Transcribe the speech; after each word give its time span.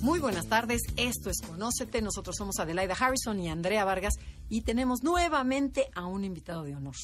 Muy 0.00 0.20
buenas 0.20 0.46
tardes, 0.46 0.82
esto 0.96 1.28
es 1.28 1.40
Conócete, 1.40 2.00
nosotros 2.00 2.36
somos 2.36 2.60
Adelaida 2.60 2.94
Harrison 2.94 3.40
y 3.40 3.48
Andrea 3.48 3.84
Vargas 3.84 4.14
y 4.48 4.60
tenemos 4.62 5.02
nuevamente 5.02 5.88
a 5.92 6.06
un 6.06 6.22
invitado 6.22 6.62
de 6.62 6.76
honor. 6.76 6.94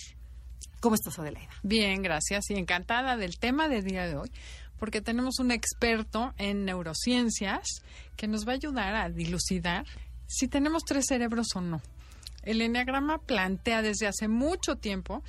¿Cómo 0.78 0.94
estás, 0.94 1.18
Adelaida? 1.18 1.50
Bien, 1.64 2.02
gracias 2.02 2.50
y 2.50 2.54
encantada 2.54 3.16
del 3.16 3.38
tema 3.38 3.68
del 3.68 3.82
día 3.82 4.06
de 4.06 4.16
hoy, 4.16 4.30
porque 4.78 5.00
tenemos 5.00 5.40
un 5.40 5.50
experto 5.50 6.34
en 6.38 6.64
neurociencias 6.64 7.82
que 8.16 8.28
nos 8.28 8.46
va 8.46 8.52
a 8.52 8.56
ayudar 8.56 8.94
a 8.94 9.10
dilucidar 9.10 9.86
si 10.26 10.46
tenemos 10.46 10.84
tres 10.84 11.06
cerebros 11.08 11.48
o 11.56 11.60
no. 11.60 11.82
El 12.44 12.60
Enneagrama 12.60 13.18
plantea 13.18 13.82
desde 13.82 14.06
hace 14.06 14.28
mucho 14.28 14.76
tiempo 14.76 15.24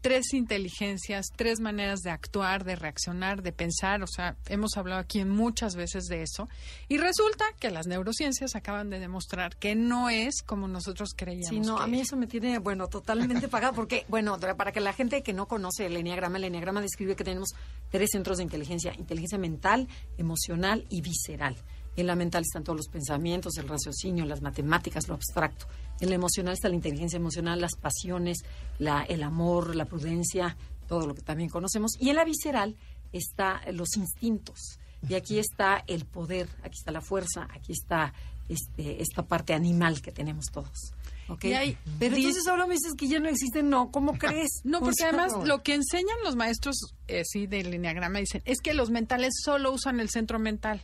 tres 0.00 0.32
inteligencias, 0.32 1.26
tres 1.34 1.60
maneras 1.60 2.00
de 2.00 2.10
actuar, 2.10 2.64
de 2.64 2.76
reaccionar, 2.76 3.42
de 3.42 3.52
pensar. 3.52 4.02
O 4.02 4.06
sea, 4.06 4.36
hemos 4.46 4.76
hablado 4.76 5.00
aquí 5.00 5.24
muchas 5.24 5.74
veces 5.74 6.04
de 6.04 6.22
eso. 6.22 6.48
Y 6.88 6.98
resulta 6.98 7.44
que 7.58 7.70
las 7.70 7.86
neurociencias 7.86 8.54
acaban 8.54 8.90
de 8.90 8.98
demostrar 8.98 9.56
que 9.56 9.74
no 9.74 10.10
es 10.10 10.42
como 10.42 10.68
nosotros 10.68 11.10
creíamos. 11.16 11.48
Sí, 11.48 11.60
no, 11.60 11.78
a 11.78 11.86
mí 11.86 12.00
eso 12.00 12.16
me 12.16 12.26
tiene, 12.26 12.58
bueno, 12.58 12.88
totalmente 12.88 13.48
pagado. 13.48 13.74
Porque, 13.74 14.04
bueno, 14.08 14.38
para 14.56 14.72
que 14.72 14.80
la 14.80 14.92
gente 14.92 15.22
que 15.22 15.32
no 15.32 15.46
conoce 15.46 15.86
el 15.86 15.96
Enneagrama, 15.96 16.38
el 16.38 16.44
Enneagrama 16.44 16.80
describe 16.80 17.16
que 17.16 17.24
tenemos 17.24 17.50
tres 17.90 18.10
centros 18.12 18.38
de 18.38 18.44
inteligencia: 18.44 18.94
inteligencia 18.96 19.38
mental, 19.38 19.88
emocional 20.16 20.86
y 20.88 21.00
visceral. 21.00 21.56
En 21.98 22.06
la 22.06 22.14
mental 22.14 22.44
están 22.44 22.62
todos 22.62 22.76
los 22.76 22.86
pensamientos, 22.86 23.56
el 23.56 23.66
raciocinio, 23.66 24.24
las 24.24 24.40
matemáticas, 24.40 25.08
lo 25.08 25.14
abstracto. 25.14 25.66
En 25.98 26.10
la 26.10 26.14
emocional 26.14 26.54
está 26.54 26.68
la 26.68 26.76
inteligencia 26.76 27.16
emocional, 27.16 27.60
las 27.60 27.74
pasiones, 27.74 28.44
la, 28.78 29.02
el 29.02 29.24
amor, 29.24 29.74
la 29.74 29.84
prudencia, 29.84 30.56
todo 30.86 31.08
lo 31.08 31.14
que 31.16 31.22
también 31.22 31.50
conocemos. 31.50 31.94
Y 31.98 32.10
en 32.10 32.14
la 32.14 32.24
visceral 32.24 32.76
está 33.12 33.62
los 33.72 33.96
instintos. 33.96 34.78
Y 35.08 35.14
aquí 35.14 35.40
está 35.40 35.82
el 35.88 36.04
poder, 36.04 36.48
aquí 36.62 36.78
está 36.78 36.92
la 36.92 37.00
fuerza, 37.00 37.48
aquí 37.50 37.72
está 37.72 38.14
este, 38.48 39.02
esta 39.02 39.26
parte 39.26 39.52
animal 39.52 40.00
que 40.00 40.12
tenemos 40.12 40.46
todos. 40.52 40.92
¿Okay? 41.28 41.76
Pero 41.98 42.14
entonces 42.14 42.46
ahora 42.46 42.68
me 42.68 42.74
dices 42.74 42.94
que 42.96 43.08
ya 43.08 43.18
no 43.18 43.28
existen, 43.28 43.70
no, 43.70 43.90
¿cómo 43.90 44.12
crees? 44.18 44.60
No, 44.62 44.78
porque 44.78 45.02
además 45.02 45.32
lo 45.44 45.64
que 45.64 45.74
enseñan 45.74 46.16
los 46.22 46.36
maestros 46.36 46.94
eh, 47.08 47.24
sí, 47.24 47.48
del 47.48 47.72
lineagrama 47.72 48.20
dicen 48.20 48.40
es 48.44 48.60
que 48.60 48.72
los 48.72 48.90
mentales 48.90 49.34
solo 49.44 49.72
usan 49.72 49.98
el 49.98 50.10
centro 50.10 50.38
mental. 50.38 50.80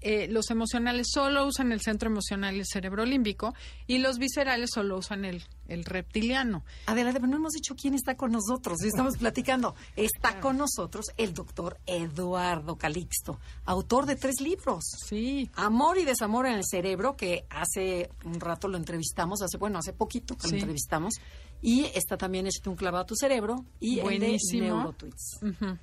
Eh, 0.00 0.28
los 0.30 0.50
emocionales 0.50 1.08
solo 1.12 1.44
usan 1.44 1.72
el 1.72 1.80
centro 1.80 2.08
emocional 2.08 2.54
y 2.56 2.60
el 2.60 2.66
cerebro 2.66 3.04
límbico 3.04 3.54
y 3.86 3.98
los 3.98 4.18
viscerales 4.18 4.70
solo 4.72 4.98
usan 4.98 5.24
el, 5.24 5.42
el 5.68 5.84
reptiliano. 5.84 6.64
Adelante, 6.86 7.20
pero 7.20 7.30
no 7.30 7.36
hemos 7.36 7.52
dicho 7.52 7.76
quién 7.76 7.94
está 7.94 8.16
con 8.16 8.32
nosotros. 8.32 8.82
Estamos 8.82 9.16
platicando. 9.16 9.74
Está 9.96 10.40
con 10.40 10.56
nosotros 10.58 11.06
el 11.16 11.34
doctor 11.34 11.78
Eduardo 11.86 12.76
Calixto, 12.76 13.38
autor 13.64 14.06
de 14.06 14.16
tres 14.16 14.40
libros. 14.40 14.84
Sí. 15.06 15.50
Amor 15.54 15.98
y 15.98 16.04
desamor 16.04 16.46
en 16.46 16.54
el 16.54 16.64
cerebro, 16.64 17.16
que 17.16 17.46
hace 17.50 18.10
un 18.24 18.40
rato 18.40 18.68
lo 18.68 18.76
entrevistamos, 18.76 19.42
hace 19.42 19.58
bueno, 19.58 19.78
hace 19.78 19.92
poquito 19.92 20.36
que 20.36 20.48
lo 20.48 20.54
entrevistamos. 20.54 21.14
Y 21.60 21.86
está 21.94 22.16
también 22.16 22.46
Échate 22.46 22.68
un 22.70 22.76
clavado 22.76 23.02
a 23.02 23.06
tu 23.06 23.16
cerebro 23.16 23.64
y 23.80 24.00
Buenísimo. 24.00 24.62
el 24.62 24.68
de 24.68 24.74
Neurotweets. 24.74 25.40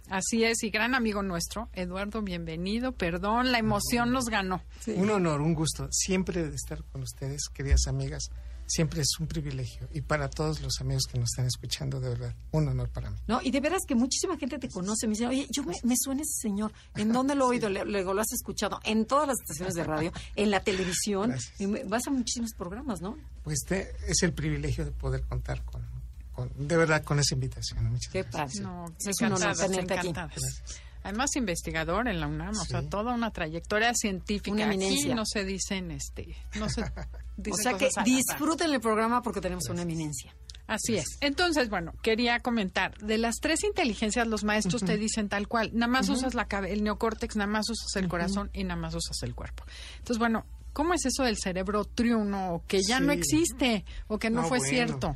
Así 0.09 0.45
es, 0.45 0.63
y 0.63 0.69
gran 0.69 0.95
amigo 0.95 1.21
nuestro, 1.21 1.67
Eduardo, 1.73 2.21
bienvenido. 2.21 2.93
Perdón, 2.93 3.51
la 3.51 3.59
emoción 3.59 4.11
nos 4.11 4.25
ganó. 4.25 4.63
Un 4.87 5.09
honor, 5.09 5.41
un 5.41 5.53
gusto. 5.53 5.89
Siempre 5.91 6.47
de 6.47 6.55
estar 6.55 6.81
con 6.85 7.03
ustedes, 7.03 7.49
queridas 7.53 7.87
amigas 7.87 8.29
siempre 8.65 9.01
es 9.01 9.19
un 9.19 9.27
privilegio. 9.27 9.87
Y 9.93 10.01
para 10.01 10.29
todos 10.29 10.61
los 10.61 10.79
amigos 10.81 11.03
que 11.11 11.19
nos 11.19 11.29
están 11.31 11.45
escuchando, 11.45 11.99
de 11.99 12.09
verdad, 12.09 12.35
un 12.51 12.67
honor 12.67 12.89
para 12.89 13.09
mí. 13.09 13.17
No, 13.27 13.41
y 13.41 13.51
de 13.51 13.59
veras 13.59 13.83
que 13.87 13.95
muchísima 13.95 14.37
gente 14.37 14.59
te 14.59 14.69
conoce. 14.69 15.07
Me 15.07 15.11
dice, 15.11 15.27
oye, 15.27 15.47
yo 15.49 15.63
me, 15.63 15.95
suena 15.97 16.21
ese 16.21 16.41
señor. 16.41 16.73
¿En 16.95 17.11
dónde 17.11 17.35
lo 17.35 17.45
he 17.45 17.49
oído? 17.49 17.69
Luego 17.69 18.13
lo 18.13 18.21
has 18.21 18.31
escuchado 18.33 18.79
en 18.83 19.05
todas 19.05 19.27
las 19.27 19.37
estaciones 19.41 19.75
de 19.75 19.83
radio, 19.83 20.11
en 20.35 20.51
la 20.51 20.61
televisión. 20.61 21.35
vas 21.85 22.07
a 22.07 22.11
muchísimos 22.11 22.51
programas, 22.53 23.01
¿no? 23.01 23.17
Pues 23.43 23.59
es 23.69 24.23
el 24.23 24.33
privilegio 24.33 24.85
de 24.85 24.91
poder 24.91 25.21
contar 25.23 25.63
con, 25.65 25.83
de 26.55 26.77
verdad, 26.77 27.03
con 27.03 27.19
esa 27.19 27.33
invitación. 27.33 27.85
Muchas 27.91 28.11
Qué 28.11 28.23
gracias. 28.23 28.63
No, 28.63 28.85
es 28.99 29.21
un 29.21 29.33
honor 29.33 29.55
tenerte 29.55 29.93
aquí. 29.93 30.13
Además, 31.05 31.35
investigador 31.35 32.07
en 32.07 32.19
la 32.19 32.25
UNAM, 32.25 32.57
o 32.59 32.66
sea, 32.66 32.81
toda 32.81 33.13
una 33.13 33.29
trayectoria 33.29 33.93
científica. 33.93 34.51
Una 34.51 34.63
eminencia. 34.63 35.05
Aquí 35.05 35.13
no 35.13 35.23
se 35.23 35.45
dicen, 35.45 35.91
este, 35.91 36.35
no 36.55 36.67
se 36.67 36.81
O 37.51 37.55
sea 37.55 37.77
que 37.77 37.89
disfruten 38.03 38.73
el 38.73 38.81
programa 38.81 39.21
porque 39.21 39.39
tenemos 39.39 39.69
una 39.69 39.83
eminencia. 39.83 40.33
Así 40.66 40.95
es. 40.95 41.05
Entonces, 41.21 41.69
bueno, 41.69 41.93
quería 42.01 42.39
comentar, 42.39 42.97
de 42.97 43.19
las 43.19 43.35
tres 43.35 43.63
inteligencias 43.63 44.25
los 44.25 44.43
maestros 44.43 44.83
te 44.83 44.97
dicen 44.97 45.29
tal 45.29 45.47
cual, 45.47 45.69
nada 45.73 45.91
más 45.91 46.09
usas 46.09 46.33
la 46.33 46.47
el 46.67 46.83
neocórtex, 46.83 47.35
nada 47.35 47.51
más 47.51 47.69
usas 47.69 47.95
el 48.01 48.07
corazón 48.07 48.49
y 48.51 48.63
nada 48.63 48.81
más 48.81 48.95
usas 48.95 49.22
el 49.22 49.35
cuerpo. 49.35 49.63
Entonces, 49.97 50.17
bueno, 50.17 50.43
¿cómo 50.73 50.95
es 50.95 51.05
eso 51.05 51.22
del 51.22 51.37
cerebro 51.37 51.85
triuno 51.85 52.63
que 52.67 52.81
ya 52.81 52.99
no 52.99 53.11
existe 53.11 53.85
o 54.07 54.17
que 54.17 54.31
no, 54.31 54.47
fue 54.47 54.59
cierto? 54.59 55.16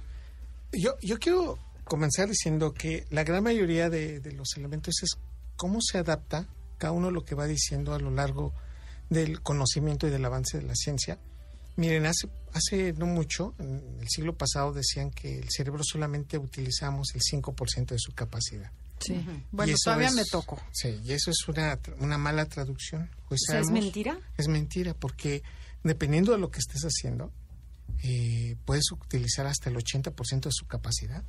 Yo, 0.72 0.92
yo 1.02 1.18
quiero 1.18 1.58
comenzar 1.84 2.30
diciendo 2.30 2.76
que 2.76 3.08
la 3.10 3.24
gran 3.24 3.44
mayoría 3.44 3.90
de, 3.90 4.20
de 4.20 4.34
los 4.34 4.56
elementos 4.56 5.02
es 5.02 5.18
cómo 5.60 5.82
se 5.82 5.98
adapta 5.98 6.48
cada 6.78 6.94
uno 6.94 7.12
lo 7.12 7.26
que 7.26 7.36
va 7.36 7.46
diciendo 7.46 7.94
a 7.94 8.00
lo 8.00 8.12
largo 8.12 8.54
del 9.10 9.42
conocimiento 9.42 10.08
y 10.08 10.10
del 10.10 10.24
avance 10.24 10.58
de 10.58 10.64
la 10.64 10.74
ciencia. 10.74 11.20
Miren, 11.76 12.06
hace, 12.06 12.30
hace 12.54 12.94
no 12.94 13.06
mucho, 13.06 13.54
en 13.60 13.98
el 14.00 14.08
siglo 14.08 14.38
pasado, 14.38 14.72
decían 14.72 15.12
que 15.12 15.40
el 15.40 15.50
cerebro 15.50 15.84
solamente 15.84 16.38
utilizamos 16.38 17.10
el 17.14 17.22
5% 17.22 17.88
de 17.88 18.00
su 18.00 18.14
capacidad. 18.14 18.72
Sí, 19.02 19.22
bueno, 19.52 19.76
todavía 19.84 20.12
me 20.12 20.24
tocó. 20.24 20.62
Sí, 20.72 20.98
y 21.04 21.12
eso 21.12 21.30
es 21.30 21.46
una, 21.48 21.78
una 22.00 22.18
mala 22.18 22.46
traducción. 22.46 23.10
Pues 23.28 23.42
¿Es 23.50 23.70
mentira? 23.70 24.18
Es 24.38 24.48
mentira, 24.48 24.94
porque 24.94 25.44
dependiendo 25.84 26.32
de 26.32 26.38
lo 26.38 26.52
que 26.52 26.60
estés 26.60 26.84
haciendo, 26.84 27.34
eh, 28.02 28.56
puedes 28.64 28.90
utilizar 28.94 29.46
hasta 29.46 29.70
el 29.70 29.76
80% 29.76 30.42
de 30.42 30.52
su 30.52 30.66
capacidad. 30.68 31.24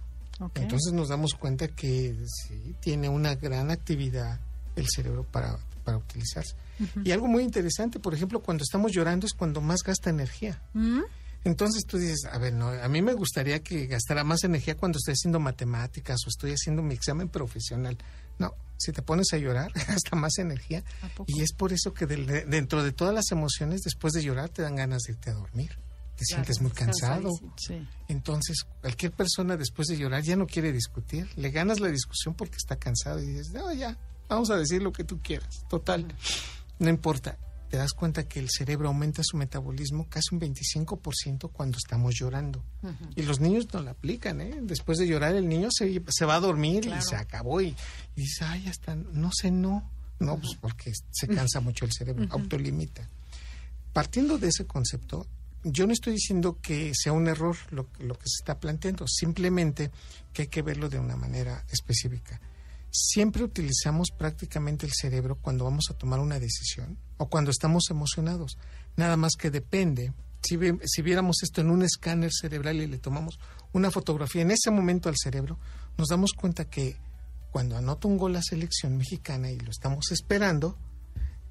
Entonces 0.55 0.93
nos 0.93 1.09
damos 1.09 1.35
cuenta 1.35 1.69
que 1.69 2.17
sí, 2.27 2.75
tiene 2.81 3.09
una 3.09 3.35
gran 3.35 3.71
actividad 3.71 4.41
el 4.77 4.87
cerebro 4.89 5.25
para, 5.25 5.59
para 5.85 5.99
utilizarse. 5.99 6.55
Y 7.05 7.11
algo 7.11 7.27
muy 7.27 7.43
interesante, 7.43 7.99
por 7.99 8.15
ejemplo, 8.15 8.41
cuando 8.41 8.65
estamos 8.65 8.93
llorando 8.93 9.27
es 9.27 9.35
cuando 9.35 9.61
más 9.61 9.83
gasta 9.83 10.09
energía. 10.09 10.63
¿Mm? 10.73 11.01
Entonces 11.45 11.85
tú 11.87 11.99
dices, 11.99 12.25
a 12.31 12.39
ver, 12.39 12.55
no, 12.55 12.69
a 12.69 12.89
mí 12.89 13.03
me 13.03 13.13
gustaría 13.13 13.63
que 13.63 13.87
gastara 13.87 14.25
más 14.25 14.45
energía 14.45 14.77
cuando 14.77 14.99
estoy 14.99 15.13
haciendo 15.13 15.41
matemáticas 15.41 16.19
o 16.27 16.29
estoy 16.29 16.53
haciendo 16.53 16.83
mi 16.83 16.95
examen 16.95 17.29
profesional. 17.29 17.99
No, 18.39 18.55
si 18.79 18.93
te 18.93 19.03
pones 19.03 19.33
a 19.33 19.39
llorar, 19.39 19.73
gasta 19.89 20.17
más 20.17 20.39
energía. 20.39 20.83
Y 21.27 21.43
es 21.43 21.53
por 21.53 21.73
eso 21.73 21.93
que 21.93 22.07
dentro 22.07 22.83
de 22.83 22.93
todas 22.93 23.15
las 23.15 23.31
emociones, 23.31 23.83
después 23.83 24.15
de 24.15 24.23
llorar, 24.23 24.49
te 24.49 24.63
dan 24.63 24.77
ganas 24.77 25.03
de 25.03 25.13
irte 25.13 25.31
a 25.31 25.35
dormir 25.35 25.71
te 26.21 26.27
sientes 26.27 26.61
muy 26.61 26.71
cansado. 26.71 27.31
Entonces, 28.09 28.67
cualquier 28.83 29.13
persona 29.13 29.57
después 29.57 29.89
de 29.89 29.97
llorar 29.97 30.23
ya 30.23 30.37
no 30.37 30.47
quiere 30.47 30.71
discutir. 30.71 31.27
Le 31.37 31.51
ganas 31.51 31.81
la 31.81 31.89
discusión 31.89 32.35
porque 32.35 32.57
está 32.57 32.77
cansado 32.77 33.23
y 33.23 33.27
dices, 33.27 33.53
no, 33.53 33.73
ya, 33.73 33.97
vamos 34.29 34.51
a 34.51 34.57
decir 34.57 34.83
lo 34.83 34.93
que 34.93 35.03
tú 35.03 35.19
quieras. 35.23 35.65
Total, 35.71 36.07
no 36.79 36.91
importa. 36.91 37.39
Te 37.71 37.79
das 37.79 37.93
cuenta 37.93 38.29
que 38.29 38.39
el 38.41 38.51
cerebro 38.51 38.89
aumenta 38.89 39.23
su 39.25 39.39
metabolismo 39.39 40.09
casi 40.11 40.35
un 40.35 40.41
25% 40.41 41.53
cuando 41.53 41.79
estamos 41.79 42.15
llorando. 42.17 42.63
Y 43.17 43.23
los 43.23 43.41
niños 43.41 43.73
no 43.73 43.81
lo 43.81 43.91
aplican, 43.91 44.43
¿eh? 44.43 44.59
Después 44.61 44.99
de 44.99 45.07
llorar, 45.07 45.35
el 45.37 45.49
niño 45.49 45.69
se, 45.71 46.03
se 46.09 46.25
va 46.27 46.35
a 46.35 46.41
dormir 46.41 46.85
y 46.85 47.01
se 47.01 47.17
acabó. 47.17 47.63
Y, 47.63 47.69
y 48.17 48.21
dice, 48.21 48.45
ay, 48.45 48.65
ya 48.65 48.71
está, 48.71 48.95
no 48.95 49.31
sé, 49.33 49.51
no. 49.51 49.89
No, 50.19 50.37
pues 50.37 50.55
porque 50.61 50.93
se 51.13 51.29
cansa 51.29 51.61
mucho 51.61 51.87
el 51.87 51.93
cerebro, 51.93 52.27
autolimita. 52.31 53.09
Partiendo 53.95 54.37
de 54.37 54.49
ese 54.49 54.67
concepto, 54.67 55.27
yo 55.63 55.87
no 55.87 55.93
estoy 55.93 56.15
diciendo 56.15 56.59
que 56.61 56.93
sea 56.95 57.13
un 57.13 57.29
error 57.29 57.57
lo, 57.71 57.87
lo, 57.99 58.15
que 58.15 58.25
se 58.27 58.41
está 58.41 58.59
planteando, 58.59 59.07
simplemente 59.07 59.91
que 60.33 60.43
hay 60.43 60.49
que 60.49 60.63
verlo 60.63 60.89
de 60.89 60.99
una 60.99 61.17
manera 61.17 61.65
específica. 61.71 62.41
Siempre 62.91 63.45
utilizamos 63.45 64.09
prácticamente 64.11 64.87
el 64.87 64.93
cerebro 64.93 65.37
cuando 65.37 65.65
vamos 65.65 65.87
a 65.91 65.95
tomar 65.95 66.19
una 66.19 66.41
decisión 66.41 66.99
o 67.19 67.29
cuando 67.29 67.51
estamos 67.51 67.91
emocionados. 67.91 68.57
Nada 68.97 69.17
más 69.17 69.35
que 69.39 69.51
depende. 69.51 70.13
Si, 70.43 70.59
si 70.87 71.03
viéramos 71.03 71.43
esto 71.43 71.61
en 71.61 71.71
un 71.71 71.83
escáner 71.83 72.33
cerebral 72.33 72.77
y 72.81 72.87
le 72.87 72.99
tomamos 72.99 73.39
una 73.73 73.91
fotografía 73.91 74.43
en 74.43 74.51
ese 74.51 74.71
momento 74.71 75.09
al 75.09 75.17
cerebro, 75.17 75.59
nos 75.97 76.09
damos 76.09 76.33
cuenta 76.33 76.65
que 76.65 76.97
cuando 77.53 77.77
anota 77.77 78.09
un 78.09 78.17
gol 78.17 78.33
la 78.33 78.43
selección 78.43 78.97
mexicana 78.97 79.51
y 79.51 79.59
lo 79.59 79.71
estamos 79.71 80.11
esperando, 80.11 80.79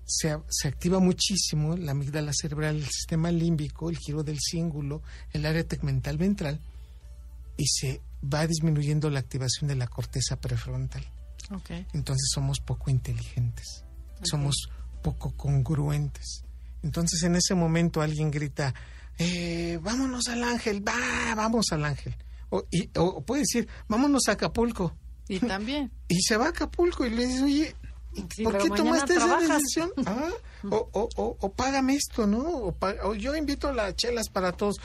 se, 0.09 0.37
se, 0.49 0.67
activa 0.67 0.99
muchísimo 0.99 1.77
la 1.77 1.91
amígdala 1.91 2.31
cerebral, 2.33 2.77
el 2.77 2.85
sistema 2.85 3.31
límbico, 3.31 3.89
el 3.89 3.97
giro 3.97 4.23
del 4.23 4.39
cíngulo, 4.39 5.03
el 5.33 5.45
área 5.45 5.63
tegmental 5.63 6.17
ventral 6.17 6.59
y 7.57 7.67
se 7.67 8.01
va 8.23 8.47
disminuyendo 8.47 9.09
la 9.09 9.19
activación 9.19 9.67
de 9.67 9.75
la 9.75 9.87
corteza 9.87 10.39
prefrontal. 10.41 11.05
Okay. 11.51 11.85
Entonces 11.93 12.29
somos 12.33 12.59
poco 12.59 12.89
inteligentes, 12.89 13.83
somos 14.23 14.69
poco 15.03 15.31
congruentes. 15.35 16.43
Entonces 16.81 17.21
en 17.23 17.35
ese 17.35 17.53
momento 17.53 18.01
alguien 18.01 18.31
grita, 18.31 18.73
eh, 19.17 19.79
vámonos 19.81 20.27
al 20.29 20.43
ángel, 20.43 20.87
va, 20.87 21.35
vamos 21.35 21.67
al 21.71 21.85
ángel. 21.85 22.15
O, 22.49 22.63
y, 22.71 22.89
o 22.95 23.21
puede 23.21 23.41
decir, 23.41 23.67
vámonos 23.87 24.27
a 24.27 24.31
Acapulco. 24.33 24.95
Y 25.27 25.39
también. 25.39 25.91
y 26.07 26.21
se 26.21 26.37
va 26.37 26.47
a 26.47 26.49
Acapulco 26.49 27.05
y 27.05 27.11
le 27.11 27.27
dice, 27.27 27.43
oye, 27.43 27.75
sí, 28.33 28.43
¿por 28.43 28.57
qué 28.57 28.69
tomaste 28.69 29.15
trabajas? 29.15 29.43
esa 29.43 29.53
decisión? 29.53 29.91
¿Ah? 30.05 30.29
O, 30.69 30.89
o, 30.91 31.09
o, 31.15 31.37
o, 31.39 31.51
págame 31.53 31.95
esto, 31.95 32.27
¿no? 32.27 32.39
O, 32.39 32.77
o, 33.03 33.15
yo 33.15 33.35
invito 33.35 33.71
las 33.71 33.95
chelas 33.95 34.29
para 34.29 34.51
todos. 34.51 34.79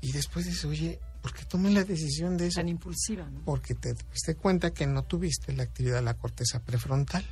Y 0.00 0.12
después 0.12 0.46
dice, 0.46 0.66
oye, 0.66 0.98
¿por 1.22 1.32
qué 1.34 1.44
tomé 1.44 1.70
la 1.70 1.84
decisión 1.84 2.36
de 2.36 2.48
eso? 2.48 2.60
Tan 2.60 2.68
impulsiva, 2.68 3.28
¿no? 3.28 3.40
Porque 3.44 3.74
te 3.74 3.94
diste 4.12 4.34
cuenta 4.34 4.72
que 4.72 4.86
no 4.86 5.04
tuviste 5.04 5.52
la 5.52 5.62
actividad 5.62 5.96
de 5.96 6.02
la 6.02 6.14
corteza 6.14 6.60
prefrontal. 6.60 7.24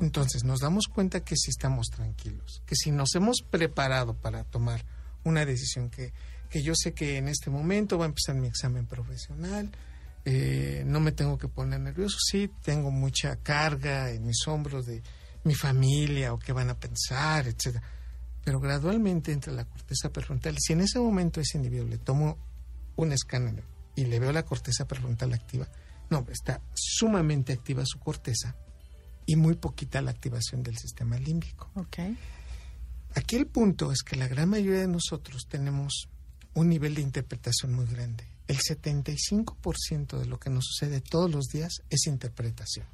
Entonces 0.00 0.44
nos 0.44 0.60
damos 0.60 0.86
cuenta 0.86 1.20
que 1.20 1.36
si 1.36 1.50
estamos 1.50 1.88
tranquilos, 1.88 2.62
que 2.66 2.76
si 2.76 2.90
nos 2.90 3.14
hemos 3.14 3.42
preparado 3.42 4.14
para 4.14 4.44
tomar 4.44 4.84
una 5.24 5.44
decisión 5.44 5.90
que, 5.90 6.12
que 6.50 6.62
yo 6.62 6.74
sé 6.76 6.92
que 6.92 7.16
en 7.16 7.28
este 7.28 7.50
momento 7.50 7.98
va 7.98 8.04
a 8.04 8.08
empezar 8.08 8.36
mi 8.36 8.46
examen 8.46 8.86
profesional, 8.86 9.70
eh, 10.30 10.82
no 10.84 11.00
me 11.00 11.12
tengo 11.12 11.38
que 11.38 11.48
poner 11.48 11.80
nervioso, 11.80 12.18
sí, 12.20 12.50
tengo 12.62 12.90
mucha 12.90 13.36
carga 13.36 14.10
en 14.10 14.26
mis 14.26 14.46
hombros 14.46 14.84
de 14.84 15.02
mi 15.44 15.54
familia 15.54 16.34
o 16.34 16.38
qué 16.38 16.52
van 16.52 16.68
a 16.68 16.78
pensar, 16.78 17.46
etcétera. 17.46 17.82
Pero 18.44 18.60
gradualmente 18.60 19.32
entra 19.32 19.54
la 19.54 19.64
corteza 19.64 20.12
prefrontal. 20.12 20.54
Si 20.58 20.74
en 20.74 20.82
ese 20.82 20.98
momento 20.98 21.40
ese 21.40 21.56
individuo 21.56 21.88
le 21.88 21.96
tomo 21.96 22.36
un 22.96 23.12
escáner 23.12 23.64
y 23.96 24.04
le 24.04 24.20
veo 24.20 24.30
la 24.30 24.44
corteza 24.44 24.86
prefrontal 24.86 25.32
activa, 25.32 25.66
no, 26.10 26.26
está 26.30 26.60
sumamente 26.74 27.54
activa 27.54 27.84
su 27.86 27.98
corteza 27.98 28.54
y 29.24 29.34
muy 29.36 29.54
poquita 29.54 30.02
la 30.02 30.10
activación 30.10 30.62
del 30.62 30.76
sistema 30.76 31.16
límbico. 31.18 31.70
Okay. 31.74 32.18
Aquí 33.14 33.36
el 33.36 33.46
punto 33.46 33.92
es 33.92 34.02
que 34.02 34.16
la 34.16 34.28
gran 34.28 34.50
mayoría 34.50 34.80
de 34.80 34.88
nosotros 34.88 35.46
tenemos 35.48 36.10
un 36.52 36.68
nivel 36.68 36.96
de 36.96 37.00
interpretación 37.00 37.72
muy 37.72 37.86
grande. 37.86 38.26
El 38.48 38.58
75% 38.58 40.18
de 40.18 40.26
lo 40.26 40.40
que 40.40 40.50
nos 40.50 40.64
sucede 40.64 41.00
todos 41.00 41.30
los 41.30 41.46
días 41.46 41.82
es 41.90 42.06
interpretación. 42.06 42.86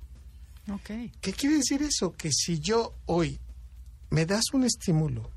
Okay. 0.70 1.12
¿Qué 1.20 1.32
quiere 1.32 1.56
decir 1.56 1.82
eso? 1.82 2.12
Que 2.12 2.30
si 2.32 2.58
yo 2.58 2.94
hoy 3.06 3.38
me 4.10 4.26
das 4.26 4.44
un 4.52 4.64
estímulo 4.64 5.30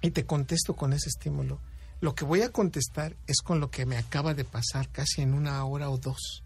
y 0.00 0.10
te 0.10 0.24
contesto 0.24 0.74
con 0.74 0.92
ese 0.92 1.08
estímulo, 1.08 1.60
lo 2.00 2.14
que 2.14 2.24
voy 2.24 2.42
a 2.42 2.50
contestar 2.50 3.16
es 3.26 3.42
con 3.42 3.60
lo 3.60 3.70
que 3.70 3.86
me 3.86 3.96
acaba 3.96 4.34
de 4.34 4.44
pasar 4.44 4.88
casi 4.90 5.22
en 5.22 5.34
una 5.34 5.64
hora 5.64 5.90
o 5.90 5.98
dos. 5.98 6.42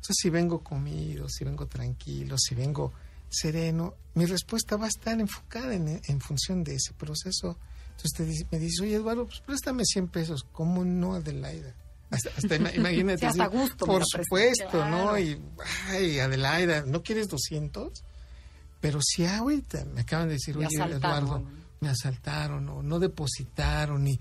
O 0.00 0.04
sea, 0.04 0.14
si 0.14 0.28
vengo 0.30 0.62
comido, 0.62 1.28
si 1.28 1.44
vengo 1.44 1.66
tranquilo, 1.66 2.36
si 2.38 2.54
vengo 2.54 2.92
sereno, 3.28 3.94
mi 4.14 4.26
respuesta 4.26 4.76
va 4.76 4.86
a 4.86 4.88
estar 4.88 5.18
enfocada 5.20 5.74
en, 5.74 6.00
en 6.04 6.20
función 6.20 6.64
de 6.64 6.74
ese 6.74 6.92
proceso. 6.94 7.56
Entonces 7.90 8.12
te 8.16 8.24
dice, 8.24 8.46
me 8.50 8.58
dice, 8.58 8.82
oye 8.82 8.96
Eduardo, 8.96 9.26
pues 9.26 9.40
préstame 9.40 9.84
100 9.84 10.08
pesos. 10.08 10.46
¿Cómo 10.52 10.84
no, 10.84 11.14
Adelaida? 11.14 11.74
Hasta, 12.10 12.30
hasta 12.36 12.56
imagínate. 12.74 13.20
Sí, 13.20 13.26
hasta 13.26 13.46
gusto 13.46 13.86
por 13.86 14.02
supuesto, 14.04 14.70
claro. 14.70 14.90
¿no? 14.90 15.18
Y, 15.18 15.40
ay, 15.88 16.18
Adelaida, 16.20 16.84
¿no 16.86 17.02
quieres 17.02 17.28
200? 17.28 18.04
Pero 18.80 19.00
si 19.02 19.26
ahorita 19.26 19.84
me 19.86 20.02
acaban 20.02 20.28
de 20.28 20.34
decir, 20.34 20.56
me 20.56 20.66
oye 20.66 20.76
asaltaron. 20.76 21.26
Eduardo, 21.26 21.50
me 21.80 21.88
asaltaron 21.88 22.68
o 22.68 22.82
no 22.82 22.98
depositaron 22.98 24.06
y, 24.06 24.18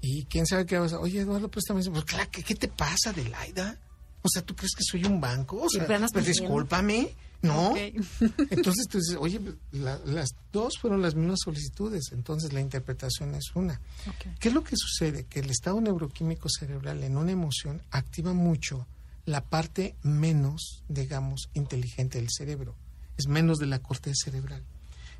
y 0.00 0.24
quién 0.24 0.46
sabe 0.46 0.66
qué 0.66 0.78
va 0.78 0.86
a. 0.86 0.98
Oye 0.98 1.20
Eduardo. 1.20 1.50
Pues 1.50 1.64
claro, 2.06 2.30
¿qué, 2.30 2.42
¿qué 2.42 2.54
te 2.54 2.68
pasa, 2.68 3.10
Adelaida? 3.10 3.78
O 4.22 4.28
sea, 4.28 4.42
¿tú 4.42 4.54
crees 4.56 4.72
que 4.74 4.82
soy 4.82 5.04
un 5.04 5.20
banco? 5.20 5.62
O 5.62 5.68
sea, 5.68 5.86
pues 5.86 6.26
discúlpame, 6.26 7.14
¿no? 7.42 7.70
Okay. 7.70 7.94
Entonces 8.50 8.86
tú 8.88 8.98
dices, 8.98 9.16
oye, 9.18 9.40
la, 9.72 9.98
las 10.04 10.30
dos 10.52 10.78
fueron 10.80 11.02
las 11.02 11.14
mismas 11.14 11.38
solicitudes, 11.44 12.10
entonces 12.12 12.52
la 12.52 12.60
interpretación 12.60 13.34
es 13.34 13.54
una. 13.54 13.80
Okay. 14.16 14.34
¿Qué 14.38 14.48
es 14.48 14.54
lo 14.54 14.64
que 14.64 14.76
sucede? 14.76 15.24
Que 15.24 15.40
el 15.40 15.50
estado 15.50 15.80
neuroquímico 15.80 16.48
cerebral 16.48 17.02
en 17.04 17.16
una 17.16 17.32
emoción 17.32 17.82
activa 17.90 18.32
mucho 18.32 18.86
la 19.24 19.42
parte 19.42 19.94
menos, 20.02 20.82
digamos, 20.88 21.50
inteligente 21.54 22.18
del 22.18 22.28
cerebro. 22.30 22.74
Es 23.16 23.28
menos 23.28 23.58
de 23.58 23.66
la 23.66 23.80
corteza 23.80 24.24
cerebral. 24.24 24.62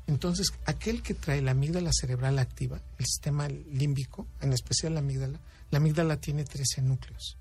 Entonces, 0.07 0.47
aquel 0.65 1.03
que 1.03 1.13
trae 1.13 1.41
la 1.41 1.51
amígdala 1.51 1.91
cerebral 1.93 2.39
activa, 2.39 2.81
el 2.97 3.05
sistema 3.05 3.47
límbico, 3.47 4.25
en 4.41 4.53
especial 4.53 4.95
la 4.95 5.01
amígdala, 5.01 5.39
la 5.69 5.77
amígdala 5.77 6.17
tiene 6.17 6.43
13 6.43 6.81
núcleos. 6.81 7.37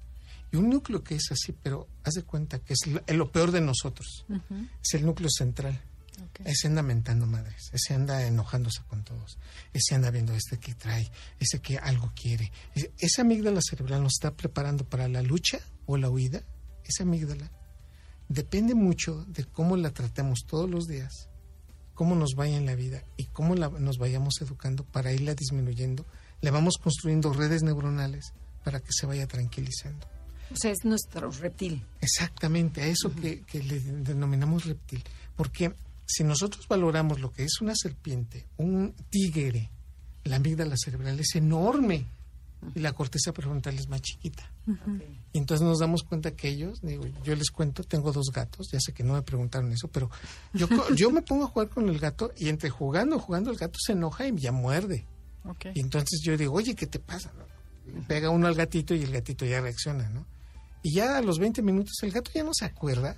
Y 0.50 0.56
un 0.56 0.70
núcleo 0.70 1.02
que 1.02 1.14
es 1.14 1.30
así, 1.30 1.52
pero 1.52 1.88
haz 2.04 2.14
de 2.14 2.22
cuenta 2.22 2.58
que 2.58 2.72
es 2.74 2.80
lo 3.08 3.30
peor 3.30 3.52
de 3.52 3.60
nosotros. 3.60 4.24
Uh 4.28 4.34
-huh. 4.34 4.68
Es 4.82 4.94
el 4.94 5.04
núcleo 5.04 5.28
central. 5.30 5.82
Okay. 6.30 6.46
Ese 6.52 6.66
anda 6.66 6.82
mentando 6.82 7.26
madres, 7.26 7.70
ese 7.72 7.94
anda 7.94 8.26
enojándose 8.26 8.82
con 8.88 9.04
todos, 9.04 9.38
ese 9.72 9.94
anda 9.94 10.10
viendo 10.10 10.34
este 10.34 10.58
que 10.58 10.74
trae, 10.74 11.08
ese 11.38 11.60
que 11.60 11.78
algo 11.78 12.12
quiere. 12.14 12.50
Esa 12.98 13.22
amígdala 13.22 13.60
cerebral 13.62 14.02
nos 14.02 14.14
está 14.14 14.34
preparando 14.34 14.84
para 14.84 15.06
la 15.06 15.22
lucha 15.22 15.60
o 15.86 15.96
la 15.96 16.10
huida. 16.10 16.42
Esa 16.84 17.04
amígdala 17.04 17.50
depende 18.28 18.74
mucho 18.74 19.24
de 19.28 19.44
cómo 19.44 19.76
la 19.76 19.90
tratemos 19.90 20.40
todos 20.46 20.68
los 20.68 20.86
días, 20.86 21.28
cómo 21.94 22.14
nos 22.14 22.34
vaya 22.34 22.56
en 22.56 22.66
la 22.66 22.74
vida 22.74 23.02
y 23.16 23.24
cómo 23.24 23.54
la, 23.54 23.68
nos 23.68 23.98
vayamos 23.98 24.40
educando 24.40 24.84
para 24.84 25.12
irla 25.12 25.34
disminuyendo. 25.34 26.04
Le 26.40 26.50
vamos 26.50 26.78
construyendo 26.78 27.32
redes 27.32 27.62
neuronales 27.62 28.32
para 28.64 28.80
que 28.80 28.92
se 28.92 29.06
vaya 29.06 29.26
tranquilizando. 29.26 30.17
O 30.52 30.56
sea, 30.56 30.70
es 30.70 30.84
nuestro 30.84 31.30
reptil. 31.30 31.82
Exactamente, 32.00 32.82
a 32.82 32.86
eso 32.86 33.08
uh 33.08 33.12
-huh. 33.12 33.20
que, 33.20 33.40
que, 33.42 33.62
le 33.62 33.80
denominamos 33.80 34.64
reptil. 34.64 35.02
Porque 35.36 35.74
si 36.06 36.24
nosotros 36.24 36.66
valoramos 36.66 37.20
lo 37.20 37.30
que 37.30 37.44
es 37.44 37.60
una 37.60 37.74
serpiente, 37.74 38.46
un 38.56 38.94
tigre, 39.10 39.70
la 40.24 40.36
amígdala 40.36 40.74
cerebral 40.76 41.20
es 41.20 41.34
enorme 41.34 42.06
uh 42.62 42.66
-huh. 42.66 42.72
y 42.76 42.80
la 42.80 42.92
corteza 42.92 43.32
prefrontal 43.32 43.78
es 43.78 43.88
más 43.88 44.00
chiquita. 44.00 44.50
Uh 44.66 44.72
-huh. 44.72 45.02
Y 45.32 45.38
entonces 45.38 45.66
nos 45.66 45.78
damos 45.80 46.02
cuenta 46.02 46.30
que 46.30 46.48
ellos, 46.48 46.80
digo, 46.80 47.04
yo 47.24 47.36
les 47.36 47.50
cuento, 47.50 47.84
tengo 47.84 48.12
dos 48.12 48.30
gatos, 48.32 48.70
ya 48.72 48.80
sé 48.80 48.92
que 48.92 49.04
no 49.04 49.12
me 49.14 49.22
preguntaron 49.22 49.70
eso, 49.72 49.88
pero 49.88 50.10
yo, 50.54 50.66
yo 50.96 51.10
me 51.10 51.20
pongo 51.22 51.44
a 51.44 51.48
jugar 51.48 51.68
con 51.68 51.88
el 51.88 51.98
gato 51.98 52.32
y 52.36 52.48
entre 52.48 52.70
jugando, 52.70 53.18
jugando, 53.18 53.50
el 53.50 53.58
gato 53.58 53.78
se 53.78 53.92
enoja 53.92 54.26
y 54.26 54.34
ya 54.36 54.52
muerde. 54.52 55.04
Okay. 55.44 55.72
Y 55.74 55.80
entonces 55.80 56.20
yo 56.22 56.36
digo, 56.36 56.54
oye, 56.54 56.74
¿qué 56.74 56.86
te 56.86 56.98
pasa? 56.98 57.30
Pega 58.06 58.28
uno 58.30 58.46
al 58.46 58.54
gatito 58.54 58.94
y 58.94 59.02
el 59.02 59.12
gatito 59.12 59.46
ya 59.46 59.60
reacciona, 59.60 60.08
¿no? 60.10 60.26
Y 60.82 60.94
ya 60.94 61.18
a 61.18 61.22
los 61.22 61.38
20 61.38 61.62
minutos 61.62 61.94
el 62.02 62.12
gato 62.12 62.30
ya 62.34 62.44
no 62.44 62.52
se 62.54 62.64
acuerda 62.64 63.16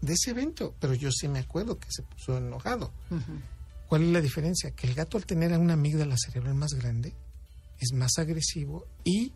de 0.00 0.12
ese 0.14 0.30
evento, 0.30 0.74
pero 0.80 0.94
yo 0.94 1.10
sí 1.10 1.28
me 1.28 1.38
acuerdo 1.38 1.78
que 1.78 1.88
se 1.90 2.02
puso 2.02 2.36
enojado. 2.36 2.92
Uh 3.10 3.16
-huh. 3.16 3.40
¿Cuál 3.88 4.02
es 4.04 4.08
la 4.10 4.20
diferencia? 4.20 4.70
Que 4.70 4.86
el 4.86 4.94
gato 4.94 5.16
al 5.18 5.26
tener 5.26 5.52
una 5.58 5.74
amígdala 5.74 6.16
cerebral 6.16 6.54
más 6.54 6.74
grande 6.74 7.14
es 7.78 7.92
más 7.92 8.18
agresivo 8.18 8.86
y 9.04 9.32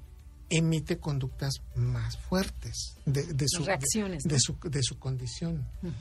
emite 0.50 0.98
conductas 0.98 1.54
más 1.74 2.16
fuertes 2.18 2.96
de, 3.06 3.24
de 3.32 3.46
su, 3.48 3.64
reacciones 3.64 4.22
de, 4.22 4.28
¿no? 4.28 4.34
de, 4.34 4.40
su, 4.40 4.58
de 4.70 4.82
su 4.82 4.98
condición. 4.98 5.66
Uh 5.82 5.88
-huh. 5.88 5.92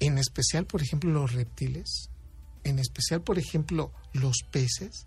En 0.00 0.18
especial, 0.18 0.66
por 0.66 0.82
ejemplo, 0.82 1.10
los 1.10 1.32
reptiles, 1.32 2.10
en 2.64 2.78
especial, 2.78 3.22
por 3.22 3.38
ejemplo, 3.38 3.92
los 4.12 4.36
peces, 4.50 5.06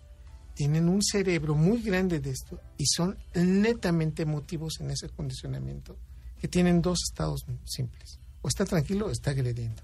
tienen 0.53 0.89
un 0.89 1.01
cerebro 1.01 1.55
muy 1.55 1.81
grande 1.81 2.20
de 2.20 2.31
esto 2.31 2.60
y 2.77 2.86
son 2.86 3.17
netamente 3.34 4.24
emotivos 4.24 4.79
en 4.79 4.91
ese 4.91 5.10
condicionamiento, 5.10 5.98
que 6.39 6.48
tienen 6.48 6.81
dos 6.81 7.00
estados 7.10 7.46
simples. 7.65 8.20
O 8.41 8.48
está 8.48 8.65
tranquilo 8.65 9.08
o 9.08 9.12
está 9.12 9.31
agrediendo. 9.31 9.81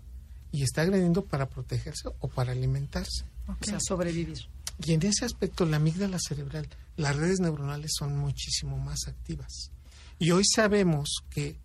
Y 0.52 0.64
está 0.64 0.82
agrediendo 0.82 1.24
para 1.24 1.48
protegerse 1.48 2.10
o 2.20 2.28
para 2.28 2.52
alimentarse. 2.52 3.26
Okay. 3.44 3.56
O 3.62 3.66
sea, 3.66 3.80
sobrevivir. 3.80 4.40
Y 4.84 4.94
en 4.94 5.04
ese 5.04 5.26
aspecto, 5.26 5.66
la 5.66 5.78
amígdala 5.78 6.18
cerebral, 6.20 6.68
las 6.96 7.16
redes 7.16 7.40
neuronales 7.40 7.92
son 7.98 8.18
muchísimo 8.18 8.78
más 8.78 9.08
activas. 9.08 9.72
Y 10.20 10.32
hoy 10.32 10.44
sabemos 10.46 11.24
que, 11.30 11.56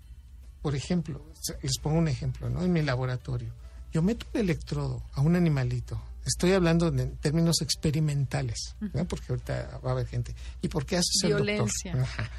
por 0.61 0.75
ejemplo, 0.75 1.25
les 1.63 1.79
pongo 1.79 1.99
un 1.99 2.09
ejemplo, 2.09 2.49
¿no? 2.51 2.63
En 2.63 2.73
mi 2.73 2.83
laboratorio, 2.83 3.53
yo 3.93 4.03
meto 4.03 4.27
un 4.33 4.41
electrodo 4.41 5.03
a 5.13 5.21
un 5.21 5.37
animalito, 5.37 6.01
Estoy 6.25 6.53
hablando 6.53 6.89
en 6.89 7.17
términos 7.17 7.61
experimentales, 7.63 8.77
uh 8.81 8.85
-huh. 8.87 9.07
porque 9.07 9.27
ahorita 9.31 9.81
va 9.85 9.91
a 9.91 9.93
haber 9.93 10.07
gente. 10.07 10.35
¿Y 10.61 10.69
por 10.69 10.87
qué 10.87 10.97
haces 10.97 11.21
Violencia. 11.25 11.93
el 11.93 11.99
doctor? 11.99 12.21
Ajá. 12.21 12.31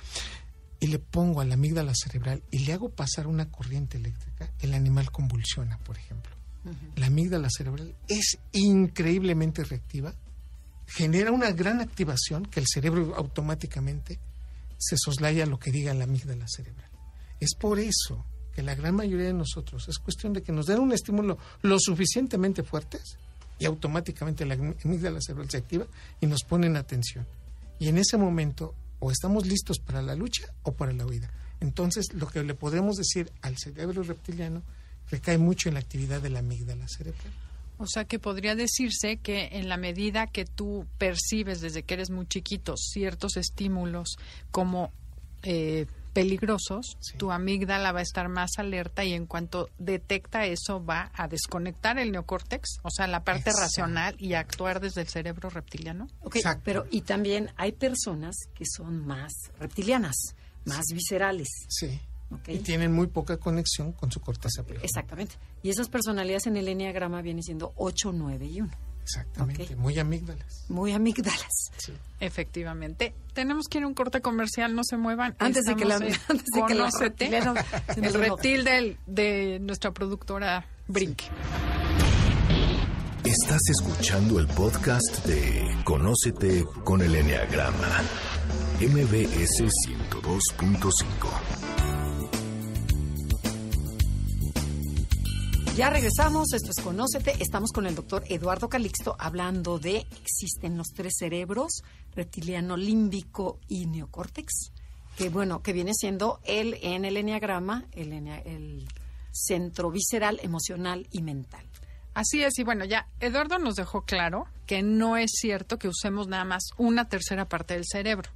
Y 0.79 0.87
le 0.87 0.99
pongo 0.99 1.41
a 1.41 1.45
la 1.45 1.53
amígdala 1.55 1.93
cerebral 1.95 2.43
y 2.51 2.59
le 2.59 2.73
hago 2.73 2.89
pasar 2.89 3.27
una 3.27 3.49
corriente 3.49 3.97
eléctrica, 3.97 4.49
el 4.59 4.73
animal 4.73 5.11
convulsiona, 5.11 5.77
por 5.79 5.97
ejemplo. 5.97 6.31
Uh 6.65 6.69
-huh. 6.69 6.99
La 6.99 7.07
amígdala 7.07 7.49
cerebral 7.49 7.93
es 8.07 8.37
increíblemente 8.53 9.63
reactiva, 9.63 10.13
genera 10.87 11.31
una 11.31 11.51
gran 11.51 11.81
activación 11.81 12.45
que 12.45 12.59
el 12.59 12.67
cerebro 12.67 13.15
automáticamente 13.15 14.19
se 14.77 14.97
soslaya 14.97 15.43
a 15.43 15.47
lo 15.47 15.59
que 15.59 15.71
diga 15.71 15.93
la 15.93 16.03
amígdala 16.03 16.45
cerebral. 16.47 16.89
Es 17.39 17.55
por 17.55 17.79
eso 17.79 18.25
que 18.53 18.61
la 18.61 18.75
gran 18.75 18.95
mayoría 18.95 19.27
de 19.27 19.33
nosotros 19.33 19.87
es 19.89 19.97
cuestión 19.97 20.33
de 20.33 20.43
que 20.43 20.51
nos 20.51 20.67
den 20.67 20.79
un 20.79 20.91
estímulo 20.93 21.37
lo 21.61 21.79
suficientemente 21.79 22.63
fuertes 22.63 23.17
y 23.59 23.65
automáticamente 23.65 24.45
la 24.45 24.55
amígdala 24.55 25.21
cerebral 25.21 25.49
se 25.49 25.57
activa 25.57 25.85
y 26.19 26.27
nos 26.27 26.43
pone 26.43 26.67
en 26.67 26.77
atención. 26.77 27.25
Y 27.79 27.87
en 27.87 27.97
ese 27.97 28.17
momento 28.17 28.75
o 28.99 29.11
estamos 29.11 29.45
listos 29.45 29.79
para 29.79 30.01
la 30.01 30.15
lucha 30.15 30.47
o 30.63 30.71
para 30.71 30.93
la 30.93 31.05
huida. 31.05 31.29
Entonces, 31.59 32.13
lo 32.13 32.27
que 32.27 32.41
le 32.43 32.55
podemos 32.55 32.95
decir 32.95 33.31
al 33.41 33.57
cerebro 33.57 34.01
reptiliano 34.03 34.61
recae 35.09 35.37
mucho 35.37 35.67
en 35.67 35.75
la 35.75 35.81
actividad 35.81 36.21
de 36.21 36.29
la 36.29 36.39
amígdala 36.39 36.87
cerebral. 36.87 37.33
O 37.77 37.85
sea 37.87 38.05
que 38.05 38.19
podría 38.19 38.55
decirse 38.55 39.17
que 39.17 39.49
en 39.53 39.67
la 39.67 39.77
medida 39.77 40.27
que 40.27 40.45
tú 40.45 40.85
percibes 40.97 41.59
desde 41.59 41.83
que 41.83 41.95
eres 41.95 42.11
muy 42.11 42.27
chiquito 42.27 42.77
ciertos 42.77 43.35
estímulos 43.35 44.17
como 44.51 44.91
eh, 45.41 45.85
peligrosos, 46.13 46.97
tu 47.17 47.31
amígdala 47.31 47.91
va 47.91 47.99
a 47.99 48.03
estar 48.03 48.29
más 48.29 48.51
alerta 48.57 49.03
y 49.03 49.13
en 49.13 49.25
cuanto 49.25 49.69
detecta 49.79 50.45
eso 50.45 50.83
va 50.83 51.11
a 51.13 51.27
desconectar 51.27 51.97
el 51.97 52.11
neocórtex, 52.11 52.79
o 52.83 52.89
sea, 52.91 53.07
la 53.07 53.23
parte 53.23 53.51
racional 53.51 54.15
y 54.19 54.35
actuar 54.35 54.79
desde 54.79 55.01
el 55.01 55.07
cerebro 55.07 55.49
reptiliano. 55.49 56.07
Exacto. 56.33 56.61
pero 56.63 56.85
y 56.91 57.01
también 57.01 57.49
hay 57.57 57.71
personas 57.71 58.35
que 58.53 58.65
son 58.65 59.05
más 59.05 59.33
reptilianas, 59.59 60.15
más 60.65 60.85
viscerales. 60.93 61.49
Sí. 61.67 61.99
Y 62.47 62.59
tienen 62.59 62.91
muy 62.91 63.07
poca 63.07 63.37
conexión 63.37 63.91
con 63.91 64.11
su 64.11 64.19
corteza 64.19 64.63
Exactamente. 64.81 65.35
Y 65.61 65.69
esas 65.69 65.87
personalidades 65.87 66.47
en 66.47 66.57
el 66.57 66.67
enneagrama 66.67 67.21
vienen 67.21 67.43
siendo 67.43 67.73
8, 67.75 68.11
9 68.11 68.45
y 68.45 68.61
1. 68.61 68.71
Exactamente, 69.03 69.75
muy 69.75 69.99
amígdalas. 69.99 70.65
Muy 70.69 70.93
amígdalas. 70.93 71.71
Sí. 71.77 71.93
Efectivamente. 72.19 73.13
Tenemos 73.33 73.67
que 73.67 73.79
ir 73.79 73.83
a 73.83 73.87
un 73.87 73.93
corte 73.93 74.21
comercial, 74.21 74.75
no 74.75 74.83
se 74.83 74.97
muevan. 74.97 75.35
Antes 75.39 75.65
de 75.65 75.75
que 75.75 75.85
la, 75.85 75.95
antes 75.95 76.45
de 76.53 76.63
que 76.67 76.73
la 76.73 76.87
el 78.07 78.13
reptil 78.13 78.63
del, 78.63 78.97
de 79.05 79.59
nuestra 79.59 79.91
productora 79.91 80.65
Brink. 80.87 81.23
Estás 83.25 83.61
escuchando 83.69 84.39
el 84.39 84.47
podcast 84.47 85.25
de 85.25 85.77
Conócete 85.83 86.65
con 86.83 87.01
el 87.01 87.15
Enneagrama, 87.15 88.01
MBS 88.79 89.63
102.5. 89.87 92.02
Ya 95.75 95.89
regresamos, 95.89 96.53
esto 96.53 96.69
es 96.69 96.83
Conócete. 96.83 97.35
Estamos 97.39 97.71
con 97.71 97.87
el 97.87 97.95
doctor 97.95 98.23
Eduardo 98.29 98.69
Calixto 98.69 99.15
hablando 99.17 99.79
de 99.79 100.05
existen 100.21 100.77
los 100.77 100.89
tres 100.89 101.15
cerebros, 101.17 101.83
reptiliano, 102.15 102.77
límbico 102.77 103.59
y 103.67 103.87
neocórtex, 103.87 104.71
que 105.17 105.29
bueno, 105.29 105.63
que 105.63 105.73
viene 105.73 105.93
siendo 105.95 106.39
el 106.43 106.77
en 106.83 107.05
el 107.05 107.17
enneagrama, 107.17 107.85
el, 107.91 108.13
el 108.13 108.87
centro 109.31 109.89
visceral, 109.89 110.39
emocional 110.43 111.07
y 111.09 111.23
mental. 111.23 111.65
Así 112.13 112.43
es, 112.43 112.59
y 112.59 112.63
bueno, 112.63 112.85
ya 112.85 113.07
Eduardo 113.19 113.57
nos 113.57 113.73
dejó 113.73 114.03
claro 114.03 114.45
que 114.67 114.83
no 114.83 115.17
es 115.17 115.31
cierto 115.33 115.79
que 115.79 115.87
usemos 115.87 116.27
nada 116.27 116.45
más 116.45 116.69
una 116.77 117.09
tercera 117.09 117.49
parte 117.49 117.73
del 117.73 117.85
cerebro. 117.91 118.29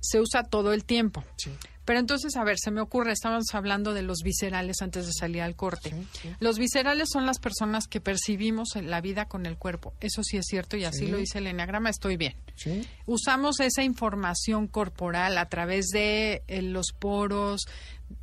Se 0.00 0.20
usa 0.20 0.44
todo 0.44 0.72
el 0.72 0.86
tiempo. 0.86 1.22
Sí. 1.36 1.50
Pero 1.88 2.00
entonces, 2.00 2.36
a 2.36 2.44
ver, 2.44 2.58
se 2.62 2.70
me 2.70 2.82
ocurre, 2.82 3.12
estábamos 3.12 3.54
hablando 3.54 3.94
de 3.94 4.02
los 4.02 4.18
viscerales 4.22 4.82
antes 4.82 5.06
de 5.06 5.12
salir 5.14 5.40
al 5.40 5.56
corte. 5.56 5.94
Los 6.38 6.58
viscerales 6.58 7.08
son 7.10 7.24
las 7.24 7.38
personas 7.38 7.86
que 7.88 7.98
percibimos 7.98 8.76
la 8.76 9.00
vida 9.00 9.24
con 9.24 9.46
el 9.46 9.56
cuerpo. 9.56 9.94
Eso 9.98 10.22
sí 10.22 10.36
es 10.36 10.44
cierto 10.44 10.76
y 10.76 10.84
así 10.84 11.06
lo 11.06 11.16
dice 11.16 11.38
el 11.38 11.46
enagrama, 11.46 11.88
estoy 11.88 12.18
bien. 12.18 12.34
Usamos 13.06 13.60
esa 13.60 13.82
información 13.84 14.66
corporal 14.66 15.38
a 15.38 15.48
través 15.48 15.86
de 15.86 16.42
eh, 16.46 16.60
los 16.60 16.92
poros, 16.92 17.62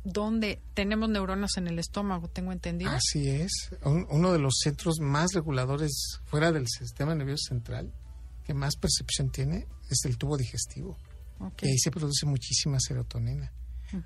donde 0.04 0.60
tenemos 0.74 1.08
neuronas 1.08 1.56
en 1.56 1.66
el 1.66 1.80
estómago, 1.80 2.28
tengo 2.28 2.52
entendido. 2.52 2.92
Así 2.92 3.28
es. 3.28 3.50
uno 3.82 4.32
de 4.32 4.38
los 4.38 4.60
centros 4.62 5.00
más 5.00 5.32
reguladores 5.32 6.20
fuera 6.26 6.52
del 6.52 6.68
sistema 6.68 7.16
nervioso 7.16 7.48
central, 7.48 7.92
que 8.44 8.54
más 8.54 8.76
percepción 8.76 9.30
tiene, 9.30 9.66
es 9.90 10.04
el 10.04 10.18
tubo 10.18 10.36
digestivo. 10.36 10.96
Y 11.62 11.68
ahí 11.68 11.78
se 11.78 11.90
produce 11.90 12.26
muchísima 12.26 12.78
serotonina. 12.80 13.52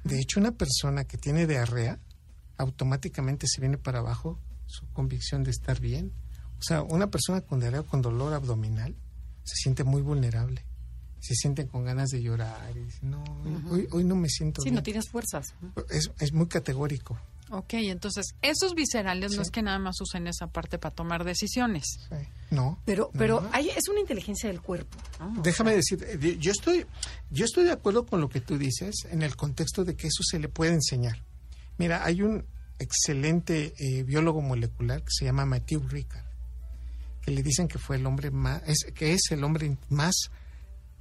De 0.04 0.18
hecho, 0.18 0.40
una 0.40 0.52
persona 0.52 1.04
que 1.04 1.16
tiene 1.16 1.46
diarrea, 1.46 1.98
automáticamente 2.58 3.46
se 3.48 3.60
viene 3.60 3.78
para 3.78 4.00
abajo 4.00 4.38
su 4.66 4.86
convicción 4.92 5.42
de 5.42 5.50
estar 5.50 5.80
bien. 5.80 6.12
O 6.58 6.62
sea, 6.62 6.82
una 6.82 7.10
persona 7.10 7.40
con 7.40 7.60
diarrea 7.60 7.80
o 7.80 7.86
con 7.86 8.02
dolor 8.02 8.34
abdominal 8.34 8.94
se 9.44 9.56
siente 9.56 9.84
muy 9.84 10.02
vulnerable. 10.02 10.64
Se 11.20 11.34
siente 11.34 11.66
con 11.66 11.84
ganas 11.84 12.10
de 12.10 12.22
llorar 12.22 12.76
y 12.76 12.84
dice, 12.84 13.00
no, 13.02 13.22
hoy, 13.70 13.86
hoy, 13.90 14.04
no 14.04 14.16
me 14.16 14.28
siento 14.28 14.62
bien. 14.62 14.72
Sí, 14.72 14.76
no 14.76 14.82
tienes 14.82 15.08
fuerzas. 15.08 15.54
Es, 15.90 16.10
es 16.18 16.32
muy 16.32 16.46
categórico. 16.46 17.18
Ok, 17.50 17.74
entonces 17.74 18.34
esos 18.42 18.74
viscerales 18.74 19.34
no 19.34 19.42
es 19.42 19.50
que 19.50 19.60
nada 19.60 19.78
más 19.80 20.00
usen 20.00 20.28
esa 20.28 20.46
parte 20.46 20.78
para 20.78 20.94
tomar 20.94 21.24
decisiones. 21.24 21.84
Sí. 22.08 22.16
No. 22.50 22.80
Pero, 22.84 23.10
pero 23.16 23.48
Hay, 23.52 23.68
es 23.70 23.88
una 23.88 24.00
inteligencia 24.00 24.48
del 24.48 24.60
cuerpo. 24.60 24.96
Déjame 25.42 25.74
decir, 25.74 26.04
eh, 26.04 26.36
yo 26.38 26.52
estoy, 26.52 26.86
yo 27.30 27.44
estoy 27.44 27.64
de 27.64 27.72
acuerdo 27.72 28.06
con 28.06 28.20
lo 28.20 28.28
que 28.28 28.40
tú 28.40 28.56
dices 28.56 28.94
en 29.10 29.22
el 29.22 29.34
contexto 29.34 29.84
de 29.84 29.96
que 29.96 30.06
eso 30.06 30.22
se 30.22 30.38
le 30.38 30.48
puede 30.48 30.74
enseñar. 30.74 31.24
Mira, 31.76 32.04
hay 32.04 32.22
un 32.22 32.44
excelente 32.78 33.74
eh, 33.78 34.02
biólogo 34.04 34.40
molecular 34.40 35.02
que 35.02 35.10
se 35.10 35.24
llama 35.24 35.44
Matthew 35.44 35.88
Ricard, 35.88 36.26
que 37.22 37.30
le 37.32 37.42
dicen 37.42 37.68
que 37.68 37.78
fue 37.78 37.96
el 37.96 38.06
hombre 38.06 38.30
más, 38.30 38.62
es, 38.66 38.92
que 38.94 39.12
es 39.12 39.22
el 39.30 39.42
hombre 39.44 39.76
más 39.88 40.14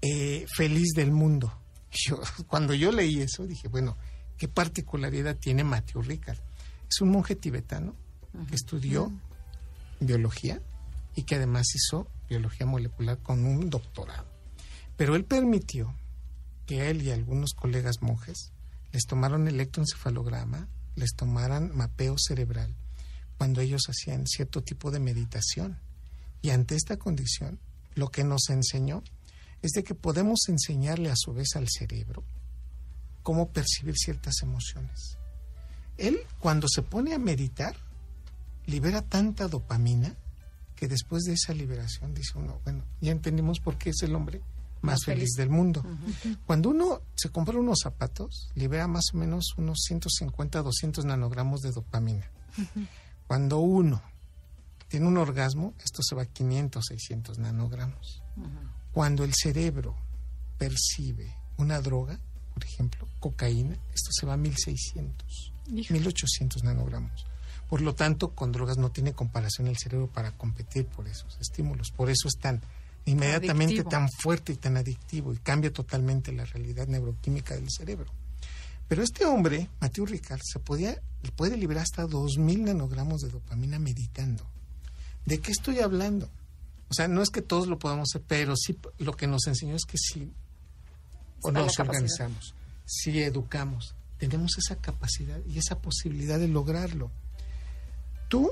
eh, 0.01 0.45
feliz 0.55 0.93
del 0.95 1.11
mundo. 1.11 1.53
Yo, 1.91 2.21
cuando 2.47 2.75
yo 2.75 2.91
leí 2.91 3.19
eso 3.19 3.47
dije, 3.47 3.67
bueno, 3.67 3.97
¿Qué 4.39 4.47
particularidad 4.47 5.35
tiene 5.35 5.65
Matthew 5.65 6.01
Ricard? 6.01 6.39
Es 6.89 7.01
un 7.01 7.09
monje 7.09 7.35
tibetano 7.35 7.93
que 8.47 8.55
estudió 8.55 9.11
biología 9.99 10.61
y 11.13 11.23
que 11.23 11.35
además 11.35 11.67
hizo 11.75 12.07
biología 12.29 12.65
molecular 12.65 13.17
con 13.17 13.45
un 13.45 13.69
doctorado. 13.69 14.25
Pero 14.95 15.17
él 15.17 15.25
permitió 15.25 15.93
que 16.65 16.89
él 16.89 17.01
y 17.01 17.11
algunos 17.11 17.53
colegas 17.53 18.01
monjes 18.01 18.53
les 18.93 19.03
tomaron 19.05 19.49
electroencefalograma, 19.49 20.69
les 20.95 21.15
tomaran 21.17 21.75
mapeo 21.75 22.15
cerebral 22.17 22.73
cuando 23.37 23.59
ellos 23.59 23.81
hacían 23.89 24.25
cierto 24.25 24.63
tipo 24.63 24.89
de 24.89 25.01
meditación. 25.01 25.81
Y 26.41 26.51
ante 26.51 26.75
esta 26.75 26.95
condición, 26.95 27.59
lo 27.93 28.07
que 28.07 28.23
nos 28.23 28.49
enseñó 28.49 29.03
es 29.61 29.71
de 29.71 29.83
que 29.83 29.95
podemos 29.95 30.47
enseñarle 30.47 31.11
a 31.11 31.17
su 31.17 31.33
vez 31.33 31.57
al 31.57 31.67
cerebro 31.67 32.23
cómo 33.23 33.49
percibir 33.49 33.95
ciertas 33.97 34.41
emociones. 34.41 35.17
Él, 35.97 36.19
cuando 36.39 36.67
se 36.67 36.81
pone 36.81 37.13
a 37.13 37.19
meditar, 37.19 37.75
libera 38.65 39.01
tanta 39.01 39.47
dopamina 39.47 40.15
que 40.75 40.87
después 40.87 41.23
de 41.23 41.33
esa 41.33 41.53
liberación 41.53 42.13
dice 42.13 42.37
uno, 42.37 42.61
bueno, 42.63 42.85
ya 43.01 43.11
entendimos 43.11 43.59
por 43.59 43.77
qué 43.77 43.89
es 43.89 44.01
el 44.03 44.15
hombre 44.15 44.41
más, 44.81 45.03
feliz. 45.03 45.31
del 45.35 45.49
mundo. 45.49 45.83
Cuando 46.45 46.69
uno 46.69 47.01
se 47.15 47.29
compra 47.29 47.57
unos 47.57 47.79
zapatos, 47.83 48.49
libera 48.55 48.87
más 48.87 49.13
o 49.13 49.17
menos 49.17 49.53
unos 49.57 49.79
150, 49.85 50.61
200 50.61 51.05
nanogramos 51.05 51.61
de 51.61 51.71
dopamina. 51.71 52.29
Cuando 53.27 53.59
uno 53.59 54.01
tiene 54.87 55.07
un 55.07 55.17
orgasmo, 55.17 55.73
esto 55.83 56.01
se 56.01 56.15
va 56.15 56.23
a 56.23 56.25
500, 56.25 56.85
600 56.85 57.39
nanogramos. 57.39 58.23
Cuando 58.91 59.23
el 59.23 59.33
cerebro 59.33 59.95
percibe 60.57 61.35
una 61.57 61.81
droga, 61.81 62.19
por 62.53 62.63
ejemplo, 62.63 63.07
cocaína, 63.19 63.77
esto 63.93 64.11
se 64.11 64.25
va 64.25 64.33
a 64.33 64.37
1600, 64.37 65.53
1800 65.67 66.63
nanogramos. 66.63 67.25
Por 67.69 67.81
lo 67.81 67.93
tanto, 67.93 68.31
con 68.31 68.51
drogas 68.51 68.77
no 68.77 68.91
tiene 68.91 69.13
comparación 69.13 69.67
el 69.67 69.77
cerebro 69.77 70.07
para 70.07 70.31
competir 70.31 70.87
por 70.87 71.07
esos 71.07 71.37
estímulos. 71.39 71.91
Por 71.91 72.09
eso 72.09 72.27
es 72.27 72.37
tan 72.39 72.61
inmediatamente 73.05 73.83
tan 73.83 74.09
fuerte 74.09 74.53
y 74.53 74.55
tan 74.55 74.77
adictivo 74.77 75.33
y 75.33 75.37
cambia 75.37 75.71
totalmente 75.71 76.31
la 76.31 76.45
realidad 76.45 76.87
neuroquímica 76.87 77.55
del 77.55 77.69
cerebro. 77.69 78.11
Pero 78.87 79.03
este 79.03 79.25
hombre, 79.25 79.69
Matthew 79.79 80.07
Ricard, 80.07 80.41
se 80.43 80.59
podía, 80.59 80.99
puede 81.35 81.57
liberar 81.57 81.83
hasta 81.83 82.07
2000 82.07 82.65
nanogramos 82.65 83.21
de 83.21 83.29
dopamina 83.29 83.77
meditando. 83.77 84.43
¿De 85.25 85.39
qué 85.39 85.51
estoy 85.51 85.79
hablando? 85.79 86.29
O 86.89 86.93
sea, 86.95 87.07
no 87.07 87.21
es 87.21 87.29
que 87.29 87.43
todos 87.43 87.67
lo 87.67 87.77
podamos 87.77 88.09
hacer, 88.11 88.23
pero 88.27 88.55
sí 88.55 88.77
lo 88.97 89.15
que 89.15 89.27
nos 89.27 89.45
enseñó 89.45 89.75
es 89.75 89.85
que 89.85 89.97
si 89.99 90.31
o 91.43 91.51
nos 91.51 91.79
organizamos, 91.79 92.53
si 92.85 93.21
educamos, 93.21 93.95
tenemos 94.17 94.57
esa 94.57 94.75
capacidad 94.75 95.39
y 95.47 95.57
esa 95.57 95.79
posibilidad 95.79 96.39
de 96.39 96.47
lograrlo. 96.47 97.11
Tú, 98.27 98.51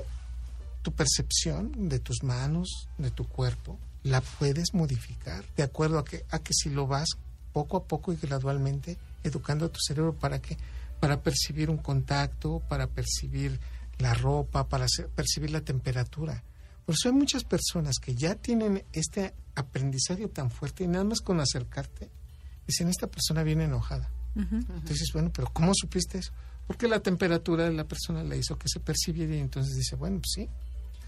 tu 0.82 0.92
percepción 0.92 1.88
de 1.88 1.98
tus 1.98 2.22
manos, 2.22 2.88
de 2.98 3.10
tu 3.10 3.26
cuerpo, 3.26 3.78
la 4.02 4.20
puedes 4.20 4.74
modificar 4.74 5.44
de 5.56 5.62
acuerdo 5.62 5.98
a 5.98 6.04
que, 6.04 6.24
a 6.30 6.38
que 6.38 6.54
si 6.54 6.70
lo 6.70 6.86
vas 6.86 7.08
poco 7.52 7.76
a 7.76 7.84
poco 7.84 8.12
y 8.12 8.16
gradualmente 8.16 8.96
educando 9.24 9.66
a 9.66 9.68
tu 9.68 9.78
cerebro 9.80 10.14
para 10.14 10.40
que 10.40 10.56
para 11.00 11.22
percibir 11.22 11.70
un 11.70 11.78
contacto, 11.78 12.60
para 12.68 12.88
percibir 12.88 13.58
la 13.98 14.14
ropa, 14.14 14.68
para 14.68 14.86
percibir 15.14 15.50
la 15.50 15.60
temperatura. 15.60 16.42
Por 16.84 16.94
eso 16.94 17.08
hay 17.08 17.14
muchas 17.14 17.44
personas 17.44 17.96
que 17.98 18.14
ya 18.14 18.34
tienen 18.34 18.84
este 18.92 19.34
aprendizaje 19.54 20.26
tan 20.28 20.50
fuerte 20.50 20.84
y 20.84 20.88
nada 20.88 21.04
más 21.04 21.20
con 21.20 21.40
acercarte 21.40 22.10
dicen, 22.68 22.88
esta 22.88 23.08
persona 23.08 23.42
viene 23.42 23.64
enojada. 23.64 24.10
Entonces, 24.36 25.10
bueno, 25.12 25.32
pero 25.34 25.52
¿cómo 25.52 25.72
supiste 25.74 26.18
eso? 26.18 26.32
Porque 26.68 26.86
la 26.86 27.00
temperatura 27.00 27.64
de 27.64 27.72
la 27.72 27.88
persona 27.88 28.22
le 28.22 28.38
hizo 28.38 28.56
que 28.56 28.68
se 28.68 28.78
percibiera 28.78 29.34
y 29.34 29.40
entonces 29.40 29.74
dice, 29.74 29.96
bueno, 29.96 30.20
pues 30.20 30.30
sí. 30.34 30.48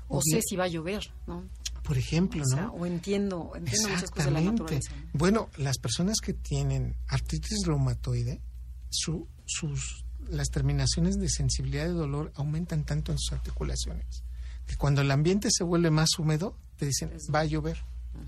O, 0.08 0.20
sé 0.20 0.40
si 0.42 0.56
va 0.56 0.64
a 0.64 0.68
llover, 0.68 1.12
¿no? 1.28 1.48
Por 1.84 1.96
ejemplo, 1.96 2.42
o 2.42 2.56
¿no? 2.56 2.72
O 2.72 2.86
entiendo, 2.86 3.52
entiendo 3.54 3.88
muchas 3.90 4.10
cosas 4.10 4.26
de 4.26 4.30
la 4.32 4.40
naturaleza. 4.40 4.92
Bueno, 5.12 5.48
las 5.56 5.78
personas 5.78 6.16
que 6.20 6.34
tienen 6.34 6.96
artritis 7.06 7.64
reumatoide, 7.64 8.40
su, 8.88 9.28
sus, 9.46 10.04
las 10.28 10.48
terminaciones 10.48 11.20
de 11.20 11.28
sensibilidad 11.28 11.84
de 11.84 11.92
dolor 11.92 12.32
aumentan 12.34 12.84
tanto 12.84 13.12
en 13.12 13.18
sus 13.20 13.32
articulaciones 13.32 14.24
que 14.70 14.76
cuando 14.76 15.00
el 15.00 15.10
ambiente 15.10 15.48
se 15.50 15.64
vuelve 15.64 15.90
más 15.90 16.10
húmedo, 16.18 16.56
te 16.76 16.86
dicen, 16.86 17.10
va 17.34 17.40
a 17.40 17.44
llover. 17.44 17.78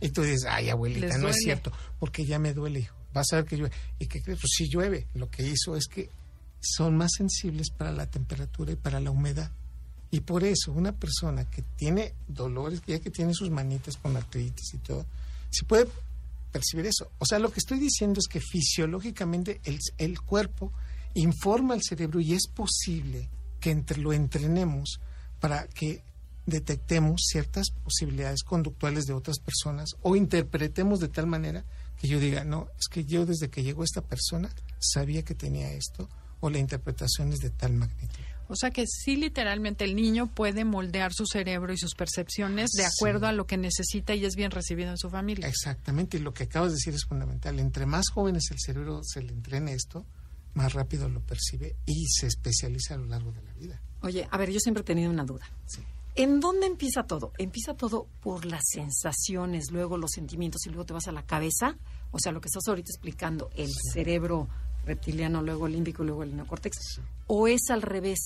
Y 0.00 0.08
tú 0.08 0.22
dices, 0.22 0.44
ay, 0.48 0.70
abuelita, 0.70 1.16
no 1.18 1.28
es 1.28 1.36
cierto, 1.36 1.72
porque 2.00 2.24
ya 2.24 2.38
me 2.38 2.52
duele, 2.52 2.80
hijo. 2.80 2.96
Vas 3.12 3.26
a 3.32 3.36
ver 3.36 3.44
que 3.44 3.56
llueve. 3.56 3.74
¿Y 3.98 4.06
qué 4.06 4.22
crees? 4.22 4.40
Pues 4.40 4.52
sí 4.56 4.68
llueve. 4.68 5.06
Lo 5.14 5.30
que 5.30 5.46
hizo 5.46 5.76
es 5.76 5.86
que 5.86 6.08
son 6.60 6.96
más 6.96 7.12
sensibles 7.16 7.70
para 7.70 7.92
la 7.92 8.06
temperatura 8.06 8.72
y 8.72 8.76
para 8.76 9.00
la 9.00 9.10
humedad. 9.10 9.50
Y 10.10 10.20
por 10.20 10.44
eso 10.44 10.72
una 10.72 10.92
persona 10.92 11.48
que 11.48 11.62
tiene 11.76 12.14
dolores, 12.28 12.82
ya 12.86 13.00
que 13.00 13.10
tiene 13.10 13.34
sus 13.34 13.50
manitas 13.50 13.96
con 13.96 14.16
artritis 14.16 14.74
y 14.74 14.78
todo, 14.78 15.06
se 15.50 15.64
puede 15.64 15.88
percibir 16.52 16.86
eso. 16.86 17.10
O 17.18 17.26
sea, 17.26 17.38
lo 17.38 17.50
que 17.50 17.60
estoy 17.60 17.78
diciendo 17.78 18.20
es 18.20 18.28
que 18.28 18.40
fisiológicamente 18.40 19.60
el, 19.64 19.78
el 19.98 20.20
cuerpo 20.20 20.72
informa 21.14 21.74
al 21.74 21.82
cerebro 21.82 22.20
y 22.20 22.34
es 22.34 22.46
posible 22.46 23.28
que 23.58 23.70
entre, 23.70 23.98
lo 23.98 24.12
entrenemos 24.12 25.00
para 25.40 25.66
que 25.66 26.02
detectemos 26.46 27.22
ciertas 27.26 27.70
posibilidades 27.70 28.42
conductuales 28.42 29.04
de 29.04 29.14
otras 29.14 29.38
personas 29.38 29.90
o 30.02 30.16
interpretemos 30.16 31.00
de 31.00 31.08
tal 31.08 31.26
manera 31.26 31.64
que 32.02 32.08
yo 32.08 32.18
diga, 32.18 32.42
no, 32.42 32.66
es 32.80 32.88
que 32.88 33.04
yo 33.04 33.24
desde 33.24 33.48
que 33.48 33.62
llegó 33.62 33.84
esta 33.84 34.02
persona 34.02 34.50
sabía 34.80 35.22
que 35.22 35.36
tenía 35.36 35.72
esto 35.72 36.08
o 36.40 36.50
la 36.50 36.58
interpretación 36.58 37.32
es 37.32 37.38
de 37.38 37.50
tal 37.50 37.74
magnitud. 37.74 38.18
O 38.48 38.56
sea 38.56 38.72
que 38.72 38.86
sí, 38.88 39.14
literalmente 39.14 39.84
el 39.84 39.94
niño 39.94 40.26
puede 40.26 40.64
moldear 40.64 41.12
su 41.12 41.26
cerebro 41.26 41.72
y 41.72 41.78
sus 41.78 41.94
percepciones 41.94 42.72
de 42.72 42.84
acuerdo 42.84 43.28
a 43.28 43.32
lo 43.32 43.46
que 43.46 43.56
necesita 43.56 44.16
y 44.16 44.24
es 44.24 44.34
bien 44.34 44.50
recibido 44.50 44.90
en 44.90 44.98
su 44.98 45.10
familia. 45.10 45.46
Exactamente, 45.46 46.16
y 46.16 46.20
lo 46.20 46.34
que 46.34 46.42
acabas 46.42 46.70
de 46.70 46.74
decir 46.74 46.92
es 46.92 47.04
fundamental. 47.04 47.60
Entre 47.60 47.86
más 47.86 48.10
jóvenes 48.10 48.50
el 48.50 48.58
cerebro 48.58 49.02
se 49.04 49.22
le 49.22 49.32
entrene 49.32 49.72
esto, 49.72 50.04
más 50.54 50.72
rápido 50.72 51.08
lo 51.08 51.20
percibe 51.20 51.76
y 51.86 52.06
se 52.08 52.26
especializa 52.26 52.94
a 52.94 52.96
lo 52.96 53.06
largo 53.06 53.30
de 53.30 53.42
la 53.42 53.54
vida. 53.54 53.80
Oye, 54.00 54.26
a 54.28 54.36
ver, 54.38 54.50
yo 54.50 54.58
siempre 54.58 54.80
he 54.80 54.84
tenido 54.84 55.08
una 55.08 55.24
duda. 55.24 55.48
¿En 56.14 56.40
dónde 56.40 56.66
empieza 56.66 57.04
todo? 57.04 57.32
¿Empieza 57.38 57.74
todo 57.74 58.06
por 58.20 58.44
las 58.44 58.64
sensaciones, 58.70 59.70
luego 59.70 59.96
los 59.96 60.10
sentimientos 60.10 60.66
y 60.66 60.68
luego 60.68 60.84
te 60.84 60.92
vas 60.92 61.08
a 61.08 61.12
la 61.12 61.24
cabeza? 61.24 61.78
O 62.12 62.18
sea, 62.18 62.30
lo 62.32 62.40
que 62.40 62.46
estás 62.46 62.68
ahorita 62.68 62.90
explicando, 62.90 63.50
el 63.56 63.70
cerebro 63.92 64.48
reptiliano, 64.84 65.42
luego 65.42 65.66
el 65.66 65.72
límbico, 65.72 66.04
luego 66.04 66.22
el 66.22 66.36
neocórtex. 66.36 67.00
¿O 67.26 67.48
es 67.48 67.70
al 67.70 67.82
revés? 67.82 68.20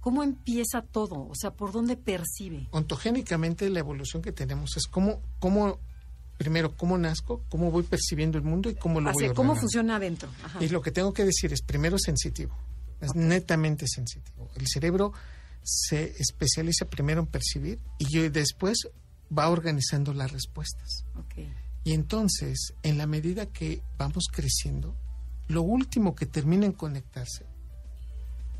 ¿Cómo 0.00 0.22
empieza 0.22 0.82
todo? 0.82 1.26
O 1.28 1.34
sea, 1.34 1.50
¿por 1.50 1.72
dónde 1.72 1.96
percibe? 1.96 2.68
Ontogénicamente 2.70 3.68
la 3.70 3.80
evolución 3.80 4.22
que 4.22 4.32
tenemos 4.32 4.76
es 4.76 4.86
cómo, 4.86 5.20
cómo 5.38 5.78
primero, 6.36 6.76
cómo 6.76 6.98
nazco, 6.98 7.42
cómo 7.48 7.70
voy 7.70 7.84
percibiendo 7.84 8.38
el 8.38 8.44
mundo 8.44 8.70
y 8.70 8.74
cómo 8.74 9.00
lo 9.00 9.12
voy 9.12 9.26
a 9.26 9.34
¿Cómo 9.34 9.56
funciona 9.56 9.96
adentro? 9.96 10.28
Y 10.60 10.68
lo 10.68 10.82
que 10.82 10.90
tengo 10.90 11.12
que 11.12 11.24
decir 11.24 11.52
es, 11.52 11.62
primero, 11.62 11.98
sensitivo. 11.98 12.54
Es 13.00 13.14
netamente 13.14 13.86
sensitivo. 13.86 14.50
El 14.56 14.66
cerebro 14.66 15.12
se 15.62 16.14
especializa 16.18 16.84
primero 16.84 17.20
en 17.20 17.26
percibir 17.26 17.78
y 17.98 18.28
después 18.28 18.88
va 19.36 19.48
organizando 19.48 20.12
las 20.12 20.32
respuestas. 20.32 21.04
Y 21.84 21.92
entonces, 21.92 22.74
en 22.82 22.98
la 22.98 23.06
medida 23.06 23.46
que 23.46 23.82
vamos 23.98 24.24
creciendo, 24.32 24.96
lo 25.48 25.62
último 25.62 26.14
que 26.14 26.26
termina 26.26 26.64
en 26.64 26.72
conectarse, 26.72 27.44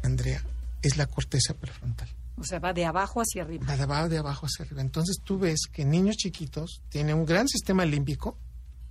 Andrea, 0.03 0.45
es 0.83 0.99
la 0.99 1.07
corteza 1.07 1.55
prefrontal. 1.55 2.09
O 2.37 2.45
sea, 2.45 2.59
va 2.59 2.73
de 2.73 2.85
abajo 2.85 3.21
hacia 3.21 3.43
arriba. 3.43 3.65
Va 3.67 3.77
de 3.77 3.85
abajo, 3.85 4.09
de 4.09 4.19
abajo 4.19 4.47
hacia 4.47 4.65
arriba. 4.65 4.83
Entonces 4.83 5.17
tú 5.25 5.39
ves 5.39 5.61
que 5.73 5.85
niños 5.85 6.17
chiquitos 6.17 6.83
tienen 6.91 7.17
un 7.17 7.25
gran 7.25 7.49
sistema 7.49 7.85
límbico, 7.85 8.37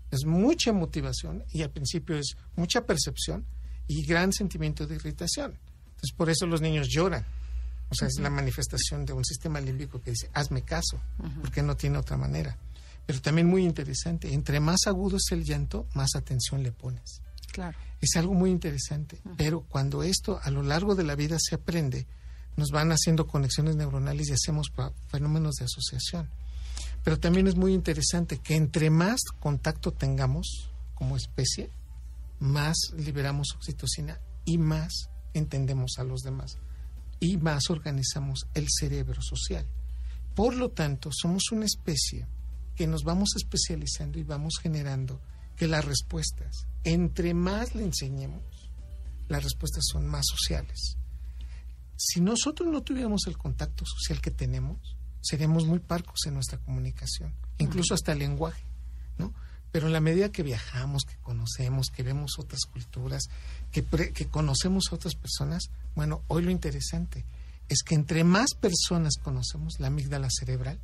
es 0.09 0.25
mucha 0.25 0.73
motivación 0.73 1.43
y 1.51 1.61
al 1.61 1.71
principio 1.71 2.17
es 2.17 2.35
mucha 2.55 2.85
percepción 2.85 3.45
y 3.87 4.05
gran 4.05 4.31
sentimiento 4.31 4.87
de 4.87 4.95
irritación. 4.95 5.59
Entonces 5.85 6.13
por 6.15 6.29
eso 6.29 6.47
los 6.47 6.61
niños 6.61 6.87
lloran. 6.89 7.25
O 7.89 7.95
sea, 7.95 8.07
es 8.07 8.19
la 8.19 8.29
manifestación 8.29 9.05
de 9.05 9.13
un 9.13 9.23
sistema 9.23 9.59
límbico 9.59 10.01
que 10.01 10.11
dice, 10.11 10.29
hazme 10.33 10.63
caso, 10.63 10.99
porque 11.41 11.61
no 11.61 11.75
tiene 11.75 11.99
otra 11.99 12.17
manera. 12.17 12.57
Pero 13.05 13.21
también 13.21 13.47
muy 13.47 13.63
interesante, 13.65 14.33
entre 14.33 14.59
más 14.59 14.87
agudo 14.87 15.17
es 15.17 15.31
el 15.31 15.43
llanto, 15.43 15.87
más 15.93 16.15
atención 16.15 16.63
le 16.63 16.71
pones. 16.71 17.21
Claro. 17.51 17.77
Es 18.01 18.15
algo 18.15 18.33
muy 18.33 18.49
interesante, 18.49 19.21
pero 19.37 19.61
cuando 19.61 20.03
esto 20.03 20.39
a 20.41 20.49
lo 20.49 20.63
largo 20.63 20.95
de 20.95 21.03
la 21.03 21.15
vida 21.15 21.37
se 21.39 21.55
aprende, 21.55 22.07
nos 22.55 22.69
van 22.69 22.91
haciendo 22.91 23.27
conexiones 23.27 23.75
neuronales 23.75 24.29
y 24.29 24.33
hacemos 24.33 24.71
fenómenos 25.07 25.55
de 25.55 25.65
asociación. 25.65 26.29
Pero 27.03 27.19
también 27.19 27.47
es 27.47 27.55
muy 27.55 27.73
interesante 27.73 28.39
que 28.39 28.55
entre 28.55 28.89
más 28.89 29.21
contacto 29.39 29.91
tengamos 29.91 30.71
como 30.95 31.17
especie, 31.17 31.69
más 32.39 32.77
liberamos 32.97 33.53
oxitocina 33.55 34.19
y 34.45 34.57
más 34.57 35.09
entendemos 35.33 35.97
a 35.97 36.03
los 36.03 36.21
demás 36.21 36.57
y 37.19 37.37
más 37.37 37.69
organizamos 37.69 38.47
el 38.53 38.67
cerebro 38.69 39.21
social. 39.21 39.65
Por 40.35 40.55
lo 40.55 40.69
tanto, 40.69 41.09
somos 41.11 41.51
una 41.51 41.65
especie 41.65 42.25
que 42.75 42.87
nos 42.87 43.03
vamos 43.03 43.29
especializando 43.35 44.19
y 44.19 44.23
vamos 44.23 44.55
generando 44.61 45.19
que 45.55 45.67
las 45.67 45.85
respuestas, 45.85 46.67
entre 46.83 47.33
más 47.33 47.75
le 47.75 47.83
enseñemos, 47.83 48.43
las 49.27 49.43
respuestas 49.43 49.83
son 49.91 50.07
más 50.07 50.25
sociales. 50.27 50.97
Si 51.95 52.21
nosotros 52.21 52.69
no 52.69 52.81
tuviéramos 52.81 53.27
el 53.27 53.37
contacto 53.37 53.85
social 53.85 54.19
que 54.21 54.31
tenemos, 54.31 54.97
seríamos 55.21 55.65
muy 55.65 55.79
parcos 55.79 56.25
en 56.25 56.33
nuestra 56.33 56.57
comunicación, 56.57 57.33
incluso 57.59 57.93
hasta 57.93 58.11
el 58.11 58.19
lenguaje, 58.19 58.63
¿no? 59.17 59.33
Pero 59.71 59.87
en 59.87 59.93
la 59.93 60.01
medida 60.01 60.31
que 60.31 60.43
viajamos, 60.43 61.03
que 61.03 61.17
conocemos, 61.17 61.89
que 61.89 62.03
vemos 62.03 62.33
otras 62.37 62.61
culturas, 62.65 63.23
que, 63.71 63.83
que 63.83 64.27
conocemos 64.27 64.85
a 64.91 64.95
otras 64.95 65.15
personas, 65.15 65.69
bueno, 65.95 66.23
hoy 66.27 66.43
lo 66.43 66.51
interesante 66.51 67.25
es 67.69 67.81
que 67.83 67.95
entre 67.95 68.23
más 68.23 68.53
personas 68.59 69.15
conocemos, 69.21 69.79
la 69.79 69.87
amígdala 69.87 70.27
cerebral 70.29 70.79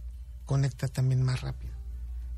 conecta 0.45 0.87
también 0.87 1.21
más 1.21 1.41
rápido. 1.41 1.78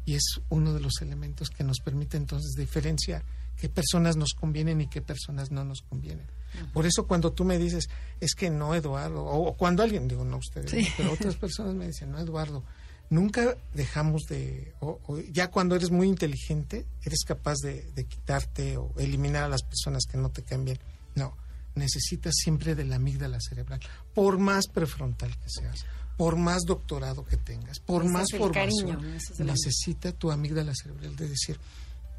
Y 0.06 0.16
es 0.16 0.42
uno 0.50 0.74
de 0.74 0.80
los 0.80 1.02
elementos 1.02 1.50
que 1.50 1.64
nos 1.64 1.80
permite 1.80 2.18
entonces 2.18 2.54
diferenciar 2.58 3.24
qué 3.58 3.70
personas 3.70 4.18
nos 4.18 4.34
convienen 4.34 4.82
y 4.82 4.88
qué 4.88 5.02
personas 5.02 5.52
no 5.52 5.64
nos 5.64 5.82
convienen. 5.82 6.28
Por 6.74 6.86
eso 6.86 7.08
cuando 7.08 7.32
tú 7.32 7.46
me 7.46 7.58
dices, 7.58 7.90
es 8.20 8.36
que 8.36 8.50
no, 8.50 8.76
Eduardo, 8.76 9.24
o, 9.24 9.56
cuando 9.56 9.84
alguien, 9.84 10.08
digo, 10.08 10.26
no 10.26 10.38
ustedes, 10.38 10.72
pero 10.98 11.14
otras 11.14 11.36
personas 11.38 11.76
me 11.76 11.88
dicen, 11.88 12.12
no, 12.12 12.20
Eduardo, 12.20 12.64
nunca 13.10 13.58
dejamos 13.74 14.24
de, 14.24 14.74
o, 14.80 15.00
ya 15.32 15.52
cuando 15.52 15.76
eres 15.76 15.92
muy 15.92 16.08
inteligente, 16.08 16.88
eres 17.04 17.24
capaz 17.26 17.58
de, 17.64 18.06
quitarte 18.08 18.78
o 18.78 18.94
eliminar 18.98 19.44
a 19.44 19.50
las 19.50 19.64
personas 19.64 20.06
que 20.10 20.18
no 20.18 20.30
te 20.30 20.44
cambien. 20.44 20.80
No, 21.16 21.38
necesitas 21.76 22.34
siempre 22.36 22.74
de 22.74 22.86
la 22.86 22.96
amígdala 22.96 23.40
cerebral, 23.40 23.80
por 24.14 24.40
más 24.40 24.68
prefrontal 24.68 25.38
que 25.38 25.50
seas, 25.50 25.86
por 26.22 26.36
más 26.36 26.66
doctorado 26.68 27.26
que 27.26 27.36
tengas, 27.36 27.80
por 27.80 28.08
más 28.08 28.28
formación, 28.38 29.18
necesita 29.40 30.12
tu 30.12 30.30
amígdala 30.30 30.72
cerebral 30.76 31.16
de 31.16 31.28
decir, 31.28 31.60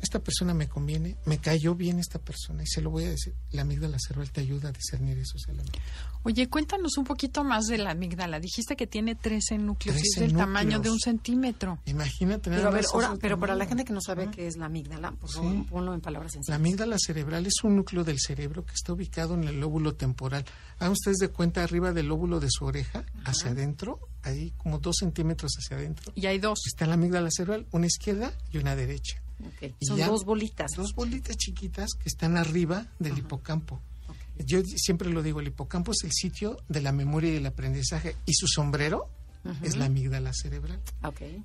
esta 0.03 0.19
persona 0.19 0.53
me 0.53 0.69
conviene, 0.69 1.17
me 1.27 1.39
cayó 1.39 1.77
bien 1.77 2.01
esta 2.01 2.19
persona 2.19 2.65
y 2.65 2.67
se 2.67 2.83
lo 2.83 2.91
voy 2.91 3.05
a 3.05 3.11
decir. 3.11 3.35
La 3.53 3.63
amígdala 3.63 3.99
cerebral 4.01 4.33
te 4.33 4.41
ayuda 4.41 4.71
a 4.71 4.73
discernir 4.73 5.17
esos 5.17 5.47
elementos. 5.47 5.81
Oye, 6.25 6.49
cuéntanos 6.49 6.99
un 6.99 7.05
poquito 7.05 7.45
más 7.45 7.67
de 7.67 7.79
la 7.79 7.93
amígdala. 7.93 8.41
Dijiste 8.41 8.75
que 8.75 8.89
tiene 8.89 9.15
13 9.15 9.59
núcleos 9.59 9.97
y 9.99 10.01
es 10.01 10.21
del 10.21 10.37
tamaño 10.37 10.81
de 10.81 10.91
un 10.91 10.99
centímetro. 10.99 11.79
Imagínate. 11.87 12.51
Pero, 12.51 12.69
a 12.69 12.71
ver, 12.73 12.85
ahora, 12.93 13.15
pero 13.21 13.39
para 13.39 13.55
la 13.55 13.65
gente 13.67 13.85
que 13.85 13.93
no 13.93 14.01
sabe 14.01 14.29
qué 14.31 14.49
es 14.49 14.57
la 14.57 14.67
amígdala, 14.67 15.13
por 15.13 15.31
favor, 15.31 15.67
ponlo 15.67 15.95
en 15.95 16.01
palabras 16.01 16.33
sencillas. 16.33 16.49
La 16.49 16.57
amígdala 16.57 16.97
cerebral 16.99 17.47
es 17.47 17.63
un 17.63 17.77
núcleo 17.77 18.03
del 18.03 18.19
cerebro 18.19 18.65
que 18.65 18.75
está 18.75 18.93
ubicado 18.93 19.35
en 19.35 19.45
el 19.45 19.61
lóbulo 19.61 19.95
temporal. 19.95 20.45
Hagan 20.79 20.93
ustedes 20.93 21.19
de 21.19 21.29
cuenta 21.29 21.63
arriba 21.63 21.93
del 21.93 22.09
lóbulo 22.09 22.41
de 22.41 22.49
su 22.51 22.65
oreja, 22.65 23.05
hacia 23.25 23.53
adentro, 23.53 24.01
ahí 24.23 24.53
como 24.57 24.79
dos 24.79 24.97
centímetros 24.99 25.53
hacia 25.59 25.77
adentro. 25.77 26.13
Y 26.17 26.27
hay 26.27 26.41
dos. 26.41 26.59
Está 26.67 26.87
la 26.87 26.95
amígdala 26.95 27.31
cerebral, 27.31 27.67
una 27.71 27.87
izquierda 27.87 28.33
y 28.51 28.59
una 28.59 28.75
derecha. 28.75 29.23
Son 29.81 29.99
dos 29.99 30.25
bolitas. 30.25 30.73
Dos 30.77 30.95
bolitas 30.95 31.37
chiquitas 31.37 31.91
que 31.95 32.09
están 32.09 32.37
arriba 32.37 32.87
del 32.99 33.19
hipocampo. 33.19 33.81
Yo 34.39 34.63
siempre 34.65 35.11
lo 35.11 35.23
digo, 35.23 35.41
el 35.41 35.49
hipocampo 35.49 35.93
es 35.93 36.05
el 36.05 36.13
sitio 36.13 36.59
de 36.69 36.81
la 36.81 36.93
memoria 36.93 37.33
y 37.33 37.37
el 37.37 37.47
aprendizaje 37.47 38.17
y 38.27 38.33
su 38.35 38.47
sombrero 38.47 39.09
es 39.63 39.77
la 39.77 39.87
amígdala 39.87 40.33
cerebral. 40.33 40.81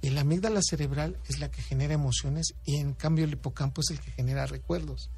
Y 0.01 0.09
la 0.11 0.21
amígdala 0.21 0.61
cerebral 0.61 1.17
es 1.27 1.39
la 1.39 1.49
que 1.49 1.61
genera 1.61 1.93
emociones 1.93 2.53
y 2.65 2.77
en 2.77 2.93
cambio 2.93 3.25
el 3.25 3.33
hipocampo 3.33 3.81
es 3.81 3.89
el 3.91 3.99
que 3.99 4.11
genera 4.11 4.45
recuerdos. 4.45 5.09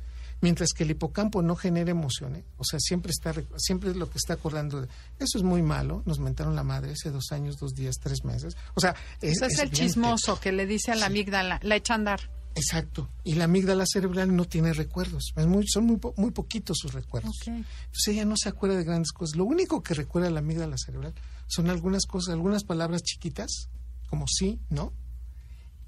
Mientras 0.42 0.70
que 0.72 0.84
el 0.84 0.92
hipocampo 0.92 1.42
no 1.42 1.58
genera 1.58 1.92
emociones, 1.92 2.46
o 2.58 2.64
sea, 2.64 2.80
siempre 2.80 3.12
está 3.12 3.34
siempre 3.58 3.90
es 3.90 3.98
lo 3.98 4.10
que 4.10 4.18
está 4.18 4.36
acordando 4.36 4.82
de 4.82 4.88
eso 5.20 5.38
es 5.38 5.44
muy 5.44 5.62
malo, 5.62 6.02
nos 6.06 6.20
mentaron 6.20 6.56
la 6.56 6.64
madre 6.64 6.94
hace 6.94 7.12
dos 7.12 7.34
años, 7.34 7.58
dos 7.58 7.76
días, 7.76 7.98
tres 8.02 8.24
meses. 8.24 8.56
O 8.74 8.80
sea, 8.80 8.96
es, 9.22 9.42
es, 9.42 9.60
el 9.60 9.70
chismoso 9.70 10.40
que 10.40 10.54
le 10.54 10.66
dice 10.66 10.94
a 10.94 10.96
la 10.96 11.08
amígdala, 11.08 11.60
la 11.62 11.76
echa 11.76 11.94
a 11.94 11.98
andar. 11.98 12.39
Exacto. 12.56 13.10
Y 13.24 13.36
la 13.36 13.46
amígdala 13.46 13.86
cerebral 13.86 14.36
no 14.36 14.46
tiene 14.46 14.74
recuerdos. 14.74 15.34
muy, 15.48 15.68
son 15.68 15.86
muy, 15.86 16.32
poquitos 16.32 16.78
sus 16.80 16.94
recuerdos. 16.94 17.36
Entonces 17.46 18.08
ella 18.08 18.26
no 18.26 18.36
se 18.38 18.50
acuerda 18.50 18.78
de 18.78 18.84
grandes 18.84 19.12
cosas. 19.12 19.36
Lo 19.36 19.46
único 19.46 19.82
que 19.82 19.94
recuerda 19.94 20.30
la 20.30 20.40
amígdala 20.40 20.78
cerebral 20.78 21.14
son 21.48 21.70
algunas 21.70 22.06
cosas, 22.06 22.34
algunas 22.34 22.64
palabras 22.64 23.02
chiquitas, 23.04 23.70
como 24.10 24.26
sí, 24.28 24.60
no, 24.70 24.94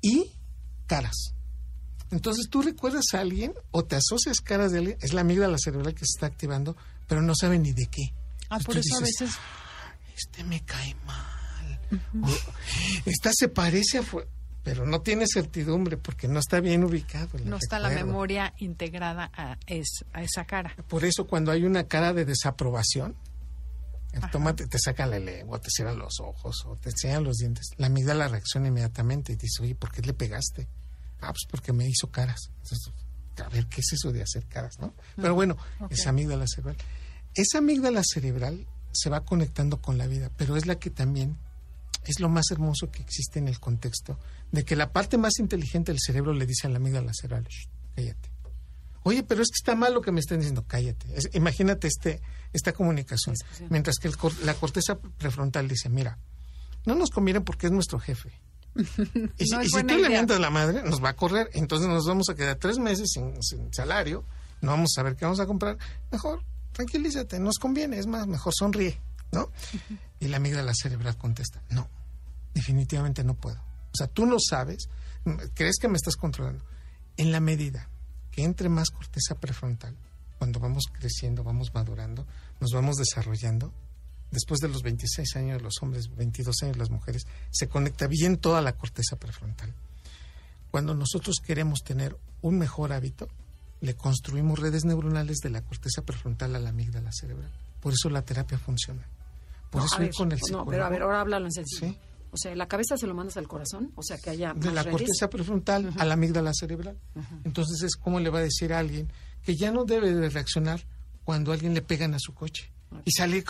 y 0.02 0.32
caras. 0.88 1.34
Entonces 2.12 2.47
tú 2.50 2.62
recuerdas 2.62 3.06
a 3.13 3.19
alguien 3.19 3.54
o 3.71 3.84
te 3.84 3.95
asocias 3.95 4.41
caras 4.41 4.71
de 4.71 4.80
alguien, 4.80 4.97
es 5.02 5.13
la 5.13 5.21
amígdala 5.21 5.58
cerebral 5.58 5.93
que 5.93 6.06
se 6.06 6.15
está 6.15 6.26
activando, 6.26 6.76
pero 7.08 7.21
no 7.21 7.34
sabe 7.36 7.58
ni 7.58 7.71
de 7.71 7.86
qué. 7.86 8.13
Ah, 8.50 8.60
por 8.60 8.78
eso 8.78 8.97
a 8.97 9.00
veces... 9.00 9.32
Este 10.15 10.43
me 10.43 10.63
cae 10.63 10.95
mal. 11.06 11.80
esta 13.06 13.32
se 13.34 13.47
parece 13.47 14.00
a... 14.00 14.04
Pero 14.63 14.86
no 14.86 15.02
tiene 15.02 15.26
certidumbre 15.28 15.97
porque 15.97 16.28
no 16.28 16.39
está 16.39 16.60
bien 16.60 16.84
ubicado. 16.84 17.30
No 17.45 17.58
está 17.58 17.80
la 17.80 17.89
memoria 17.89 18.54
integrada 18.58 19.32
a, 19.34 19.58
a 20.13 20.21
esa 20.21 20.45
cara. 20.45 20.76
Por 20.88 21.04
eso 21.04 21.26
cuando 21.26 21.52
hay 21.52 21.63
una 21.65 21.88
cara 21.88 22.13
de 22.13 22.26
desaprobación, 22.26 23.15
Tómate, 24.32 24.67
te 24.67 24.78
saca 24.78 25.06
la 25.06 25.19
lengua, 25.19 25.60
te 25.60 25.69
cierran 25.69 25.97
los 25.97 26.19
ojos 26.19 26.65
o 26.65 26.76
te 26.76 26.89
enseñan 26.89 27.24
los 27.24 27.38
dientes. 27.38 27.69
La 27.78 27.88
amígdala 27.88 28.28
reacciona 28.28 28.67
inmediatamente 28.67 29.34
y 29.34 29.36
dice, 29.38 29.63
oye, 29.63 29.76
¿por 29.76 29.91
qué 29.91 30.02
le 30.02 30.13
pegaste? 30.13 30.67
Ah, 31.21 31.32
pues 31.32 31.45
porque 31.50 31.71
me 31.71 31.88
hizo 31.88 32.12
caras. 32.12 32.52
a 33.38 33.50
ver, 33.50 33.67
¿qué 33.67 33.80
es 33.80 33.93
eso 33.93 34.12
de 34.12 34.21
hacer 34.21 34.45
caras, 34.47 34.80
no? 34.80 34.93
Pero 35.15 35.34
bueno, 35.34 35.56
esa 35.89 36.10
amígdala 36.10 36.45
cerebral. 36.47 36.76
Esa 37.34 37.60
amígdala 37.60 38.02
cerebral 38.04 38.67
se 38.91 39.10
va 39.10 39.24
conectando 39.24 39.82
con 39.82 39.97
la 39.97 40.08
vida, 40.08 40.30
pero 40.36 40.58
es 40.58 40.65
la 40.65 40.76
que 40.78 40.89
también 40.89 41.38
es 42.04 42.19
lo 42.19 42.28
más 42.28 42.52
hermoso 42.52 42.91
que 42.91 43.02
existe 43.02 43.39
en 43.39 43.47
el 43.47 43.60
contexto 43.60 44.19
de 44.52 44.66
que 44.66 44.76
la 44.76 44.92
parte 44.92 45.18
más 45.18 45.40
inteligente 45.40 45.92
del 45.92 46.00
cerebro 46.00 46.34
le 46.34 46.46
dice 46.46 46.68
a 46.68 46.70
la 46.70 46.78
amígdala 46.78 47.14
cerebral, 47.14 47.48
cállate. 47.96 48.32
Oye, 49.04 49.24
pero 49.24 49.42
es 49.42 49.50
que 49.50 49.56
está 49.56 49.76
mal 49.76 49.94
lo 49.94 50.02
que 50.02 50.12
me 50.12 50.20
están 50.20 50.40
diciendo, 50.40 50.64
cállate. 50.68 51.08
imagínate 51.34 51.88
este, 51.88 52.22
esta 52.54 52.74
comunicación. 52.74 53.36
Mientras 53.70 53.96
que 53.98 54.12
la 54.44 54.54
corteza 54.54 55.00
prefrontal 55.00 55.68
dice, 55.68 55.90
mira, 55.90 56.20
no 56.86 56.96
nos 56.96 57.10
conviene 57.10 57.42
porque 57.42 57.68
es 57.68 57.72
nuestro 57.72 58.00
jefe. 58.00 58.32
y, 58.76 59.46
si, 59.46 59.84
tú 59.84 59.98
le 59.98 60.10
mientas 60.10 60.40
la 60.40 60.50
madre, 60.50 60.84
nos 60.84 61.04
va 61.04 61.10
a 61.10 61.16
correr. 61.16 61.50
Entonces 61.54 61.88
nos 61.88 62.06
vamos 62.06 62.30
a 62.30 62.36
quedar 62.36 62.58
tres 62.58 62.78
meses 62.78 63.10
sin, 63.12 63.74
salario, 63.74 64.24
no 64.62 64.72
vamos 64.72 64.92
a 64.96 65.02
saber 65.02 65.16
qué 65.16 65.26
vamos 65.26 65.40
a 65.40 65.48
comprar. 65.48 65.78
Mejor, 66.12 66.44
tranquilízate, 66.72 67.40
nos 67.40 67.58
conviene, 67.58 67.98
es 67.98 68.06
más, 68.06 68.28
mejor 68.28 68.54
sonríe, 68.56 69.02
¿no? 69.32 69.50
Y 70.20 70.28
la 70.28 70.38
amígdala 70.38 70.74
cerebral 70.76 71.18
contesta, 71.18 71.64
no, 71.70 71.90
definitivamente 72.54 73.24
no 73.24 73.34
puedo. 73.34 73.71
O 73.93 73.97
sea, 73.97 74.08
tú 74.08 74.25
no 74.25 74.38
sabes, 74.39 74.89
crees 75.54 75.77
que 75.80 75.88
me 75.88 75.97
estás 75.97 76.15
controlando. 76.15 76.63
En 77.17 77.32
la 77.32 77.39
medida 77.39 77.89
que 78.32 78.43
entre 78.43 78.69
más 78.69 78.89
corteza 78.89 79.36
prefrontal, 79.36 79.95
cuando 80.38 80.60
vamos 80.60 80.86
creciendo, 80.91 81.43
vamos 81.43 81.73
madurando, 81.73 82.25
nos 82.60 82.71
vamos 82.71 82.95
desarrollando, 82.95 83.73
después 84.32 84.60
de 84.60 84.69
los 84.69 84.82
26 84.82 85.36
años 85.36 85.62
los 85.62 85.75
hombres, 85.82 86.10
22 86.15 86.56
años 86.63 86.77
las 86.77 86.89
mujeres, 86.89 87.27
se 87.51 87.67
conecta 87.67 88.08
bien 88.08 88.38
toda 88.38 88.62
la 88.62 88.73
corteza 88.73 89.17
prefrontal. 89.17 89.73
Cuando 90.71 90.95
nosotros 90.95 91.38
queremos 91.45 91.82
tener 91.84 92.17
un 92.41 92.58
mejor 92.58 92.93
hábito, 92.93 93.27
le 93.82 93.95
construimos 93.95 94.60
redes 94.60 94.86
neuronales 94.86 95.38
de 95.39 95.49
la 95.49 95.62
corteza 95.62 96.01
prefrontal 96.04 96.56
a 96.56 96.60
la 96.60 96.69
amígdala 96.69 97.12
cerebral. 97.12 97.51
Por 97.82 97.93
eso 97.93 98.10
la 98.10 98.21
terapia 98.21 98.58
funciona. 98.58 99.06
Por 99.69 99.84
eso 99.84 100.01
ir 100.01 100.13
con 100.13 100.32
el 100.32 100.39
psicólogo. 100.39 100.65
No, 100.65 100.71
pero 100.71 100.86
a 100.86 100.89
ver, 100.89 101.01
ahora 101.01 101.21
háblalo 101.21 101.45
en 101.45 101.51
sencillo. 101.51 101.95
O 102.32 102.38
sea, 102.38 102.56
la 102.56 102.67
cabeza 102.67 102.96
se 102.98 103.08
lo 103.08 103.13
mandas 103.13 103.36
al 103.38 103.48
corazón, 103.48 103.91
o 103.96 104.04
sea, 104.04 104.17
que 104.17 104.30
haya 104.30 104.54
de 104.54 104.72
la 104.72 104.86
corteza 104.86 105.30
prefrontal 105.30 105.94
a 105.98 106.06
la 106.06 106.13
amígdala 106.13 106.54
cerebral. 106.54 106.98
Entonces 107.44 107.82
es 107.84 107.96
como 107.96 108.20
le 108.20 108.30
va 108.30 108.39
a 108.39 108.44
decir 108.44 108.74
a 108.74 108.80
alguien 108.80 109.12
que 109.44 109.56
ya 109.56 109.72
no 109.72 109.84
debe 109.84 110.13
de 110.13 110.30
reaccionar 110.30 110.86
cuando 111.24 111.52
alguien 111.52 111.74
le 111.74 111.82
pegan 111.82 112.13
a 112.13 112.20
su 112.20 112.34
coche 112.34 112.72
y 113.06 113.12
salir 113.12 113.44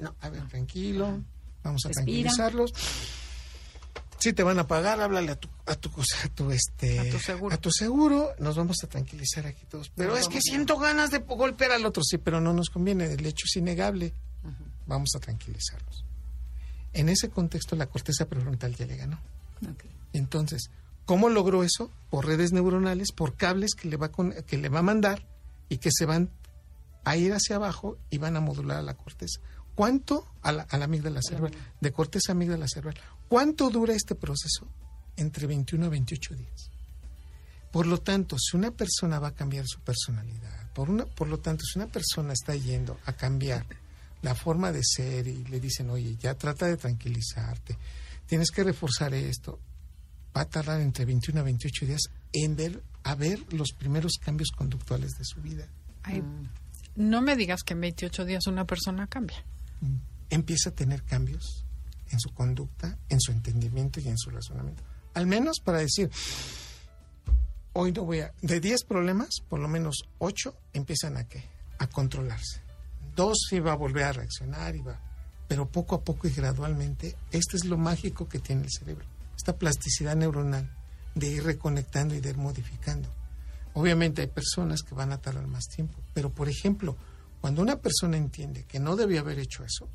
no, 0.00 0.14
a 0.20 0.28
ver, 0.30 0.46
tranquilo, 0.48 1.22
vamos 1.62 1.84
a 1.86 1.90
tranquilizarlos. 1.90 2.72
Si 4.18 4.34
te 4.34 4.42
van 4.42 4.58
a 4.58 4.66
pagar, 4.66 5.00
háblale 5.00 5.32
a 5.32 5.36
tu 5.36 5.48
a 5.64 5.74
tu 5.76 5.88
a 5.88 6.28
tu 6.28 6.50
este 6.50 6.98
a 6.98 7.10
tu 7.10 7.18
seguro. 7.18 7.54
A 7.54 7.58
tu 7.58 7.70
seguro, 7.70 8.30
nos 8.38 8.54
vamos 8.54 8.76
a 8.82 8.86
tranquilizar 8.86 9.46
aquí 9.46 9.64
todos. 9.64 9.90
Pero 9.94 10.14
es 10.16 10.28
que 10.28 10.42
siento 10.42 10.76
ganas 10.76 11.10
de 11.10 11.18
golpear 11.18 11.72
al 11.72 11.86
otro, 11.86 12.02
sí, 12.02 12.18
pero 12.18 12.38
no 12.38 12.52
nos 12.52 12.68
conviene, 12.68 13.06
el 13.12 13.24
hecho 13.24 13.46
es 13.46 13.56
innegable. 13.56 14.12
Vamos 14.86 15.10
a 15.14 15.20
tranquilizarlos. 15.20 16.04
En 16.92 17.08
ese 17.08 17.30
contexto 17.30 17.76
la 17.76 17.86
corteza 17.86 18.26
prefrontal 18.26 18.74
ya 18.74 18.86
le 18.86 18.96
ganó. 18.96 19.20
Entonces, 20.12 20.70
¿cómo 21.04 21.28
logró 21.28 21.62
eso? 21.62 21.90
Por 22.10 22.26
redes 22.26 22.52
neuronales, 22.52 23.12
por 23.12 23.36
cables 23.36 23.74
que 23.74 23.88
le 23.88 23.96
va 23.96 24.10
que 24.10 24.58
le 24.58 24.68
va 24.68 24.80
a 24.80 24.82
mandar 24.82 25.26
y 25.68 25.78
que 25.78 25.90
se 25.92 26.04
van 26.04 26.30
a 27.04 27.16
ir 27.16 27.32
hacia 27.32 27.56
abajo 27.56 27.98
y 28.10 28.18
van 28.18 28.36
a 28.36 28.40
modular 28.40 28.78
a 28.78 28.82
la 28.82 28.94
corteza. 28.94 29.40
¿Cuánto 29.74 30.26
a 30.42 30.52
la, 30.52 30.62
a 30.62 30.78
la 30.78 30.84
amígdala 30.84 31.22
cerebral? 31.22 31.52
De 31.80 31.92
corteza 31.92 32.32
a 32.32 32.34
amígdala 32.34 32.66
cerebral. 32.68 32.96
¿Cuánto 33.28 33.70
dura 33.70 33.94
este 33.94 34.14
proceso? 34.14 34.66
Entre 35.16 35.46
21 35.46 35.86
a 35.86 35.88
28 35.88 36.34
días. 36.34 36.70
Por 37.70 37.86
lo 37.86 37.98
tanto, 37.98 38.36
si 38.38 38.56
una 38.56 38.72
persona 38.72 39.20
va 39.20 39.28
a 39.28 39.34
cambiar 39.34 39.64
su 39.66 39.80
personalidad, 39.80 40.72
por, 40.72 40.90
una, 40.90 41.06
por 41.06 41.28
lo 41.28 41.38
tanto, 41.38 41.64
si 41.64 41.78
una 41.78 41.86
persona 41.86 42.32
está 42.32 42.54
yendo 42.56 42.98
a 43.06 43.12
cambiar 43.12 43.64
la 44.22 44.34
forma 44.34 44.72
de 44.72 44.82
ser 44.84 45.26
y 45.26 45.44
le 45.44 45.60
dicen, 45.60 45.90
oye, 45.90 46.16
ya 46.16 46.34
trata 46.34 46.66
de 46.66 46.76
tranquilizarte, 46.76 47.76
tienes 48.26 48.50
que 48.50 48.64
reforzar 48.64 49.14
esto, 49.14 49.58
va 50.36 50.42
a 50.42 50.48
tardar 50.48 50.80
entre 50.80 51.04
21 51.04 51.40
a 51.40 51.42
28 51.42 51.86
días 51.86 52.02
en 52.32 52.56
ver, 52.56 52.82
a 53.02 53.14
ver 53.14 53.52
los 53.52 53.72
primeros 53.72 54.12
cambios 54.20 54.50
conductuales 54.50 55.12
de 55.18 55.24
su 55.24 55.40
vida. 55.40 55.66
no 56.96 57.22
me 57.22 57.36
digas 57.36 57.62
que 57.62 57.74
en 57.74 57.80
28 57.80 58.24
días 58.24 58.46
una 58.46 58.66
persona 58.66 59.06
cambia. 59.06 59.44
Mm. 59.80 59.96
Empieza 60.30 60.70
a 60.70 60.74
tener 60.74 61.02
cambios 61.02 61.64
en 62.10 62.20
su 62.20 62.30
conducta, 62.30 62.98
en 63.08 63.20
su 63.20 63.32
entendimiento 63.32 64.00
y 64.00 64.08
en 64.08 64.18
su 64.18 64.30
razonamiento. 64.30 64.82
Al 65.14 65.26
menos 65.26 65.58
para 65.64 65.78
decir, 65.78 66.10
hoy 67.72 67.92
no 67.92 68.04
voy 68.04 68.20
a... 68.20 68.32
De 68.42 68.60
10 68.60 68.84
problemas, 68.84 69.28
por 69.48 69.58
lo 69.58 69.68
menos 69.68 70.04
8 70.18 70.56
empiezan 70.72 71.16
a 71.16 71.24
qué? 71.26 71.42
A 71.78 71.88
controlarse 71.88 72.69
dos 73.20 73.52
iba 73.52 73.72
a 73.72 73.76
volver 73.76 74.04
a 74.04 74.12
reaccionar, 74.12 74.74
iba, 74.74 74.98
pero 75.46 75.68
poco 75.68 75.94
a 75.94 76.00
poco 76.00 76.26
y 76.26 76.30
gradualmente, 76.30 77.16
este 77.30 77.58
es 77.58 77.66
lo 77.66 77.76
mágico 77.76 78.26
que 78.26 78.38
tiene 78.38 78.62
el 78.62 78.70
cerebro, 78.70 79.04
esta 79.36 79.58
plasticidad 79.58 80.16
neuronal 80.16 80.74
de 81.14 81.28
ir 81.28 81.44
reconectando 81.44 82.14
y 82.14 82.20
de 82.20 82.30
ir 82.30 82.38
modificando. 82.38 83.10
Obviamente 83.74 84.22
hay 84.22 84.28
personas 84.28 84.80
que 84.80 84.94
van 84.94 85.12
a 85.12 85.18
tardar 85.18 85.46
más 85.48 85.66
tiempo, 85.66 85.98
pero 86.14 86.30
por 86.30 86.48
ejemplo, 86.48 86.96
cuando 87.42 87.60
una 87.60 87.76
persona 87.76 88.16
entiende 88.16 88.64
que 88.64 88.80
no 88.80 88.96
debía 88.96 89.20
haber 89.20 89.38
hecho 89.38 89.64
eso, 89.64 89.86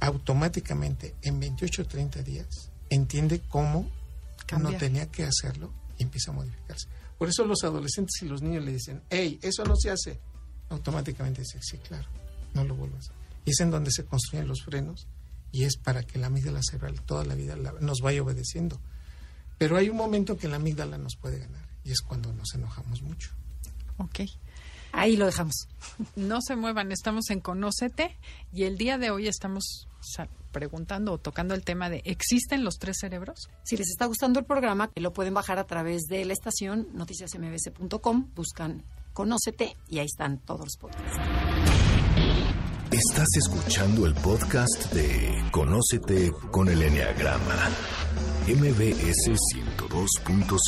automáticamente 0.00 1.14
en 1.22 1.38
28 1.38 1.82
o 1.82 1.84
30 1.84 2.22
días 2.24 2.72
entiende 2.88 3.40
cómo 3.48 3.88
no 4.58 4.76
tenía 4.78 5.06
que 5.06 5.22
hacerlo 5.22 5.72
y 5.96 6.02
empieza 6.02 6.32
a 6.32 6.34
modificarse. 6.34 6.88
Por 7.18 7.28
eso 7.28 7.44
los 7.44 7.62
adolescentes 7.62 8.20
y 8.22 8.26
los 8.26 8.42
niños 8.42 8.64
le 8.64 8.72
dicen, 8.72 9.00
hey, 9.10 9.38
eso 9.42 9.62
no 9.62 9.76
se 9.76 9.90
hace 9.90 10.18
automáticamente 10.70 11.42
dice, 11.42 11.58
sí, 11.62 11.78
claro, 11.78 12.08
no 12.54 12.64
lo 12.64 12.74
vuelvas. 12.74 13.10
Y 13.44 13.50
es 13.50 13.60
en 13.60 13.70
donde 13.70 13.90
se 13.90 14.04
construyen 14.04 14.48
los 14.48 14.62
frenos 14.62 15.06
y 15.52 15.64
es 15.64 15.76
para 15.76 16.02
que 16.02 16.18
la 16.18 16.28
amígdala 16.28 16.60
cerebral 16.62 17.00
toda 17.02 17.24
la 17.24 17.34
vida 17.34 17.56
nos 17.80 18.00
vaya 18.00 18.22
obedeciendo. 18.22 18.80
Pero 19.58 19.76
hay 19.76 19.90
un 19.90 19.96
momento 19.96 20.38
que 20.38 20.48
la 20.48 20.56
amígdala 20.56 20.96
nos 20.96 21.16
puede 21.16 21.38
ganar 21.38 21.68
y 21.84 21.92
es 21.92 22.00
cuando 22.00 22.32
nos 22.32 22.54
enojamos 22.54 23.02
mucho. 23.02 23.30
Ok. 23.98 24.20
Ahí 24.92 25.16
lo 25.16 25.26
dejamos. 25.26 25.68
No 26.16 26.40
se 26.40 26.56
muevan, 26.56 26.90
estamos 26.92 27.30
en 27.30 27.40
Conócete 27.40 28.16
y 28.52 28.64
el 28.64 28.76
día 28.76 28.98
de 28.98 29.10
hoy 29.10 29.28
estamos 29.28 29.86
preguntando 30.50 31.12
o 31.12 31.18
tocando 31.18 31.54
el 31.54 31.62
tema 31.62 31.90
de 31.90 32.02
¿existen 32.04 32.64
los 32.64 32.76
tres 32.78 32.98
cerebros? 33.00 33.48
Si 33.62 33.76
les 33.76 33.88
está 33.88 34.06
gustando 34.06 34.40
el 34.40 34.46
programa, 34.46 34.90
lo 34.96 35.12
pueden 35.12 35.34
bajar 35.34 35.58
a 35.58 35.64
través 35.64 36.02
de 36.08 36.24
la 36.24 36.32
estación 36.32 36.88
noticiasmbc.com, 36.92 38.30
buscan 38.34 38.82
Conócete 39.12 39.76
y 39.88 39.98
ahí 39.98 40.06
están 40.06 40.38
todos 40.38 40.60
los 40.60 40.76
podcasts. 40.76 41.18
Estás 42.90 43.28
escuchando 43.36 44.06
el 44.06 44.14
podcast 44.14 44.92
de 44.92 45.44
Conócete 45.52 46.32
con 46.50 46.68
el 46.68 46.82
Enneagrama, 46.82 47.68
MBS 48.48 49.30
102.5. 49.54 50.60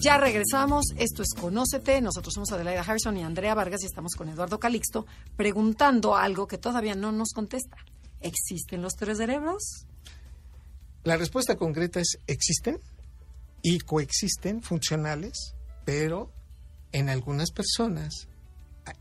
Ya 0.00 0.18
regresamos, 0.18 0.84
esto 0.96 1.22
es 1.22 1.30
Conócete, 1.40 2.00
nosotros 2.00 2.34
somos 2.34 2.52
Adelaida 2.52 2.82
Harrison 2.82 3.16
y 3.16 3.22
Andrea 3.22 3.54
Vargas 3.54 3.82
y 3.82 3.86
estamos 3.86 4.14
con 4.14 4.28
Eduardo 4.28 4.60
Calixto 4.60 5.06
preguntando 5.34 6.14
algo 6.14 6.46
que 6.46 6.58
todavía 6.58 6.94
no 6.94 7.10
nos 7.10 7.32
contesta. 7.32 7.78
¿Existen 8.20 8.82
los 8.82 8.94
tres 8.94 9.18
cerebros? 9.18 9.86
La 11.04 11.16
respuesta 11.16 11.56
concreta 11.56 12.00
es 12.00 12.18
¿existen? 12.26 12.78
Y 13.64 13.78
coexisten 13.80 14.62
funcionales, 14.62 15.54
pero 15.86 16.30
en 16.92 17.08
algunas 17.08 17.50
personas 17.50 18.28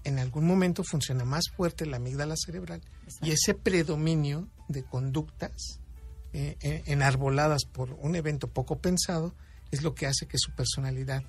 en 0.06 0.17
algún 0.17 0.47
momento 0.47 0.86
funciona 0.86 1.26
más 1.26 1.49
fuerte 1.54 1.86
la 1.86 1.97
amígdala 1.97 2.36
cerebral 2.38 2.82
y 3.21 3.32
ese 3.32 3.54
predominio 3.54 4.47
de 4.69 4.84
conductas 4.84 5.82
eh, 6.32 6.56
enarboladas 6.86 7.65
por 7.65 7.91
un 7.91 8.15
evento 8.15 8.47
poco 8.47 8.80
pensado 8.80 9.36
es 9.71 9.84
lo 9.84 9.93
que 9.93 10.08
hace 10.08 10.28
que 10.28 10.38
su 10.38 10.52
personalidad 10.56 11.23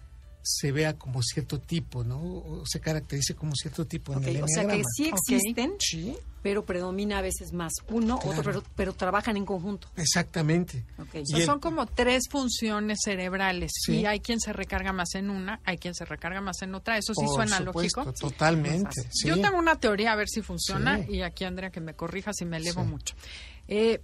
se 0.46 0.70
vea 0.72 0.92
como 0.98 1.22
cierto 1.22 1.58
tipo, 1.58 2.04
¿no? 2.04 2.20
O 2.22 2.62
se 2.66 2.78
caracterice 2.78 3.34
como 3.34 3.54
cierto 3.56 3.86
tipo 3.86 4.12
en 4.12 4.22
el 4.24 4.42
o 4.42 4.46
sea 4.46 4.66
que 4.66 4.82
sí 4.96 5.08
existen, 5.08 5.72
Sí, 5.80 6.14
pero 6.42 6.66
predomina 6.66 7.18
a 7.18 7.22
veces 7.22 7.54
más 7.54 7.72
uno, 7.88 8.18
Claro. 8.18 8.38
otro, 8.40 8.44
pero, 8.52 8.62
pero 8.76 8.92
trabajan 8.92 9.38
en 9.38 9.46
conjunto. 9.46 9.88
exactamente. 9.96 10.84
O 10.98 11.06
sea, 11.26 11.38
el- 11.38 11.44
son 11.46 11.60
como 11.60 11.86
tres 11.86 12.24
funciones 12.30 12.98
cerebrales 13.02 13.72
Sí. 13.74 14.00
y 14.00 14.06
hay 14.06 14.20
quien 14.20 14.38
se 14.38 14.52
recarga 14.52 14.92
más 14.92 15.14
en 15.14 15.30
una, 15.30 15.60
hay 15.64 15.78
quien 15.78 15.94
se 15.94 16.04
recarga 16.04 16.42
más 16.42 16.60
en 16.60 16.74
otra. 16.74 16.98
Eso 16.98 17.14
sí 17.14 17.24
Por 17.24 17.34
suena 17.36 17.58
supuesto, 17.64 18.04
lógico. 18.04 18.12
Totalmente. 18.28 19.02
sí. 19.10 19.28
Yo 19.28 19.40
tengo 19.40 19.56
una 19.58 19.76
teoría, 19.80 20.12
a 20.12 20.16
ver 20.16 20.28
si 20.28 20.42
funciona, 20.42 21.02
Sí. 21.04 21.14
y 21.16 21.22
aquí 21.22 21.44
Andrea 21.44 21.70
que 21.70 21.80
me 21.80 21.94
corrija 21.94 22.32
si 22.34 22.44
me 22.44 22.58
elevo 22.58 22.82
Sí. 22.84 22.88
mucho. 22.90 23.14
Eh, 23.66 24.02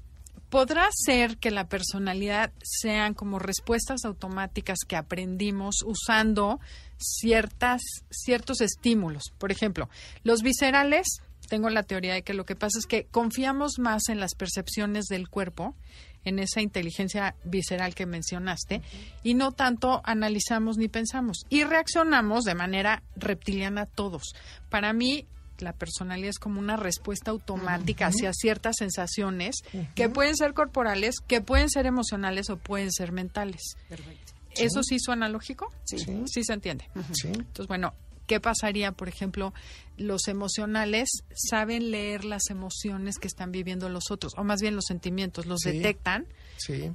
¿Podrá 0.51 0.89
ser 0.93 1.39
que 1.39 1.53
la 1.53 1.69
personalidad 1.69 2.53
sean 2.61 3.15
como 3.15 3.39
respuestas 3.39 4.05
automáticas 4.05 4.79
que 4.87 4.97
aprendimos 4.97 5.77
usando 5.85 6.59
ciertas, 6.99 7.83
ciertos 8.11 8.61
estímulos? 8.61 9.33
Por 9.39 9.53
ejemplo, 9.53 9.89
los 10.25 10.43
viscerales, 10.43 11.07
tengo 11.49 11.71
la 11.71 11.85
teoría 11.85 12.15
de 12.15 12.23
que 12.23 12.35
lo 12.35 12.47
que 12.47 12.57
pasa 12.57 12.81
es 12.81 12.87
que 12.87 13.05
confiamos 13.05 13.79
más 13.79 14.09
en 14.09 14.19
las 14.19 14.35
percepciones 14.35 15.05
del 15.07 15.29
cuerpo, 15.29 15.77
en 16.25 16.41
esa 16.41 16.61
inteligencia 16.61 17.37
visceral 17.45 17.95
que 17.95 18.07
mencionaste, 18.07 18.83
y 19.23 19.35
no 19.35 19.53
tanto 19.53 20.01
analizamos 20.05 20.79
ni 20.79 20.89
pensamos. 20.89 21.45
Y 21.49 21.63
reaccionamos 21.63 22.43
de 22.43 22.57
manera 22.57 23.05
reptiliana 23.15 23.87
todos. 23.87 24.35
Para 24.69 24.93
mí, 24.93 25.27
la 25.63 25.73
personalidad 25.73 26.31
es 26.31 26.39
como 26.39 26.61
una 26.61 26.77
respuesta 26.77 27.31
automática 27.31 28.07
hacia 28.09 28.33
ciertas 28.33 28.77
sensaciones 28.79 29.57
que 29.95 30.09
pueden 30.09 30.37
ser 30.37 30.55
corporales, 30.55 31.17
que 31.27 31.41
pueden 31.41 31.71
ser 31.71 31.87
emocionales 31.87 32.51
o 32.51 32.57
pueden 32.57 32.91
ser 32.93 33.13
mentales. 33.13 33.63
Perfecto. 33.89 34.33
¿Eso 34.57 34.83
sí 34.83 34.99
suena 34.99 35.29
lógico? 35.29 35.73
Sí. 35.85 35.99
Sí 36.27 36.45
se 36.45 36.53
entiende. 36.53 36.89
Sí. 37.13 37.29
Entonces, 37.29 37.67
bueno, 37.69 37.95
¿qué 38.27 38.41
pasaría, 38.41 38.93
por 38.93 39.09
ejemplo, 39.09 39.55
los 39.97 40.27
emocionales 40.29 41.09
saben 41.35 41.91
leer 41.91 42.25
las 42.25 42.51
emociones 42.51 43.19
que 43.19 43.29
están 43.29 43.53
viviendo 43.53 43.89
los 43.89 44.11
otros, 44.11 44.33
o 44.37 44.45
más 44.45 44.61
bien 44.61 44.75
los 44.75 44.87
sentimientos, 44.87 45.47
los 45.47 45.61
Sí. 45.61 45.71
detectan, 45.73 46.27
Sí. 46.57 46.91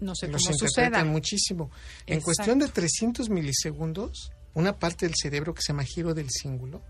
no 0.00 0.14
sé 0.14 0.28
los 0.28 0.42
cómo 0.44 0.58
suceda. 0.58 1.04
muchísimo. 1.04 1.70
En 2.06 2.20
cuestión 2.20 2.58
de 2.58 2.68
300 2.68 3.28
milisegundos, 3.28 4.30
una 4.54 4.78
parte 4.78 5.06
del 5.06 5.14
cerebro 5.20 5.52
que 5.52 5.62
se 5.62 5.72
llama 5.72 5.84
giro 5.84 6.14
del 6.14 6.28
cíngulo, 6.30 6.82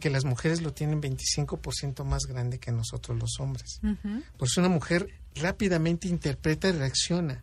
que 0.00 0.10
las 0.10 0.24
mujeres 0.24 0.62
lo 0.62 0.72
tienen 0.72 1.00
25% 1.02 2.04
más 2.04 2.22
grande 2.26 2.58
que 2.58 2.70
nosotros 2.72 3.18
los 3.18 3.40
hombres. 3.40 3.80
Ujú. 3.82 4.22
Por 4.36 4.48
eso 4.48 4.60
una 4.60 4.68
mujer 4.70 5.08
rápidamente 5.34 6.08
interpreta 6.08 6.68
y 6.68 6.72
reacciona 6.72 7.42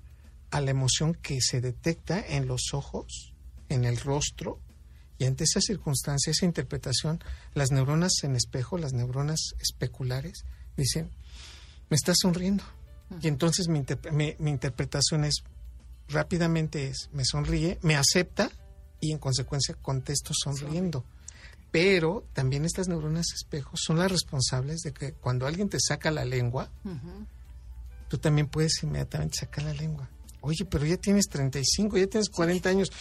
a 0.49 0.61
la 0.61 0.71
emoción 0.71 1.13
que 1.13 1.41
se 1.41 1.59
detecta 1.61 2.19
en 2.25 2.47
los 2.47 2.73
ojos, 2.73 3.33
en 3.69 3.83
el 3.85 3.97
rostro, 3.97 4.59
y 5.17 5.25
ante 5.25 5.43
esa 5.43 5.61
circunstancia, 5.61 6.31
esa 6.31 6.45
interpretación, 6.45 7.23
las 7.53 7.71
neuronas 7.71 8.11
en 8.23 8.35
espejo, 8.35 8.77
las 8.77 8.93
neuronas 8.93 9.39
especulares, 9.59 10.45
dicen, 10.77 11.11
me 11.89 11.95
está 11.95 12.13
sonriendo. 12.15 12.63
Y 13.21 13.27
entonces 13.27 13.67
mi, 13.67 13.79
interpre- 13.79 14.11
mi- 14.11 14.35
mi 14.39 14.51
interpretación 14.51 15.25
es, 15.25 15.43
rápidamente 16.07 16.87
es, 16.87 17.09
me 17.13 17.23
sonríe, 17.25 17.77
me 17.81 17.95
acepta 17.95 18.49
y 18.99 19.11
en 19.11 19.19
consecuencia 19.19 19.75
contesto 19.81 20.31
sonriendo. 20.33 21.05
Pero 21.71 22.25
también 22.33 22.65
estas 22.65 22.89
neuronas 22.89 23.27
espejo 23.33 23.77
son 23.77 23.97
las 23.97 24.11
responsables 24.11 24.81
de 24.81 24.91
que 24.91 25.13
cuando 25.13 25.47
alguien 25.47 25.69
te 25.69 25.77
saca 25.79 26.11
la 26.11 26.25
lengua, 26.25 26.69
tú 28.09 28.17
también 28.17 28.47
puedes 28.47 28.83
inmediatamente 28.83 29.37
sacar 29.39 29.63
la 29.63 29.73
lengua. 29.73 30.09
Oye, 30.41 30.65
pero 30.65 30.85
ya 30.85 30.97
tienes 30.97 31.27
35, 31.29 31.97
ya 31.97 32.07
tienes 32.07 32.29
40 32.29 32.67
años. 32.69 32.91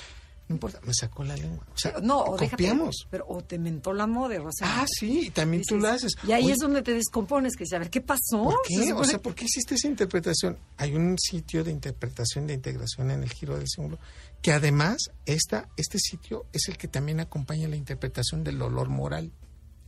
No 0.50 0.56
importa, 0.56 0.80
me 0.84 0.92
sacó 0.92 1.22
la 1.22 1.36
lengua. 1.36 1.64
O 1.72 1.78
sea, 1.78 1.94
No, 2.02 2.22
o 2.24 2.32
déjate, 2.36 2.50
copiamos. 2.50 3.06
pero 3.08 3.24
o 3.28 3.40
te 3.40 3.56
mentó 3.56 3.92
la 3.92 4.08
moda, 4.08 4.42
o 4.42 4.50
sea, 4.52 4.80
Ah, 4.82 4.86
sí, 4.88 5.26
y 5.26 5.30
también 5.30 5.62
tú 5.62 5.76
dices- 5.76 5.82
lo 5.88 5.94
haces. 5.94 6.12
Y 6.26 6.32
ahí 6.32 6.42
Oye, 6.46 6.54
es 6.54 6.58
donde 6.58 6.82
te 6.82 6.92
descompones, 6.92 7.54
que 7.54 7.62
dices, 7.62 7.76
a 7.76 7.78
ver, 7.78 7.88
¿qué 7.88 8.00
pasó? 8.00 8.42
¿Por 8.42 8.54
Se 8.66 8.74
qué? 8.74 8.80
O 8.92 8.96
supone- 8.96 9.08
sea, 9.08 9.22
¿por 9.22 9.34
qué 9.36 9.44
hiciste 9.44 9.76
esa 9.76 9.86
interpretación? 9.86 10.58
Hay 10.76 10.96
un 10.96 11.16
sitio 11.20 11.62
de 11.62 11.70
interpretación 11.70 12.48
de 12.48 12.54
integración 12.54 13.12
en 13.12 13.22
el 13.22 13.30
giro 13.30 13.56
del 13.56 13.68
símbolo 13.68 13.98
que 14.42 14.50
además 14.52 14.96
esta, 15.24 15.68
este 15.76 15.98
sitio 16.00 16.46
es 16.52 16.66
el 16.68 16.76
que 16.78 16.88
también 16.88 17.20
acompaña 17.20 17.68
la 17.68 17.76
interpretación 17.76 18.42
del 18.42 18.58
dolor 18.58 18.88
moral. 18.88 19.30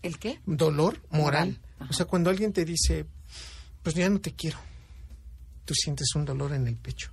¿El 0.03 0.19
qué? 0.21 0.41
Dolor 0.47 1.01
moral. 1.11 1.59
O 1.91 1.93
sea, 1.93 2.07
cuando 2.07 2.31
alguien 2.31 2.53
te 2.53 2.65
dice, 2.65 3.05
pues 3.83 3.97
ya 3.97 4.09
no 4.09 4.21
te 4.21 4.33
quiero, 4.33 4.59
tú 5.65 5.75
sientes 5.75 6.15
un 6.15 6.25
dolor 6.25 6.53
en 6.53 6.69
el 6.69 6.77
pecho. 6.77 7.11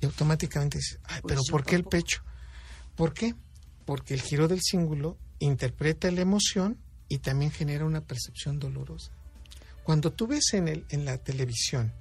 Y 0.00 0.06
automáticamente 0.06 0.78
dices, 0.78 0.98
ay, 1.04 1.20
Pues 1.22 1.34
pero 1.34 1.42
¿por 1.50 1.64
qué 1.64 1.76
el 1.76 1.84
pecho? 1.84 2.22
¿Por 2.96 3.12
qué? 3.14 3.34
Porque 3.84 4.14
el 4.14 4.22
giro 4.22 4.48
del 4.48 4.60
símbolo 4.62 5.16
interpreta 5.38 6.10
la 6.10 6.22
emoción 6.22 6.78
y 7.08 7.18
también 7.18 7.50
genera 7.52 7.84
una 7.84 8.00
percepción 8.00 8.58
dolorosa. 8.58 9.12
Cuando 9.84 10.10
tú 10.12 10.26
ves 10.26 10.52
en, 10.54 10.66
el, 10.68 10.84
en 10.90 11.04
la 11.04 11.18
televisión 11.18 11.92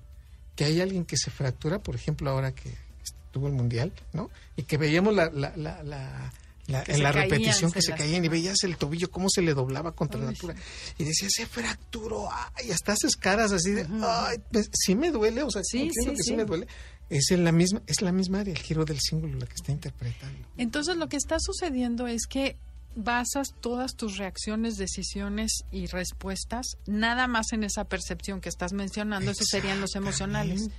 que 0.56 0.64
hay 0.66 0.82
alguien 0.82 1.06
que 1.06 1.18
se 1.18 1.30
fractura, 1.32 1.80
por 1.80 1.96
ejemplo, 1.96 2.30
ahora 2.30 2.56
que 2.56 2.74
estuvo 3.04 3.48
el 3.48 3.54
mundial, 3.54 3.92
¿no? 4.14 4.32
Y 4.56 4.64
que 4.64 4.78
veíamos 4.78 5.14
la, 5.14 5.30
la, 5.30 5.56
la, 5.58 5.84
la- 5.84 6.34
la- 6.68 6.84
en 6.88 7.04
la 7.04 7.12
caían, 7.12 7.30
repetición 7.30 7.72
que 7.72 7.80
se 7.84 7.94
caían 7.94 8.26
y 8.26 8.28
veías 8.28 8.64
el 8.64 8.76
tobillo 8.78 9.12
cómo 9.12 9.30
se 9.30 9.44
le 9.44 9.54
doblaba 9.54 9.92
contra 9.92 10.20
la 10.20 10.30
altura 10.30 10.56
y 10.98 11.04
decía 11.04 11.28
se 11.30 11.46
fracturó 11.46 12.28
ay 12.56 12.72
hasta 12.72 12.94
haces 12.94 13.16
caras 13.16 13.52
así 13.52 13.70
de 13.70 13.86
ay 14.02 14.40
pues, 14.52 14.72
sí 14.74 14.96
me 14.96 15.12
duele 15.12 15.44
o 15.44 15.52
sea 15.52 15.62
Sí, 15.64 15.84
entiendo 15.84 16.14
sí, 16.14 16.18
que 16.18 16.24
sí. 16.24 16.30
sí. 16.32 16.36
me 16.36 16.44
duele 16.44 16.68
es 17.10 17.32
en 17.32 17.44
la 17.44 17.52
misma 17.52 17.82
es 17.88 18.02
la 18.02 18.12
misma 18.12 18.40
área 18.42 18.54
el 18.54 18.60
giro 18.62 18.86
del 18.86 19.00
símbolo 19.00 19.38
la 19.40 19.46
que 19.46 19.54
está 19.56 19.72
interpretando 19.72 20.48
Entonces 20.58 20.98
lo 20.98 21.08
que 21.10 21.18
está 21.18 21.38
sucediendo 21.40 22.08
es 22.08 22.26
que 22.28 22.58
basas 22.98 23.50
todas 23.60 23.96
tus 23.98 24.18
reacciones, 24.18 24.78
decisiones 24.78 25.66
y 25.70 25.88
respuestas 25.88 26.78
nada 26.88 27.28
más 27.28 27.52
en 27.52 27.66
esa 27.66 27.84
percepción 27.84 28.40
que 28.40 28.48
estás 28.48 28.72
mencionando, 28.72 29.32
esos 29.32 29.48
serían 29.50 29.82
los 29.82 29.96
emocionales. 29.96 30.70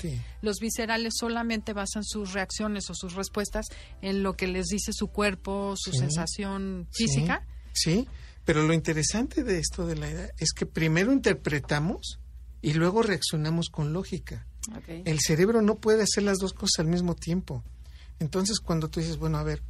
Los 0.40 0.56
viscerales 0.58 1.12
solamente 1.18 1.74
basan 1.74 2.04
sus 2.04 2.32
reacciones 2.32 2.88
o 2.88 2.94
sus 2.94 3.12
respuestas 3.14 3.66
en 4.00 4.22
lo 4.22 4.32
que 4.34 4.46
les 4.46 4.68
dice 4.68 4.92
su 4.94 5.08
cuerpo, 5.08 5.74
su 5.76 5.92
Sí. 5.92 5.98
sensación 5.98 6.88
Sí, 6.90 7.04
física. 7.06 7.46
Sí, 7.74 8.08
pero 8.46 8.62
lo 8.66 8.72
interesante 8.72 9.44
de 9.44 9.58
esto 9.58 9.86
de 9.86 9.96
la 9.96 10.08
edad 10.08 10.30
es 10.38 10.52
que 10.54 10.64
primero 10.64 11.12
interpretamos 11.12 12.18
y 12.66 12.72
luego 12.72 13.00
reaccionamos 13.00 13.68
con 13.70 13.92
lógica. 13.92 14.44
El 15.04 15.20
cerebro 15.20 15.62
no 15.62 15.76
puede 15.76 16.02
hacer 16.02 16.24
las 16.24 16.38
dos 16.38 16.52
cosas 16.52 16.80
al 16.80 16.88
mismo 16.88 17.14
tiempo. 17.14 17.62
Entonces, 18.18 18.58
cuando 18.58 18.88
tú 18.88 18.98
dices, 18.98 19.18
bueno, 19.18 19.38
a 19.38 19.44
ver, 19.44 19.62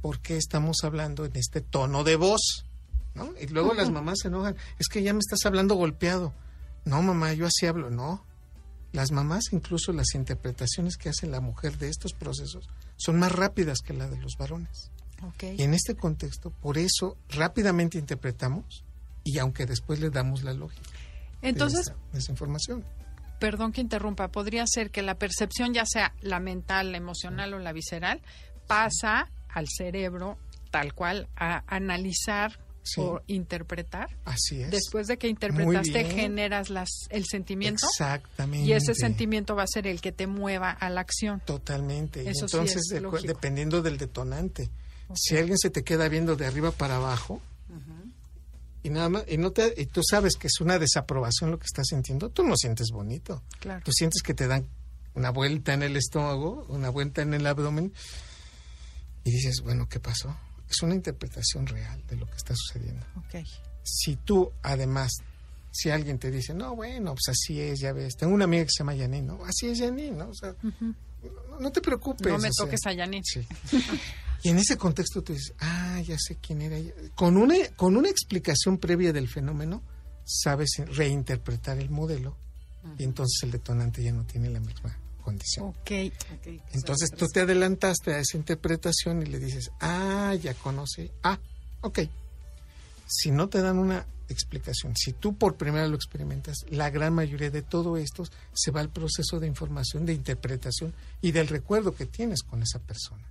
¿por 0.00 0.20
qué 0.20 0.36
estamos 0.36 0.76
hablando 0.84 1.24
en 1.24 1.34
este 1.34 1.60
tono 1.60 2.04
de 2.04 2.14
voz? 2.14 2.64
¿No? 3.16 3.32
Y 3.40 3.48
luego 3.48 3.74
las 3.74 3.90
mamás 3.90 4.20
se 4.22 4.28
enojan, 4.28 4.54
es 4.78 4.86
que 4.86 5.02
ya 5.02 5.12
me 5.12 5.18
estás 5.18 5.44
hablando 5.44 5.74
golpeado. 5.74 6.32
No, 6.84 7.02
mamá, 7.02 7.32
yo 7.32 7.46
así 7.46 7.66
hablo. 7.66 7.90
No. 7.90 8.24
Las 8.92 9.10
mamás, 9.10 9.46
incluso 9.50 9.92
las 9.92 10.14
interpretaciones 10.14 10.96
que 10.96 11.08
hace 11.08 11.26
la 11.26 11.40
mujer 11.40 11.78
de 11.78 11.88
estos 11.88 12.12
procesos, 12.12 12.68
son 12.94 13.18
más 13.18 13.32
rápidas 13.32 13.80
que 13.80 13.92
la 13.92 14.08
de 14.08 14.18
los 14.18 14.36
varones. 14.38 14.92
Y 15.42 15.64
en 15.64 15.74
este 15.74 15.96
contexto, 15.96 16.50
por 16.50 16.78
eso 16.78 17.16
rápidamente 17.28 17.98
interpretamos 17.98 18.84
y 19.24 19.38
aunque 19.38 19.66
después 19.66 19.98
le 19.98 20.10
damos 20.10 20.44
la 20.44 20.52
lógica 20.52 20.88
Entonces, 21.48 21.80
esa- 21.80 21.96
de 22.12 22.18
esa 22.18 22.32
información. 22.32 22.84
perdón 23.38 23.72
que 23.72 23.80
interrumpa, 23.80 24.28
podría 24.28 24.64
ser 24.66 24.90
que 24.90 25.02
la 25.02 25.14
percepción, 25.16 25.74
ya 25.74 25.84
sea 25.86 26.14
la 26.22 26.40
mental, 26.40 26.92
la 26.92 26.98
emocional 26.98 27.52
o 27.54 27.58
la 27.58 27.72
visceral, 27.72 28.20
pasa 28.66 29.28
al 29.48 29.66
cerebro 29.68 30.38
tal 30.70 30.94
cual 30.94 31.28
a 31.36 31.62
analizar 31.66 32.58
Sí. 32.82 33.00
o 33.00 33.20
interpretar. 33.26 34.08
Así 34.24 34.62
es. 34.62 34.70
Después 34.70 35.08
de 35.08 35.16
que 35.18 35.26
interpretaste, 35.28 36.04
generas 36.04 36.70
las, 36.70 36.88
el 37.10 37.24
sentimiento 37.24 37.84
Exactamente. 37.86 38.64
y 38.64 38.72
ese 38.74 38.94
sentimiento 38.94 39.56
va 39.56 39.64
a 39.64 39.66
ser 39.66 39.88
el 39.88 40.00
que 40.00 40.12
te 40.12 40.28
mueva 40.28 40.70
a 40.70 40.88
la 40.88 41.00
acción. 41.00 41.40
Totalmente. 41.44 42.22
Sí 42.32 42.40
entonces, 42.42 42.76
es 42.76 42.84
de- 42.94 43.00
lógico. 43.00 43.26
dependiendo 43.26 43.82
del 43.82 43.98
detonante, 43.98 44.70
si 45.14 45.36
alguien 45.36 45.58
se 45.58 45.70
te 45.70 45.82
queda 45.82 46.08
viendo 46.08 46.36
de 46.36 46.46
arriba 46.46 46.70
para 46.70 46.96
abajo 46.96 47.42
y 48.86 48.90
nada 48.90 49.08
más, 49.08 49.24
y, 49.26 49.36
no 49.36 49.50
te, 49.50 49.74
y 49.76 49.86
tú 49.86 50.00
sabes 50.08 50.36
que 50.36 50.46
es 50.46 50.60
una 50.60 50.78
desaprobación 50.78 51.50
lo 51.50 51.58
que 51.58 51.66
estás 51.66 51.88
sintiendo, 51.88 52.30
tú 52.30 52.44
no 52.44 52.56
sientes 52.56 52.90
bonito. 52.92 53.42
Claro. 53.58 53.82
Tú 53.84 53.90
sientes 53.90 54.22
que 54.22 54.32
te 54.32 54.46
dan 54.46 54.64
una 55.14 55.30
vuelta 55.30 55.74
en 55.74 55.82
el 55.82 55.96
estómago, 55.96 56.64
una 56.68 56.88
vuelta 56.90 57.20
en 57.22 57.34
el 57.34 57.44
abdomen 57.48 57.92
y 59.24 59.30
dices, 59.32 59.62
bueno, 59.62 59.88
¿qué 59.88 59.98
pasó? 59.98 60.36
Es 60.70 60.82
una 60.82 60.94
interpretación 60.94 61.66
real 61.66 62.00
de 62.06 62.14
lo 62.14 62.26
que 62.26 62.36
está 62.36 62.54
sucediendo. 62.54 63.04
Si 63.82 64.14
tú, 64.14 64.52
además, 64.62 65.10
si 65.72 65.90
alguien 65.90 66.20
te 66.20 66.30
dice, 66.30 66.54
no, 66.54 66.76
bueno, 66.76 67.12
pues 67.14 67.28
así 67.30 67.60
es, 67.60 67.80
ya 67.80 67.92
ves. 67.92 68.16
Tengo 68.16 68.34
una 68.34 68.44
amiga 68.44 68.62
que 68.62 68.70
se 68.70 68.84
llama 68.84 68.96
Janine, 68.96 69.26
¿no? 69.26 69.44
Así 69.44 69.66
es 69.66 69.80
Janine, 69.80 70.16
¿no? 70.16 70.28
O 70.28 70.34
sea, 70.34 70.54
no, 70.62 71.58
no 71.58 71.72
te 71.72 71.80
preocupes. 71.80 72.28
No 72.28 72.38
me 72.38 72.50
o 72.50 72.52
sea, 72.52 72.66
toques 72.66 72.86
a 72.86 72.92
Yanin. 72.92 73.24
Sí. 73.24 73.44
Y 74.42 74.50
en 74.50 74.58
ese 74.58 74.76
contexto 74.76 75.22
tú 75.22 75.32
dices, 75.32 75.54
ah, 75.60 76.00
ya 76.06 76.16
sé 76.18 76.36
quién 76.36 76.62
era 76.62 76.76
ella. 76.76 76.92
Con 77.14 77.36
una, 77.36 77.56
con 77.76 77.96
una 77.96 78.08
explicación 78.08 78.78
previa 78.78 79.12
del 79.12 79.28
fenómeno, 79.28 79.82
sabes 80.24 80.70
reinterpretar 80.86 81.78
el 81.78 81.90
modelo 81.90 82.36
y 82.98 83.04
entonces 83.04 83.42
el 83.42 83.50
detonante 83.50 84.02
ya 84.02 84.12
no 84.12 84.24
tiene 84.24 84.50
la 84.50 84.60
misma 84.60 84.96
condición. 85.22 85.66
Ok. 85.66 85.90
Ok, 86.38 86.62
Entonces 86.72 87.10
tú 87.10 87.26
te 87.26 87.40
adelantaste 87.40 88.14
a 88.14 88.20
esa 88.20 88.36
interpretación 88.36 89.22
y 89.22 89.26
le 89.26 89.38
dices, 89.38 89.70
ah, 89.80 90.34
ya 90.40 90.54
conoce. 90.54 91.10
Ah, 91.22 91.38
ok. 91.80 92.00
Si 93.08 93.30
no 93.30 93.48
te 93.48 93.60
dan 93.60 93.78
una 93.78 94.06
explicación, 94.28 94.96
si 94.96 95.12
tú 95.12 95.36
por 95.36 95.56
primera 95.56 95.82
vez 95.82 95.90
lo 95.90 95.96
experimentas, 95.96 96.64
la 96.70 96.90
gran 96.90 97.14
mayoría 97.14 97.50
de 97.50 97.62
todo 97.62 97.96
esto 97.96 98.24
se 98.52 98.70
va 98.70 98.80
al 98.80 98.90
proceso 98.90 99.38
de 99.38 99.46
información, 99.46 100.06
de 100.06 100.14
interpretación 100.14 100.92
y 101.20 101.32
del 101.32 101.48
recuerdo 101.48 101.94
que 101.94 102.06
tienes 102.06 102.42
con 102.42 102.62
esa 102.62 102.78
persona. 102.80 103.24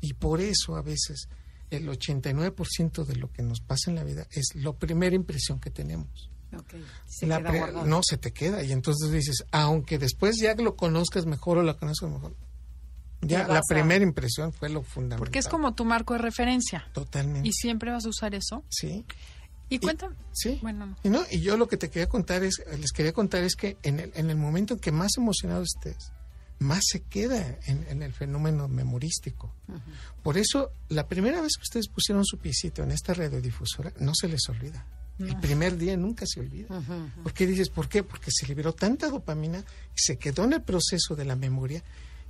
Y 0.00 0.14
por 0.14 0.40
eso 0.40 0.76
a 0.76 0.82
veces 0.82 1.28
el 1.70 1.88
89% 1.88 3.04
de 3.04 3.16
lo 3.16 3.30
que 3.32 3.42
nos 3.42 3.60
pasa 3.60 3.90
en 3.90 3.96
la 3.96 4.04
vida 4.04 4.26
es 4.32 4.54
la 4.54 4.72
primera 4.72 5.14
impresión 5.14 5.60
que 5.60 5.70
tenemos. 5.70 6.30
Se 7.06 7.26
La 7.28 7.40
pre- 7.40 7.72
no 7.84 8.00
se 8.02 8.16
te 8.18 8.32
queda 8.32 8.62
y 8.64 8.72
entonces 8.72 9.10
dices, 9.12 9.44
aunque 9.52 9.98
después 9.98 10.36
ya 10.40 10.54
lo 10.56 10.74
conozcas 10.74 11.24
mejor 11.26 11.58
o 11.58 11.62
la 11.62 11.74
conozcas 11.74 12.10
mejor, 12.10 12.34
ya 13.20 13.46
la 13.46 13.58
a- 13.58 13.62
primera 13.68 14.02
impresión 14.02 14.52
fue 14.52 14.68
lo 14.68 14.82
fundamental. 14.82 15.18
Porque 15.18 15.38
es 15.38 15.46
como 15.46 15.74
tu 15.74 15.84
marco 15.84 16.14
de 16.14 16.18
referencia. 16.20 16.88
totalmente. 16.92 17.46
Y 17.48 17.52
siempre 17.52 17.92
vas 17.92 18.04
a 18.04 18.08
usar 18.08 18.34
eso. 18.34 18.64
sí, 18.68 19.04
Y 19.68 19.78
cuéntame. 19.78 20.16
sí. 20.32 20.58
Bueno, 20.60 20.86
no. 20.86 20.96
Y, 21.04 21.08
no, 21.10 21.20
y 21.30 21.40
yo 21.40 21.56
lo 21.56 21.68
que 21.68 21.76
te 21.76 21.88
quería 21.88 22.08
contar 22.08 22.42
es, 22.42 22.60
les 22.80 22.90
quería 22.90 23.12
contar 23.12 23.44
es 23.44 23.54
que 23.54 23.76
en 23.84 24.00
el, 24.00 24.10
en 24.16 24.28
el 24.30 24.36
momento 24.36 24.74
en 24.74 24.80
que 24.80 24.90
más 24.90 25.12
emocionado 25.18 25.62
estés, 25.62 26.10
más 26.60 26.82
se 26.86 27.00
queda 27.00 27.58
en, 27.66 27.84
en 27.88 28.02
el 28.02 28.12
fenómeno 28.12 28.68
memorístico. 28.68 29.52
Por 30.22 30.38
eso, 30.38 30.70
la 30.88 31.08
primera 31.08 31.40
vez 31.40 31.56
que 31.56 31.62
ustedes 31.62 31.88
pusieron 31.88 32.24
su 32.24 32.38
piecito 32.38 32.82
en 32.82 32.92
esta 32.92 33.14
radiodifusora, 33.14 33.92
no 33.98 34.14
se 34.14 34.28
les 34.28 34.48
olvida. 34.48 34.86
El 35.18 35.38
primer 35.38 35.76
día 35.76 35.96
nunca 35.96 36.24
se 36.26 36.40
olvida. 36.40 36.68
¿Por 37.22 37.32
qué 37.34 37.46
dices 37.46 37.68
por 37.68 37.88
qué? 37.88 38.02
Porque 38.02 38.30
se 38.30 38.46
liberó 38.46 38.72
tanta 38.72 39.08
dopamina 39.08 39.58
y 39.58 39.96
se 39.96 40.16
quedó 40.16 40.44
en 40.44 40.54
el 40.54 40.62
proceso 40.62 41.14
de 41.14 41.24
la 41.24 41.36
memoria. 41.36 41.82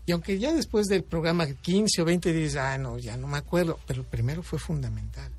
Y 0.06 0.12
aunque 0.12 0.38
ya 0.38 0.52
después 0.52 0.86
del 0.86 1.04
programa 1.04 1.46
15 1.46 2.02
o 2.02 2.04
20 2.04 2.32
dices, 2.32 2.56
ah, 2.56 2.78
no, 2.78 2.98
ya 2.98 3.16
no 3.16 3.26
me 3.26 3.38
acuerdo, 3.38 3.78
pero 3.86 4.00
el 4.00 4.06
primero 4.06 4.42
fue 4.42 4.58
fundamental. 4.58 5.30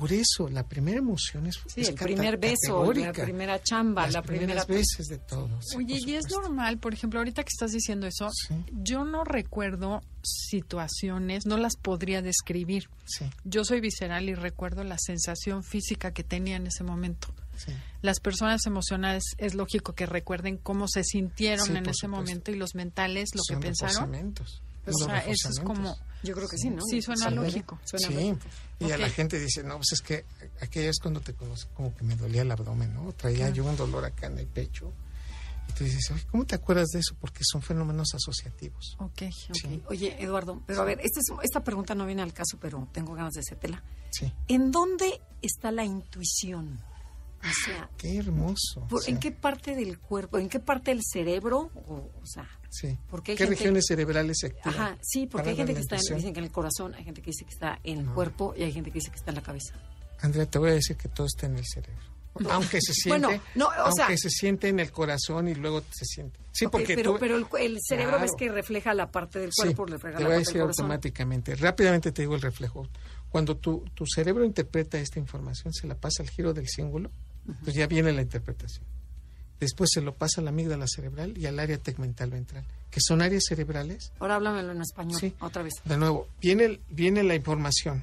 Por 0.00 0.12
eso, 0.14 0.48
la 0.48 0.66
primera 0.66 0.96
emoción 0.98 1.46
es 1.46 1.56
Sí, 1.66 1.82
es 1.82 1.90
el 1.90 1.94
primer 1.94 2.38
beso, 2.38 2.90
la 2.92 3.12
primera 3.12 3.62
chamba, 3.62 4.06
Las 4.06 4.14
la 4.14 4.22
primera... 4.22 4.64
primeras 4.64 4.66
veces 4.66 5.08
de 5.08 5.18
todo. 5.18 5.60
sí, 5.60 5.76
Oye, 5.76 5.98
y 6.06 6.14
es 6.14 6.24
normal, 6.30 6.78
por 6.78 6.94
ejemplo, 6.94 7.20
ahorita 7.20 7.42
que 7.44 7.50
estás 7.52 7.70
diciendo 7.72 8.06
eso, 8.06 8.28
Sí. 8.32 8.54
yo 8.72 9.04
no 9.04 9.24
recuerdo 9.24 10.02
situaciones, 10.22 11.44
no 11.46 11.56
las 11.58 11.76
podría 11.76 12.22
describir. 12.22 12.88
Sí, 13.04 13.26
Yo 13.44 13.64
soy 13.64 13.80
visceral 13.80 14.28
y 14.28 14.34
recuerdo 14.34 14.84
la 14.84 14.96
sensación 14.98 15.62
física 15.62 16.12
que 16.12 16.24
tenía 16.24 16.56
en 16.56 16.66
ese 16.66 16.82
momento. 16.84 17.28
sí. 17.56 17.72
Las 18.02 18.18
personas 18.20 18.64
emocionales 18.64 19.22
es 19.36 19.54
lógico 19.54 19.92
que 19.92 20.06
recuerden 20.06 20.56
cómo 20.56 20.88
se 20.88 21.04
sintieron 21.04 21.66
Sí, 21.66 21.72
en 21.72 21.76
ese 21.84 21.92
supuesto. 21.92 22.08
momento 22.08 22.50
y 22.50 22.56
los 22.56 22.74
mentales 22.74 23.28
lo 23.34 23.42
Son 23.42 23.60
que 23.60 23.66
pensaron. 23.66 24.34
O 24.86 24.92
sea, 25.04 25.18
eso 25.26 25.50
es 25.50 25.60
como 25.60 25.94
Yo 26.22 26.34
creo 26.34 26.48
que 26.48 26.58
sí, 26.58 26.70
¿no? 26.70 26.82
Sí, 26.82 27.00
suena 27.02 27.28
Sí. 27.30 27.34
lógico. 27.34 27.78
Suena 27.84 28.08
sí, 28.08 28.14
lógico. 28.14 28.46
y 28.80 28.90
a 28.92 28.98
la 28.98 29.08
gente 29.10 29.38
dice, 29.38 29.62
no, 29.62 29.76
pues 29.76 29.92
es 29.92 30.00
que 30.02 30.24
aquella 30.60 30.86
vez 30.86 30.98
cuando 31.00 31.20
te 31.20 31.34
conocí, 31.34 31.66
como 31.74 31.94
que 31.96 32.04
me 32.04 32.16
dolía 32.16 32.42
el 32.42 32.50
abdomen, 32.50 32.92
¿no? 32.94 33.12
Traía 33.12 33.50
yo 33.50 33.64
un 33.64 33.76
dolor 33.76 34.04
acá 34.04 34.26
en 34.26 34.38
el 34.38 34.46
pecho. 34.46 34.92
Y 35.68 35.72
tú 35.72 35.84
dices, 35.84 36.10
oye, 36.10 36.24
¿cómo 36.30 36.44
te 36.46 36.54
acuerdas 36.56 36.88
de 36.88 36.98
eso? 36.98 37.14
Porque 37.20 37.40
son 37.44 37.62
fenómenos 37.62 38.08
asociativos. 38.14 38.96
Ok, 38.98 39.22
ok. 39.48 39.54
Sí. 39.56 39.82
Oye, 39.88 40.16
Eduardo, 40.22 40.62
pero 40.66 40.82
a 40.82 40.84
ver, 40.84 40.98
este 41.02 41.20
es- 41.20 41.32
esta 41.42 41.62
pregunta 41.62 41.94
no 41.94 42.06
viene 42.06 42.22
al 42.22 42.32
caso, 42.32 42.58
pero 42.60 42.88
tengo 42.92 43.14
ganas 43.14 43.32
de 43.34 43.40
hacértela. 43.40 43.82
Sí, 44.10 44.32
¿En 44.48 44.72
dónde 44.72 45.20
está 45.42 45.70
la 45.70 45.84
intuición? 45.84 46.80
O 47.42 47.64
sea, 47.64 47.88
qué 47.96 48.18
hermoso. 48.18 48.86
¿por- 48.90 49.02
sí, 49.02 49.12
¿en 49.12 49.18
qué 49.18 49.30
parte 49.30 49.74
del 49.74 49.98
cuerpo, 49.98 50.38
en 50.38 50.48
qué 50.50 50.58
parte 50.60 50.90
del 50.90 51.00
cerebro? 51.02 51.70
O, 51.86 52.10
o 52.20 52.26
sea, 52.26 52.46
sí. 52.70 52.96
porque 53.10 53.32
hay 53.32 53.36
¿Qué 53.38 53.44
gente- 53.44 53.56
regiones 53.58 53.84
cerebrales 53.86 54.38
se 54.40 54.46
activan? 54.46 54.74
ajá, 54.74 54.98
sí, 55.02 55.26
porque 55.26 55.50
hay 55.50 55.56
gente 55.56 55.74
que 55.74 55.80
está, 55.80 55.96
en, 55.96 56.16
dicen 56.16 56.32
que 56.32 56.38
en 56.40 56.44
el 56.46 56.52
corazón, 56.52 56.94
hay 56.94 57.04
gente 57.04 57.20
que 57.20 57.30
dice 57.30 57.44
que 57.44 57.50
está 57.50 57.78
en 57.84 57.98
el 57.98 58.06
No. 58.06 58.14
cuerpo 58.14 58.54
y 58.56 58.62
hay 58.62 58.72
gente 58.72 58.90
que 58.90 58.94
dice 59.00 59.10
que 59.10 59.16
está 59.16 59.30
en 59.30 59.36
la 59.36 59.42
cabeza. 59.42 59.74
Andrea, 60.20 60.46
te 60.46 60.58
voy 60.58 60.70
a 60.70 60.74
decir 60.74 60.96
que 60.96 61.08
todo 61.08 61.26
está 61.26 61.46
en 61.46 61.56
el 61.58 61.64
cerebro. 61.66 62.00
Aunque 62.50 62.80
se 62.80 62.92
siente, 62.94 63.26
Bueno, 63.26 63.42
no, 63.56 63.66
o 63.66 63.70
aunque 63.70 64.02
sea- 64.06 64.16
se 64.16 64.30
siente 64.30 64.68
en 64.68 64.78
el 64.80 64.92
corazón 64.92 65.48
y 65.48 65.54
luego 65.54 65.82
se 65.90 66.04
siente. 66.04 66.38
Sí, 66.52 66.66
Ok, 66.66 66.72
porque 66.72 66.94
pero, 66.94 67.12
tú- 67.14 67.18
pero 67.18 67.36
el, 67.36 67.46
el 67.60 67.78
cerebro 67.86 68.12
Claro. 68.18 68.22
ves 68.22 68.32
que 68.38 68.48
refleja 68.50 68.94
la 68.94 69.10
parte 69.10 69.40
del 69.40 69.50
Sí, 69.52 69.62
cuerpo, 69.62 69.86
refleja 69.86 70.16
te 70.18 70.22
la 70.22 70.28
voy 70.28 70.36
a 70.36 70.38
decir 70.38 70.54
del 70.54 70.62
automáticamente. 70.68 71.56
Rápidamente 71.56 72.12
te 72.12 72.22
digo 72.22 72.34
el 72.36 72.40
reflejo. 72.40 72.86
Cuando 73.30 73.56
tu, 73.56 73.84
tu 73.94 74.06
cerebro 74.06 74.44
interpreta 74.44 74.98
esta 74.98 75.18
información, 75.18 75.72
se 75.72 75.86
la 75.88 75.94
pasa 75.96 76.22
al 76.22 76.30
giro 76.30 76.52
del 76.54 76.68
cíngulo, 76.68 77.10
pues 77.64 77.74
ya 77.74 77.86
viene 77.88 78.12
la 78.12 78.22
interpretación. 78.22 78.84
Después 79.60 79.90
se 79.92 80.00
lo 80.00 80.14
pasa 80.14 80.40
a 80.40 80.44
la 80.44 80.50
amígdala 80.50 80.86
cerebral 80.88 81.36
y 81.36 81.44
al 81.46 81.58
área 81.60 81.76
tegmental 81.78 82.30
ventral, 82.30 82.64
que 82.90 82.98
son 83.00 83.20
áreas 83.20 83.44
cerebrales. 83.46 84.10
Ahora 84.18 84.36
háblamelo 84.36 84.72
en 84.72 84.80
español, 84.80 85.20
Sí. 85.20 85.34
otra 85.40 85.62
vez. 85.62 85.74
De 85.84 85.96
nuevo, 85.98 86.26
viene, 86.40 86.80
viene 86.88 87.22
la 87.22 87.34
información. 87.34 88.02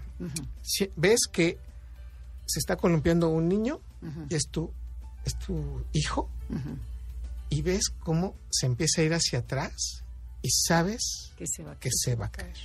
Si- 0.62 0.92
ves 0.96 1.22
que 1.32 1.58
se 2.46 2.60
está 2.60 2.76
columpiando 2.76 3.30
un 3.30 3.48
niño 3.50 3.82
y 4.30 4.36
es 4.36 4.48
tu, 4.52 4.72
es 5.26 5.38
tu 5.40 5.84
hijo 5.94 6.30
y 7.50 7.62
ves 7.64 7.90
cómo 8.02 8.36
se 8.52 8.68
empieza 8.68 9.02
a 9.02 9.06
ir 9.06 9.14
hacia 9.14 9.40
atrás 9.40 10.04
y 10.44 10.50
sabes 10.52 11.32
Que 11.38 11.46
se 11.48 11.64
va 11.64 11.72
a 11.72 11.80
que 11.80 11.90
se 11.92 12.16
va 12.16 12.28
a 12.28 12.32
caer. 12.32 12.56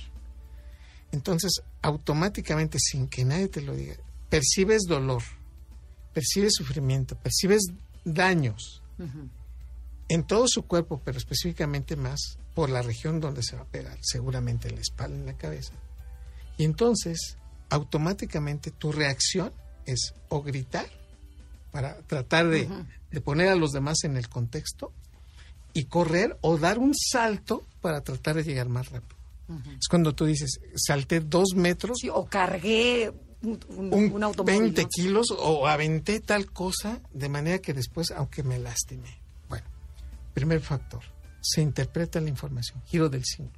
Entonces, 1.11 1.61
automáticamente, 1.81 2.77
sin 2.79 3.07
que 3.07 3.25
nadie 3.25 3.47
te 3.47 3.61
lo 3.61 3.75
diga, 3.75 3.95
percibes 4.29 4.83
dolor, 4.87 5.21
percibes 6.13 6.53
sufrimiento, 6.55 7.15
percibes 7.17 7.63
daños 8.05 8.81
en 10.09 10.23
todo 10.23 10.45
su 10.47 10.63
cuerpo, 10.63 11.01
pero 11.03 11.17
específicamente 11.17 11.95
más 11.95 12.37
por 12.53 12.69
la 12.69 12.81
región 12.81 13.19
donde 13.19 13.41
se 13.43 13.55
va 13.55 13.63
a 13.63 13.67
pegar, 13.67 13.97
seguramente 14.01 14.67
en 14.67 14.75
la 14.75 14.81
espalda, 14.81 15.15
en 15.17 15.25
la 15.25 15.37
cabeza. 15.37 15.73
Y 16.57 16.65
entonces, 16.65 17.37
automáticamente 17.69 18.71
tu 18.71 18.91
reacción 18.91 19.51
es 19.85 20.13
o 20.29 20.41
gritar 20.43 20.85
para 21.71 21.97
tratar 22.03 22.47
de, 22.47 22.69
de 23.11 23.21
poner 23.21 23.49
a 23.49 23.55
los 23.55 23.71
demás 23.71 24.03
en 24.03 24.17
el 24.17 24.29
contexto 24.29 24.93
y 25.73 25.85
correr 25.85 26.37
o 26.41 26.57
dar 26.57 26.77
un 26.77 26.93
salto 26.93 27.65
para 27.81 28.01
tratar 28.01 28.35
de 28.35 28.43
llegar 28.43 28.69
más 28.69 28.91
rápido. 28.91 29.17
Es 29.79 29.87
cuando 29.89 30.15
tú 30.15 30.25
dices, 30.25 30.59
salté 30.75 31.19
dos 31.19 31.53
metros, 31.55 31.97
Sí, 31.99 32.09
o 32.09 32.25
cargué 32.25 33.11
un, 33.43 33.59
un- 33.69 33.93
un, 33.93 34.11
un 34.13 34.23
automóvil. 34.23 34.61
20 34.61 34.83
¿no? 34.83 34.89
kilos 34.89 35.27
o 35.37 35.67
aventé 35.67 36.19
tal 36.19 36.51
cosa 36.51 36.99
de 37.13 37.29
manera 37.29 37.59
que 37.59 37.73
después, 37.73 38.11
aunque 38.11 38.43
me 38.43 38.57
lastime. 38.59 39.09
Bueno, 39.49 39.65
primer 40.33 40.61
factor, 40.61 41.01
se 41.41 41.61
interpreta 41.61 42.19
la 42.21 42.29
información, 42.29 42.81
giro 42.85 43.09
del 43.09 43.23
símbolo. 43.25 43.57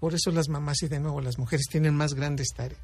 Por 0.00 0.12
eso 0.14 0.30
las 0.30 0.48
mamás 0.48 0.82
y 0.82 0.88
de 0.88 1.00
nuevo 1.00 1.20
las 1.22 1.38
mujeres 1.38 1.66
tienen 1.70 1.94
más 1.94 2.12
grandes 2.14 2.48
tareas. 2.54 2.80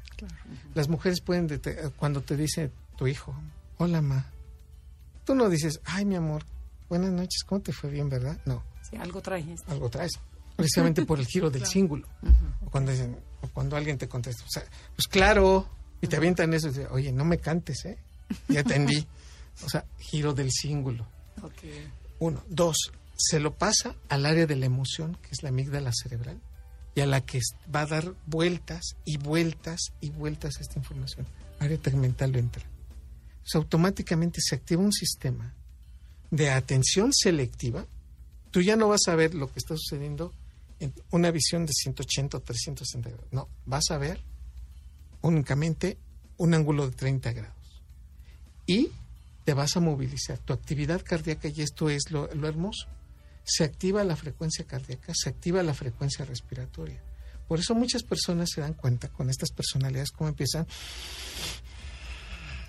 Las 0.73 0.87
mujeres 0.89 1.21
pueden, 1.21 1.47
dete- 1.47 1.91
cuando 1.97 2.21
te 2.21 2.35
dice 2.35 2.71
tu 2.97 3.05
hijo, 3.07 3.35
hola 3.77 4.01
ma, 4.01 4.25
tú 5.25 5.35
no 5.35 5.49
dices, 5.49 5.79
ay 5.85 6.05
mi 6.05 6.15
amor, 6.15 6.43
buenas 6.89 7.11
noches, 7.11 7.43
¿cómo 7.45 7.61
te 7.61 7.71
fue 7.71 7.89
bien, 7.89 8.09
verdad? 8.09 8.39
No, 8.45 8.63
Sí, 8.89 8.95
algo 8.97 9.21
trae. 9.21 9.41
este. 9.53 9.71
algo 9.71 9.89
traes. 9.89 10.11
Precisamente 10.55 11.05
por 11.05 11.19
el 11.19 11.25
giro 11.27 11.49
del 11.49 11.65
cíngulo. 11.67 12.07
O 12.65 12.69
cuando 12.69 12.91
dicen, 12.91 13.17
o 13.41 13.47
cuando 13.49 13.75
alguien 13.75 13.97
te 13.97 14.07
contesta, 14.07 14.43
o 14.43 14.49
sea, 14.49 14.63
pues 14.95 15.07
claro, 15.07 15.67
y 16.03 16.07
te 16.07 16.17
avientan 16.17 16.53
eso, 16.53 16.69
y 16.69 16.83
oye, 16.91 17.13
no 17.13 17.23
me 17.23 17.37
cantes, 17.37 17.85
¿eh? 17.85 17.97
Ya 18.49 18.59
entendí. 18.59 19.07
O 19.63 19.69
sea, 19.69 19.85
giro 19.99 20.33
del 20.33 20.51
cíngulo. 20.51 21.07
Ok. 21.41 21.63
Uno. 22.19 22.43
Dos, 22.49 22.91
se 23.15 23.39
lo 23.39 23.53
pasa 23.53 23.95
al 24.09 24.25
área 24.25 24.45
de 24.45 24.57
la 24.57 24.65
emoción, 24.65 25.17
que 25.21 25.29
es 25.31 25.43
la 25.43 25.49
amígdala 25.49 25.93
cerebral, 25.93 26.41
y 26.93 26.99
a 26.99 27.05
la 27.05 27.21
que 27.21 27.39
va 27.73 27.81
a 27.81 27.85
dar 27.85 28.15
vueltas 28.25 28.97
y 29.05 29.15
vueltas 29.15 29.93
y 30.01 30.09
vueltas 30.09 30.57
a 30.57 30.61
esta 30.61 30.77
información. 30.77 31.25
Área 31.59 31.77
tegmental 31.77 32.33
ventral. 32.33 32.65
O 33.45 33.47
sea, 33.47 33.59
automáticamente 33.59 34.41
se 34.41 34.55
activa 34.55 34.81
un 34.81 34.91
sistema 34.91 35.53
de 36.31 36.49
atención 36.49 37.13
selectiva. 37.13 37.85
Tú 38.51 38.59
ya 38.59 38.75
no 38.75 38.89
vas 38.89 39.07
a 39.07 39.15
ver 39.15 39.35
lo 39.35 39.47
que 39.47 39.59
está 39.59 39.77
sucediendo 39.77 40.33
en 40.81 40.93
una 41.11 41.31
visión 41.31 41.65
de 41.65 41.71
180 41.71 42.35
o 42.35 42.41
360 42.41 43.09
grados. 43.09 43.27
No, 43.31 43.47
vas 43.65 43.89
a 43.89 43.97
ver 43.97 44.19
únicamente 45.23 45.97
un 46.37 46.53
ángulo 46.53 46.87
de 46.87 46.95
30 46.95 47.33
grados. 47.33 47.81
Y 48.65 48.91
te 49.43 49.53
vas 49.53 49.75
a 49.75 49.79
movilizar. 49.79 50.37
Tu 50.37 50.53
actividad 50.53 51.01
cardíaca, 51.03 51.47
y 51.47 51.61
esto 51.61 51.89
es 51.89 52.11
lo, 52.11 52.33
lo 52.33 52.47
hermoso, 52.47 52.87
se 53.43 53.63
activa 53.63 54.03
la 54.03 54.15
frecuencia 54.15 54.65
cardíaca, 54.65 55.13
se 55.15 55.29
activa 55.29 55.63
la 55.63 55.73
frecuencia 55.73 56.23
respiratoria. 56.25 57.01
Por 57.47 57.59
eso 57.59 57.75
muchas 57.75 58.03
personas 58.03 58.49
se 58.53 58.61
dan 58.61 58.73
cuenta 58.73 59.09
con 59.09 59.29
estas 59.29 59.51
personalidades 59.51 60.11
cómo 60.11 60.29
empiezan 60.29 60.65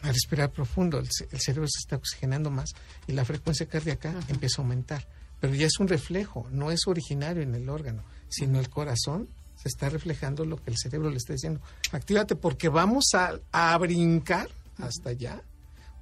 a 0.03 0.13
respirar 0.13 0.51
profundo, 0.51 0.99
el 0.99 1.41
cerebro 1.41 1.67
se 1.69 1.79
está 1.81 1.97
oxigenando 1.97 2.51
más 2.51 2.71
y 3.07 3.13
la 3.13 3.25
frecuencia 3.25 3.67
cardíaca 3.67 4.15
empieza 4.29 4.61
a 4.61 4.65
aumentar. 4.65 5.07
Pero 5.41 5.55
ya 5.55 5.67
es 5.67 5.79
un 5.79 5.89
reflejo, 5.89 6.47
no 6.51 6.71
es 6.71 6.87
originario 6.87 7.43
en 7.43 7.55
el 7.55 7.69
órgano, 7.69 8.05
sino 8.29 8.61
el 8.61 8.69
corazón 8.69 9.29
se 9.65 9.69
está 9.69 9.89
reflejando 9.89 10.45
lo 10.45 10.63
que 10.63 10.71
el 10.71 10.77
cerebro 10.77 11.11
le 11.11 11.17
está 11.17 11.33
diciendo. 11.33 11.61
Actívate 11.91 12.37
porque 12.37 12.69
vamos 12.69 13.07
a, 13.15 13.41
a 13.51 13.77
brincar 13.79 14.51
hasta 14.77 15.11
allá, 15.11 15.43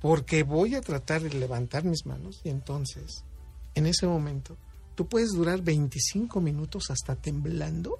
porque 0.00 0.42
voy 0.42 0.74
a 0.74 0.80
tratar 0.80 1.22
de 1.22 1.30
levantar 1.30 1.84
mis 1.84 2.04
manos 2.04 2.40
y 2.42 2.48
entonces, 2.48 3.24
en 3.76 3.86
ese 3.86 4.08
momento, 4.08 4.56
tú 4.96 5.06
puedes 5.06 5.30
durar 5.30 5.62
25 5.62 6.40
minutos 6.40 6.90
hasta 6.90 7.14
temblando 7.14 7.98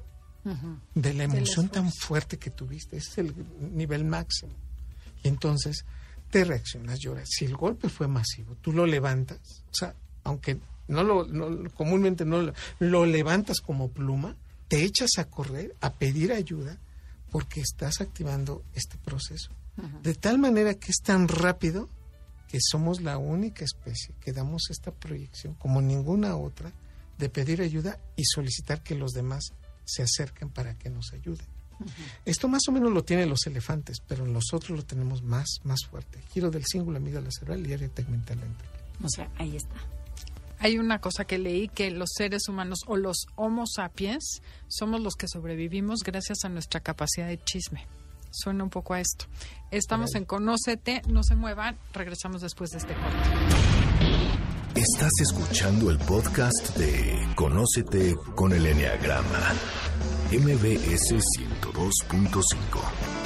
de 0.96 1.14
la 1.14 1.22
emoción 1.22 1.68
tan 1.68 1.92
fuerte 1.92 2.36
que 2.36 2.50
tuviste. 2.50 2.96
Ese 2.96 3.10
es 3.12 3.18
el 3.18 3.34
nivel 3.76 4.04
máximo. 4.04 4.52
Y 5.22 5.28
entonces 5.28 5.84
te 6.30 6.42
reaccionas, 6.42 6.98
lloras. 6.98 7.28
Si 7.30 7.44
el 7.44 7.56
golpe 7.56 7.88
fue 7.88 8.08
masivo, 8.08 8.56
tú 8.60 8.72
lo 8.72 8.84
levantas, 8.84 9.62
o 9.70 9.74
sea, 9.74 9.94
aunque 10.24 10.58
no 10.88 11.04
lo, 11.04 11.70
comúnmente 11.74 12.24
no 12.24 12.42
lo, 12.42 12.52
lo 12.80 13.06
levantas 13.06 13.60
como 13.60 13.88
pluma, 13.92 14.36
te 14.72 14.84
echas 14.84 15.18
a 15.18 15.26
correr, 15.26 15.76
a 15.82 15.92
pedir 15.92 16.32
ayuda, 16.32 16.78
porque 17.30 17.60
estás 17.60 18.00
activando 18.00 18.64
este 18.72 18.96
proceso. 18.96 19.50
De 20.02 20.14
tal 20.14 20.38
manera 20.38 20.72
que 20.76 20.90
es 20.90 21.02
tan 21.02 21.28
rápido 21.28 21.90
que 22.48 22.56
somos 22.58 23.02
la 23.02 23.18
única 23.18 23.66
especie 23.66 24.14
que 24.18 24.32
damos 24.32 24.70
esta 24.70 24.90
proyección, 24.90 25.52
como 25.56 25.82
ninguna 25.82 26.36
otra, 26.36 26.72
de 27.18 27.28
pedir 27.28 27.60
ayuda 27.60 27.98
y 28.16 28.24
solicitar 28.24 28.82
que 28.82 28.94
los 28.94 29.12
demás 29.12 29.52
se 29.84 30.04
acerquen 30.04 30.48
para 30.48 30.72
que 30.78 30.88
nos 30.88 31.12
ayuden. 31.12 31.46
Esto 32.24 32.48
más 32.48 32.62
o 32.66 32.72
menos 32.72 32.92
lo 32.92 33.04
tienen 33.04 33.28
los 33.28 33.46
elefantes, 33.46 33.98
pero 34.00 34.26
nosotros 34.26 34.70
lo 34.70 34.86
tenemos 34.86 35.22
más, 35.22 35.60
más 35.64 35.80
fuerte. 35.84 36.18
Giro 36.32 36.50
del 36.50 36.64
cíngulo 36.64 36.98
la 36.98 37.30
cerebral 37.30 37.66
y 37.66 37.74
área 37.74 37.90
tegmental 37.90 38.38
O 39.04 39.08
sea, 39.10 39.30
ahí 39.36 39.54
está. 39.54 39.76
Hay 40.62 40.78
una 40.78 41.00
cosa 41.00 41.24
que 41.24 41.38
leí 41.38 41.66
que 41.66 41.90
los 41.90 42.10
seres 42.16 42.48
humanos 42.48 42.78
o 42.86 42.96
los 42.96 43.26
Homo 43.34 43.64
sapiens 43.66 44.42
somos 44.68 45.00
los 45.00 45.16
que 45.16 45.26
sobrevivimos 45.26 46.04
gracias 46.04 46.44
a 46.44 46.48
nuestra 46.48 46.78
capacidad 46.78 47.26
de 47.26 47.42
chisme. 47.42 47.88
Suena 48.30 48.62
un 48.62 48.70
poco 48.70 48.94
a 48.94 49.00
esto. 49.00 49.24
Estamos 49.72 50.14
en 50.14 50.24
Conócete, 50.24 51.02
no 51.08 51.24
se 51.24 51.34
muevan, 51.34 51.76
regresamos 51.92 52.42
después 52.42 52.70
de 52.70 52.78
este 52.78 52.94
corte. 52.94 53.18
Estás 54.76 55.10
escuchando 55.20 55.90
el 55.90 55.98
podcast 55.98 56.76
de 56.76 57.26
Conócete 57.34 58.14
con 58.36 58.52
el 58.52 58.64
Enneagrama, 58.64 59.54
MBS 60.30 61.16
102.5. 61.60 63.21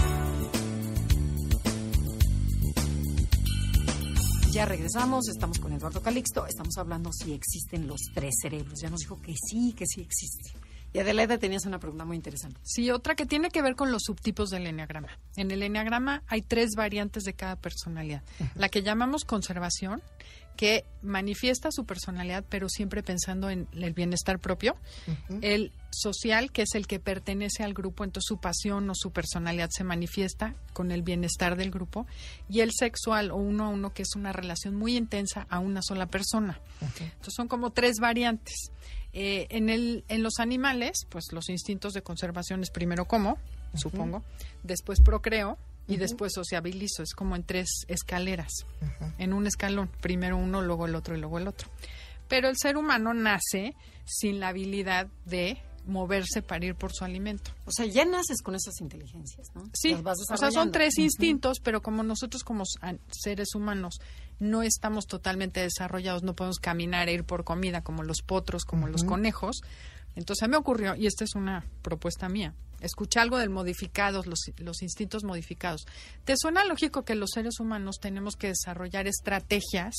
Ya 4.56 4.64
regresamos, 4.64 5.28
estamos 5.28 5.58
con 5.58 5.74
Eduardo 5.74 6.00
Calixto, 6.00 6.46
estamos 6.46 6.78
hablando 6.78 7.12
si 7.12 7.34
existen 7.34 7.86
los 7.86 8.00
tres 8.14 8.36
cerebros. 8.40 8.80
Ya 8.80 8.88
nos 8.88 9.00
dijo 9.00 9.20
que 9.20 9.34
sí, 9.36 9.74
que 9.76 9.84
sí 9.86 10.00
existe. 10.00 10.58
Y 10.94 10.98
Adelaida 10.98 11.36
tenías 11.36 11.66
una 11.66 11.78
pregunta 11.78 12.06
muy 12.06 12.16
interesante. 12.16 12.58
Sí, 12.64 12.90
otra 12.90 13.14
que 13.16 13.26
tiene 13.26 13.50
que 13.50 13.60
ver 13.60 13.76
con 13.76 13.92
los 13.92 14.04
subtipos 14.04 14.48
del 14.48 14.66
enneagrama. 14.66 15.08
En 15.36 15.50
el 15.50 15.62
enneagrama 15.62 16.22
hay 16.26 16.40
tres 16.40 16.70
variantes 16.74 17.24
de 17.24 17.34
cada 17.34 17.56
personalidad. 17.56 18.22
La 18.54 18.70
que 18.70 18.82
llamamos 18.82 19.26
conservación, 19.26 20.00
que 20.56 20.86
manifiesta 21.02 21.70
su 21.70 21.84
personalidad, 21.84 22.42
pero 22.48 22.70
siempre 22.70 23.02
pensando 23.02 23.50
en 23.50 23.68
el 23.74 23.92
bienestar 23.92 24.38
propio. 24.38 24.74
El 25.42 25.70
social, 25.98 26.52
que 26.52 26.62
es 26.62 26.74
el 26.74 26.86
que 26.86 27.00
pertenece 27.00 27.62
al 27.62 27.74
grupo, 27.74 28.04
entonces 28.04 28.28
su 28.28 28.38
pasión 28.38 28.88
o 28.90 28.94
su 28.94 29.10
personalidad 29.10 29.70
se 29.70 29.84
manifiesta 29.84 30.54
con 30.72 30.90
el 30.90 31.02
bienestar 31.02 31.56
del 31.56 31.70
grupo. 31.70 32.06
Y 32.48 32.60
el 32.60 32.72
sexual 32.72 33.30
o 33.30 33.36
uno 33.36 33.64
a 33.64 33.68
uno, 33.68 33.92
que 33.92 34.02
es 34.02 34.14
una 34.16 34.32
relación 34.32 34.74
muy 34.74 34.96
intensa 34.96 35.46
a 35.50 35.58
una 35.58 35.82
sola 35.82 36.06
persona. 36.06 36.60
Entonces 36.80 37.34
son 37.34 37.48
como 37.48 37.70
tres 37.70 37.96
variantes. 37.98 38.70
Eh, 39.12 39.46
en, 39.50 39.70
el, 39.70 40.04
en 40.08 40.22
los 40.22 40.38
animales, 40.38 41.06
pues 41.08 41.32
los 41.32 41.48
instintos 41.48 41.94
de 41.94 42.02
conservación 42.02 42.62
es 42.62 42.70
primero 42.70 43.06
como, 43.06 43.38
supongo, 43.74 44.22
después 44.62 45.00
procreo, 45.00 45.58
y 45.88 45.96
después 45.96 46.32
sociabilizo. 46.34 47.02
Es 47.02 47.14
como 47.14 47.36
en 47.36 47.44
tres 47.44 47.68
escaleras, 47.88 48.66
en 49.18 49.32
un 49.32 49.46
escalón. 49.46 49.88
Primero 50.00 50.36
uno, 50.36 50.62
luego 50.62 50.86
el 50.86 50.94
otro 50.94 51.16
y 51.16 51.20
luego 51.20 51.38
el 51.38 51.48
otro. 51.48 51.68
Pero 52.28 52.48
el 52.48 52.56
ser 52.56 52.76
humano 52.76 53.14
nace 53.14 53.74
sin 54.04 54.40
la 54.40 54.48
habilidad 54.48 55.06
de 55.24 55.58
moverse 55.86 56.42
para 56.42 56.64
ir 56.66 56.74
por 56.74 56.92
su 56.92 57.04
alimento. 57.04 57.52
O 57.64 57.72
sea, 57.72 57.86
ya 57.86 58.04
naces 58.04 58.42
con 58.42 58.54
esas 58.54 58.80
inteligencias, 58.80 59.48
¿no? 59.54 59.64
Sí, 59.72 59.94
o 59.94 60.36
sea, 60.36 60.50
son 60.50 60.72
tres 60.72 60.98
instintos, 60.98 61.60
pero 61.62 61.82
como 61.82 62.02
nosotros 62.02 62.42
como 62.42 62.64
seres 63.10 63.54
humanos 63.54 63.98
no 64.38 64.62
estamos 64.62 65.06
totalmente 65.06 65.60
desarrollados, 65.60 66.22
no 66.22 66.34
podemos 66.34 66.58
caminar 66.58 67.08
e 67.08 67.14
ir 67.14 67.24
por 67.24 67.44
comida 67.44 67.82
como 67.82 68.02
los 68.02 68.22
potros, 68.22 68.64
como 68.64 68.88
los 68.88 69.04
conejos, 69.04 69.60
entonces 70.14 70.48
me 70.48 70.56
ocurrió, 70.56 70.94
y 70.94 71.06
esta 71.06 71.24
es 71.24 71.34
una 71.34 71.64
propuesta 71.82 72.28
mía, 72.28 72.54
escuché 72.80 73.20
algo 73.20 73.38
del 73.38 73.50
modificados, 73.50 74.26
los, 74.26 74.40
los 74.58 74.82
instintos 74.82 75.24
modificados. 75.24 75.86
¿Te 76.24 76.34
suena 76.36 76.64
lógico 76.64 77.04
que 77.04 77.14
los 77.14 77.30
seres 77.32 77.60
humanos 77.60 77.96
tenemos 78.00 78.34
que 78.36 78.48
desarrollar 78.48 79.06
estrategias 79.06 79.94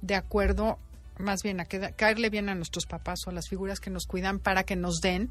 de 0.00 0.14
acuerdo, 0.14 0.78
más 1.18 1.42
bien, 1.42 1.60
a 1.60 1.64
caerle 1.64 2.30
bien 2.30 2.48
a 2.48 2.54
nuestros 2.54 2.86
papás 2.86 3.20
o 3.26 3.30
a 3.30 3.32
las 3.32 3.48
figuras 3.48 3.80
que 3.80 3.90
nos 3.90 4.06
cuidan 4.06 4.38
para 4.38 4.64
que 4.64 4.76
nos 4.76 5.00
den 5.00 5.30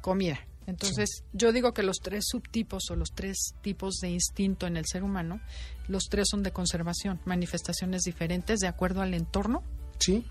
comida? 0.00 0.40
Entonces, 0.66 1.24
yo 1.32 1.52
digo 1.52 1.74
que 1.74 1.82
los 1.82 1.98
tres 1.98 2.26
subtipos 2.28 2.90
o 2.90 2.96
los 2.96 3.10
tres 3.12 3.54
tipos 3.60 3.96
de 3.96 4.10
instinto 4.10 4.66
en 4.66 4.76
el 4.76 4.86
ser 4.86 5.02
humano, 5.02 5.40
los 5.88 6.04
tres 6.04 6.28
son 6.30 6.42
de 6.42 6.52
conservación, 6.52 7.20
manifestaciones 7.24 8.02
diferentes 8.02 8.60
de 8.60 8.68
acuerdo 8.68 9.02
al 9.02 9.14
entorno. 9.14 9.64
Sí, 9.98 10.24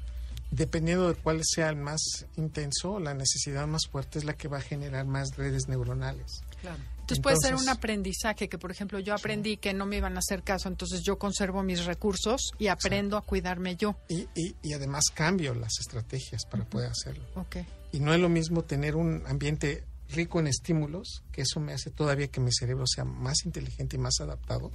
dependiendo 0.52 1.10
de 1.10 1.16
cuál 1.16 1.42
sea 1.44 1.70
el 1.70 1.76
más 1.76 2.26
intenso, 2.38 3.00
la 3.00 3.14
necesidad 3.14 3.68
más 3.68 3.88
fuerte 3.88 4.20
es 4.20 4.26
la 4.26 4.34
que 4.34 4.48
va 4.48 4.60
a 4.60 4.62
generar 4.62 5.06
más 5.06 5.36
redes 5.36 5.68
neuronales. 5.68 6.42
Claro. 6.62 6.82
Entonces, 7.10 7.24
puede 7.24 7.38
ser 7.42 7.56
un 7.56 7.68
aprendizaje 7.70 8.48
que, 8.48 8.60
por 8.60 8.70
ejemplo, 8.70 9.00
yo 9.00 9.16
aprendí 9.16 9.58
que 9.58 9.74
no 9.74 9.88
me 9.88 9.98
iban 9.98 10.16
a 10.16 10.20
hacer 10.20 10.44
caso, 10.44 10.70
entonces 10.70 11.02
yo 11.02 11.18
conservo 11.18 11.64
mis 11.64 11.86
recursos 11.86 12.52
y 12.60 12.68
aprendo 12.68 13.18
a 13.18 13.22
cuidarme 13.22 13.76
yo. 13.76 13.96
Y, 14.08 14.28
y, 14.36 14.74
además 14.74 15.06
cambio 15.12 15.56
las 15.56 15.80
estrategias 15.80 16.46
para 16.46 16.66
poder 16.66 16.92
hacerlo. 16.92 17.26
Okay. 17.34 17.66
Y 17.92 18.00
no 18.00 18.14
es 18.14 18.20
lo 18.20 18.30
mismo 18.30 18.64
tener 18.64 18.96
un 18.96 19.24
ambiente 19.26 19.86
rico 20.10 20.40
en 20.40 20.48
estímulos, 20.48 21.24
que 21.32 21.42
eso 21.42 21.60
me 21.60 21.74
hace 21.74 21.90
todavía 21.90 22.28
que 22.28 22.40
mi 22.40 22.52
cerebro 22.52 22.86
sea 22.88 23.06
más 23.06 23.46
inteligente 23.46 23.96
y 23.96 24.00
más 24.00 24.20
adaptado, 24.20 24.72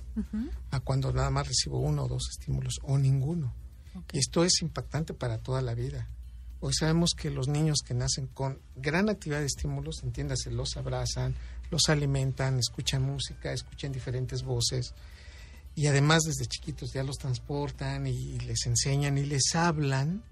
a 0.71 0.81
cuando 0.81 1.13
nada 1.13 1.31
más 1.31 1.47
recibo 1.47 1.79
uno 1.79 2.05
o 2.05 2.09
dos 2.09 2.29
estímulos 2.31 2.81
o 2.83 2.99
ninguno. 2.99 3.55
Y 4.13 4.19
esto 4.19 4.45
es 4.45 4.61
impactante 4.63 5.15
para 5.15 5.39
toda 5.39 5.63
la 5.63 5.75
vida. 5.75 6.09
Hoy 6.61 6.73
sabemos 6.73 7.11
que 7.17 7.31
los 7.31 7.47
niños 7.47 7.81
que 7.85 7.95
nacen 7.95 8.27
con 8.27 8.59
gran 8.75 9.11
actividad 9.11 9.41
de 9.41 9.47
estímulos, 9.47 10.03
entiéndase, 10.03 10.51
los 10.51 10.77
abrazan, 10.77 11.35
los 11.75 11.89
alimentan, 11.89 12.61
escuchan 12.61 13.03
música, 13.03 13.53
escuchan 13.53 13.91
diferentes 13.91 14.45
voces 14.45 14.95
y 15.75 15.89
además 15.89 16.23
desde 16.23 16.47
chiquitos 16.47 16.93
ya 16.93 17.03
los 17.03 17.19
transportan 17.19 18.07
y 18.07 18.39
les 18.39 18.67
enseñan 18.67 19.19
y 19.19 19.25
les 19.25 19.57
hablan. 19.57 20.23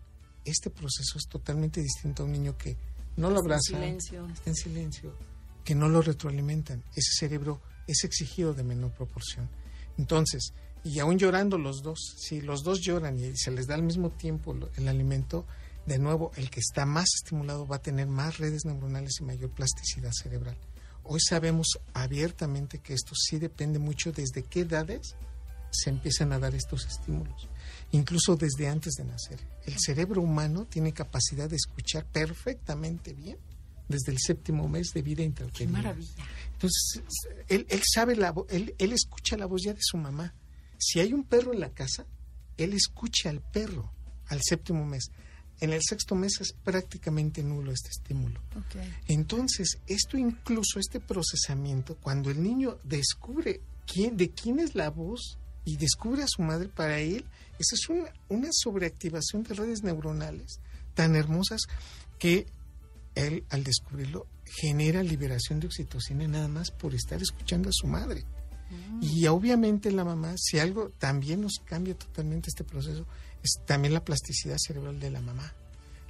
Este 0.44 0.70
proceso 0.70 1.18
es 1.18 1.26
totalmente 1.28 1.80
distinto 1.80 2.22
a 2.22 2.26
un 2.26 2.32
niño 2.32 2.56
que 2.56 2.76
no 3.16 3.28
lo 3.28 3.40
abraza, 3.40 3.84
está 3.84 4.50
en 4.50 4.54
silencio, 4.54 5.16
que 5.64 5.74
no 5.74 5.88
lo 5.88 6.00
retroalimentan. 6.00 6.84
Ese 6.94 7.10
cerebro 7.18 7.60
es 7.88 8.04
exigido 8.04 8.54
de 8.54 8.62
menor 8.62 8.92
proporción. 8.92 9.50
Entonces, 9.98 10.52
y 10.84 11.00
aún 11.00 11.18
llorando 11.18 11.58
los 11.58 11.82
dos, 11.82 11.98
si 12.18 12.40
los 12.40 12.62
dos 12.62 12.80
lloran 12.80 13.18
y 13.18 13.36
se 13.36 13.50
les 13.50 13.66
da 13.66 13.74
al 13.74 13.82
mismo 13.82 14.10
tiempo 14.10 14.54
el 14.76 14.86
alimento, 14.86 15.44
de 15.86 15.98
nuevo 15.98 16.30
el 16.36 16.50
que 16.50 16.60
está 16.60 16.86
más 16.86 17.08
estimulado 17.16 17.66
va 17.66 17.76
a 17.76 17.82
tener 17.82 18.06
más 18.06 18.38
redes 18.38 18.64
neuronales 18.64 19.14
y 19.20 19.24
mayor 19.24 19.50
plasticidad 19.50 20.12
cerebral. 20.12 20.56
Hoy 21.04 21.20
sabemos 21.20 21.66
abiertamente 21.94 22.78
que 22.78 22.94
esto 22.94 23.14
sí 23.14 23.38
depende 23.38 23.78
mucho 23.78 24.12
desde 24.12 24.44
qué 24.44 24.60
edades 24.60 25.16
se 25.70 25.90
empiezan 25.90 26.32
a 26.32 26.38
dar 26.38 26.54
estos 26.54 26.86
estímulos, 26.86 27.48
incluso 27.92 28.36
desde 28.36 28.68
antes 28.68 28.94
de 28.94 29.04
nacer. 29.04 29.40
El 29.64 29.76
cerebro 29.78 30.20
humano 30.20 30.66
tiene 30.66 30.92
capacidad 30.92 31.48
de 31.48 31.56
escuchar 31.56 32.04
perfectamente 32.04 33.14
bien 33.14 33.38
desde 33.88 34.12
el 34.12 34.18
séptimo 34.18 34.68
mes 34.68 34.92
de 34.94 35.02
vida 35.02 35.22
intrauterina. 35.22 35.78
¡Qué 35.78 35.82
maravilla! 35.82 36.24
Entonces, 36.52 37.02
él, 37.48 37.66
él 37.68 37.82
sabe 37.84 38.16
la 38.16 38.34
él, 38.50 38.74
él 38.78 38.92
escucha 38.92 39.36
la 39.36 39.46
voz 39.46 39.62
ya 39.62 39.72
de 39.72 39.80
su 39.82 39.96
mamá 39.96 40.34
si 40.82 40.98
hay 40.98 41.12
un 41.12 41.22
perro 41.22 41.52
en 41.52 41.60
la 41.60 41.70
casa, 41.70 42.06
él 42.56 42.72
escucha 42.72 43.30
al 43.30 43.40
perro 43.40 43.92
al 44.26 44.40
séptimo 44.42 44.84
mes. 44.84 45.12
En 45.62 45.72
el 45.72 45.80
sexto 45.80 46.16
mes 46.16 46.40
es 46.40 46.54
prácticamente 46.64 47.40
nulo 47.44 47.70
este 47.70 47.90
estímulo. 47.90 48.40
Entonces, 49.06 49.78
esto 49.86 50.18
incluso, 50.18 50.80
este 50.80 50.98
procesamiento, 50.98 51.94
cuando 51.94 52.32
el 52.32 52.42
niño 52.42 52.78
descubre 52.82 53.60
quién, 53.86 54.16
de 54.16 54.30
quién 54.30 54.58
es 54.58 54.74
la 54.74 54.90
voz 54.90 55.38
y 55.64 55.76
descubre 55.76 56.24
a 56.24 56.26
su 56.26 56.42
madre, 56.42 56.68
para 56.68 56.98
él, 56.98 57.24
esa 57.60 57.76
es 57.76 57.88
una, 57.88 58.12
una 58.28 58.48
sobreactivación 58.50 59.44
de 59.44 59.54
redes 59.54 59.84
neuronales 59.84 60.58
tan 60.94 61.14
hermosas 61.14 61.60
que 62.18 62.48
él, 63.14 63.44
al 63.48 63.62
descubrirlo, 63.62 64.26
genera 64.44 65.04
liberación 65.04 65.60
de 65.60 65.68
oxitocina 65.68 66.26
nada 66.26 66.48
más 66.48 66.72
por 66.72 66.92
estar 66.92 67.22
escuchando 67.22 67.68
a 67.68 67.72
su 67.72 67.86
madre. 67.86 68.24
Y 69.02 69.26
obviamente 69.26 69.92
la 69.92 70.04
mamá, 70.04 70.34
si 70.38 70.58
algo 70.58 70.90
también 70.98 71.42
nos 71.42 71.60
cambia 71.64 71.94
totalmente 71.94 72.48
este 72.48 72.64
proceso, 72.64 73.06
es 73.42 73.60
también 73.66 73.94
la 73.94 74.04
plasticidad 74.04 74.56
cerebral 74.58 75.00
de 75.00 75.10
la 75.10 75.20
mamá. 75.20 75.52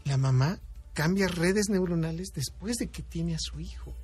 La 0.05 0.16
mamá 0.16 0.61
cambia 0.93 1.28
redes 1.28 1.68
neuronales 1.68 2.33
después 2.35 2.76
de 2.76 2.89
que 2.89 3.03
tiene 3.03 3.35
a 3.35 3.39
su 3.39 3.61
hijo. 3.61 3.95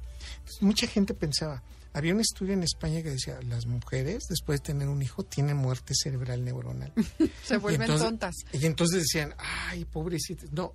mucha 0.60 0.86
gente 0.86 1.14
pensaba, 1.14 1.62
había 1.92 2.14
un 2.14 2.20
estudio 2.20 2.54
en 2.54 2.62
España 2.62 3.02
que 3.02 3.10
decía, 3.10 3.40
las 3.42 3.66
mujeres 3.66 4.24
después 4.28 4.60
de 4.60 4.66
tener 4.66 4.88
un 4.88 5.02
hijo 5.02 5.24
tienen 5.24 5.56
muerte 5.56 5.94
cerebral 5.94 6.44
neuronal. 6.44 6.92
Se 7.44 7.56
vuelven 7.56 7.88
tontas. 7.88 8.34
Y 8.52 8.66
entonces 8.66 9.00
decían, 9.00 9.34
ay, 9.38 9.84
pobrecitas. 9.84 10.52
No, 10.52 10.74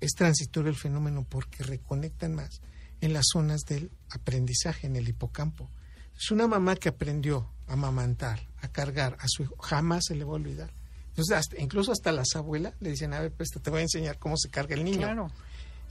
es 0.00 0.12
transitorio 0.12 0.70
el 0.70 0.76
fenómeno 0.76 1.26
porque 1.28 1.62
reconectan 1.62 2.34
más 2.34 2.60
en 3.00 3.12
las 3.12 3.26
zonas 3.32 3.62
del 3.62 3.90
aprendizaje, 4.10 4.86
en 4.86 4.96
el 4.96 5.08
hipocampo. 5.08 5.68
Es 6.16 6.30
una 6.30 6.46
mamá 6.46 6.76
que 6.76 6.90
aprendió 6.90 7.50
a 7.66 7.72
amamantar, 7.72 8.46
a 8.60 8.68
cargar 8.68 9.16
a 9.20 9.24
su 9.26 9.42
hijo, 9.42 9.56
jamás 9.56 10.04
se 10.06 10.14
le 10.14 10.24
va 10.24 10.32
a 10.32 10.34
olvidar. 10.34 10.72
Entonces, 11.10 11.48
incluso 11.58 11.92
hasta 11.92 12.12
las 12.12 12.34
abuelas 12.34 12.74
le 12.80 12.90
dicen, 12.90 13.12
a 13.12 13.20
ver, 13.20 13.32
pues 13.32 13.50
te 13.50 13.70
voy 13.70 13.80
a 13.80 13.82
enseñar 13.82 14.18
cómo 14.18 14.36
se 14.36 14.48
carga 14.48 14.74
el 14.74 14.84
niño. 14.84 14.98
Claro. 14.98 15.30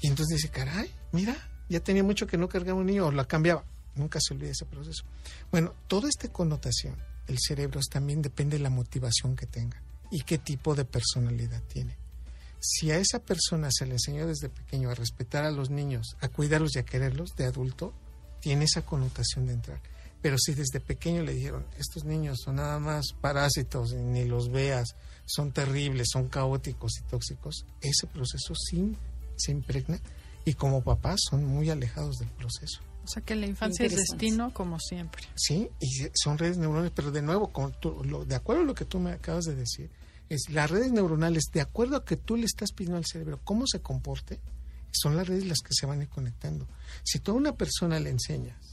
Y 0.01 0.07
entonces 0.07 0.37
dice, 0.37 0.49
caray, 0.49 0.91
mira, 1.11 1.35
ya 1.67 1.79
tenía 1.81 2.03
mucho 2.03 2.25
que 2.25 2.37
no 2.37 2.47
cargaba 2.47 2.79
un 2.79 2.85
niño 2.85 3.07
o 3.07 3.11
la 3.11 3.25
cambiaba. 3.25 3.63
Nunca 3.95 4.19
se 4.21 4.33
olvida 4.33 4.51
ese 4.51 4.65
proceso. 4.65 5.03
Bueno, 5.51 5.73
toda 5.87 6.07
esta 6.07 6.29
connotación, 6.29 6.95
el 7.27 7.37
cerebro 7.39 7.79
también 7.89 8.21
depende 8.21 8.57
de 8.57 8.63
la 8.63 8.69
motivación 8.69 9.35
que 9.35 9.45
tenga 9.45 9.81
y 10.09 10.21
qué 10.21 10.37
tipo 10.37 10.75
de 10.75 10.85
personalidad 10.85 11.61
tiene. 11.63 11.95
Si 12.59 12.91
a 12.91 12.97
esa 12.97 13.19
persona 13.19 13.69
se 13.71 13.85
le 13.85 13.93
enseñó 13.93 14.27
desde 14.27 14.49
pequeño 14.49 14.89
a 14.89 14.95
respetar 14.95 15.45
a 15.45 15.51
los 15.51 15.69
niños, 15.69 16.17
a 16.21 16.27
cuidarlos 16.27 16.75
y 16.75 16.79
a 16.79 16.83
quererlos, 16.83 17.35
de 17.37 17.45
adulto, 17.45 17.93
tiene 18.41 18.65
esa 18.65 18.81
connotación 18.81 19.47
de 19.47 19.53
entrar. 19.53 19.79
Pero 20.21 20.37
si 20.37 20.53
desde 20.53 20.79
pequeño 20.79 21.23
le 21.23 21.33
dijeron, 21.33 21.65
estos 21.77 22.03
niños 22.03 22.39
son 22.43 22.57
nada 22.57 22.79
más 22.79 23.13
parásitos, 23.21 23.93
ni 23.93 24.25
los 24.25 24.51
veas, 24.51 24.95
son 25.25 25.51
terribles, 25.51 26.07
son 26.11 26.27
caóticos 26.27 26.99
y 26.99 27.03
tóxicos, 27.03 27.65
ese 27.81 28.07
proceso 28.07 28.53
sí 28.55 28.95
se 29.37 29.51
impregna 29.51 29.99
y 30.43 30.53
como 30.55 30.83
papás 30.83 31.19
son 31.29 31.45
muy 31.45 31.69
alejados 31.69 32.17
del 32.17 32.29
proceso. 32.29 32.81
O 33.03 33.07
sea 33.07 33.23
que 33.23 33.35
la 33.35 33.47
infancia 33.47 33.85
es 33.85 33.95
destino 33.95 34.53
como 34.53 34.79
siempre. 34.79 35.23
Sí, 35.35 35.69
y 35.79 36.09
son 36.13 36.37
redes 36.37 36.57
neuronales, 36.57 36.91
pero 36.93 37.11
de 37.11 37.21
nuevo, 37.21 37.51
de 38.27 38.35
acuerdo 38.35 38.63
a 38.63 38.65
lo 38.65 38.75
que 38.75 38.85
tú 38.85 38.99
me 38.99 39.11
acabas 39.11 39.45
de 39.45 39.55
decir, 39.55 39.89
es 40.27 40.49
las 40.49 40.69
redes 40.69 40.91
neuronales, 40.91 41.45
de 41.53 41.61
acuerdo 41.61 41.95
a 41.95 42.05
que 42.05 42.17
tú 42.17 42.35
le 42.35 42.45
estás 42.45 42.71
pidiendo 42.71 42.97
al 42.97 43.05
cerebro 43.05 43.39
cómo 43.43 43.65
se 43.65 43.81
comporte, 43.81 44.39
son 44.91 45.15
las 45.15 45.27
redes 45.27 45.45
las 45.45 45.59
que 45.59 45.73
se 45.73 45.85
van 45.85 46.01
a 46.01 46.03
ir 46.03 46.09
conectando. 46.09 46.67
Si 47.03 47.19
tú 47.19 47.31
a 47.31 47.35
una 47.35 47.55
persona 47.55 47.99
le 47.99 48.09
enseñas 48.09 48.68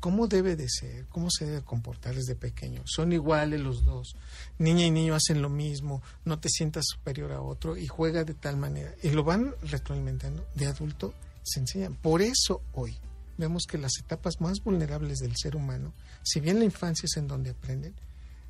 cómo 0.00 0.28
debe 0.28 0.56
de 0.56 0.68
ser, 0.68 1.06
cómo 1.06 1.28
se 1.30 1.46
debe 1.46 1.62
comportar 1.62 2.14
desde 2.14 2.34
pequeño, 2.34 2.82
son 2.86 3.12
iguales 3.12 3.60
los 3.60 3.84
dos, 3.84 4.16
niña 4.58 4.86
y 4.86 4.90
niño 4.90 5.14
hacen 5.14 5.42
lo 5.42 5.48
mismo, 5.48 6.02
no 6.24 6.38
te 6.38 6.48
sientas 6.48 6.86
superior 6.86 7.32
a 7.32 7.40
otro 7.40 7.76
y 7.76 7.86
juega 7.86 8.24
de 8.24 8.34
tal 8.34 8.56
manera, 8.56 8.94
y 9.02 9.10
lo 9.10 9.24
van 9.24 9.54
retroalimentando, 9.62 10.46
de 10.54 10.66
adulto 10.66 11.14
se 11.42 11.60
enseñan. 11.60 11.94
Por 11.94 12.22
eso 12.22 12.62
hoy 12.74 12.96
vemos 13.36 13.64
que 13.66 13.78
las 13.78 13.98
etapas 13.98 14.40
más 14.40 14.62
vulnerables 14.62 15.18
del 15.18 15.36
ser 15.36 15.56
humano, 15.56 15.92
si 16.22 16.40
bien 16.40 16.58
la 16.58 16.64
infancia 16.64 17.06
es 17.06 17.16
en 17.16 17.28
donde 17.28 17.50
aprenden, 17.50 17.94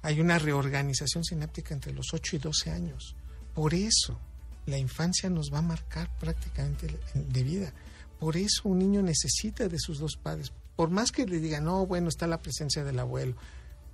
hay 0.03 0.21
una 0.21 0.39
reorganización 0.39 1.25
sináptica 1.25 1.75
entre 1.75 1.93
los 1.93 2.07
8 2.13 2.37
y 2.37 2.39
12 2.39 2.71
años. 2.71 3.17
Por 3.55 3.75
eso 3.75 4.19
la 4.67 4.79
infancia 4.79 5.29
nos 5.31 5.53
va 5.53 5.59
a 5.59 5.63
marcar 5.63 6.11
prácticamente 6.19 6.87
de 7.15 7.43
vida. 7.43 7.73
Por 8.21 8.37
eso 8.37 8.69
un 8.69 8.79
niño 8.79 9.03
necesita 9.03 9.69
de 9.69 9.79
sus 9.79 9.99
dos 9.99 10.17
padres. 10.17 10.53
Por 10.79 10.91
más 10.91 11.11
que 11.11 11.27
le 11.27 11.41
diga, 11.41 11.61
no, 11.61 11.87
bueno, 11.87 12.09
está 12.09 12.29
la 12.29 12.39
presencia 12.39 12.85
del 12.85 13.01
abuelo. 13.01 13.35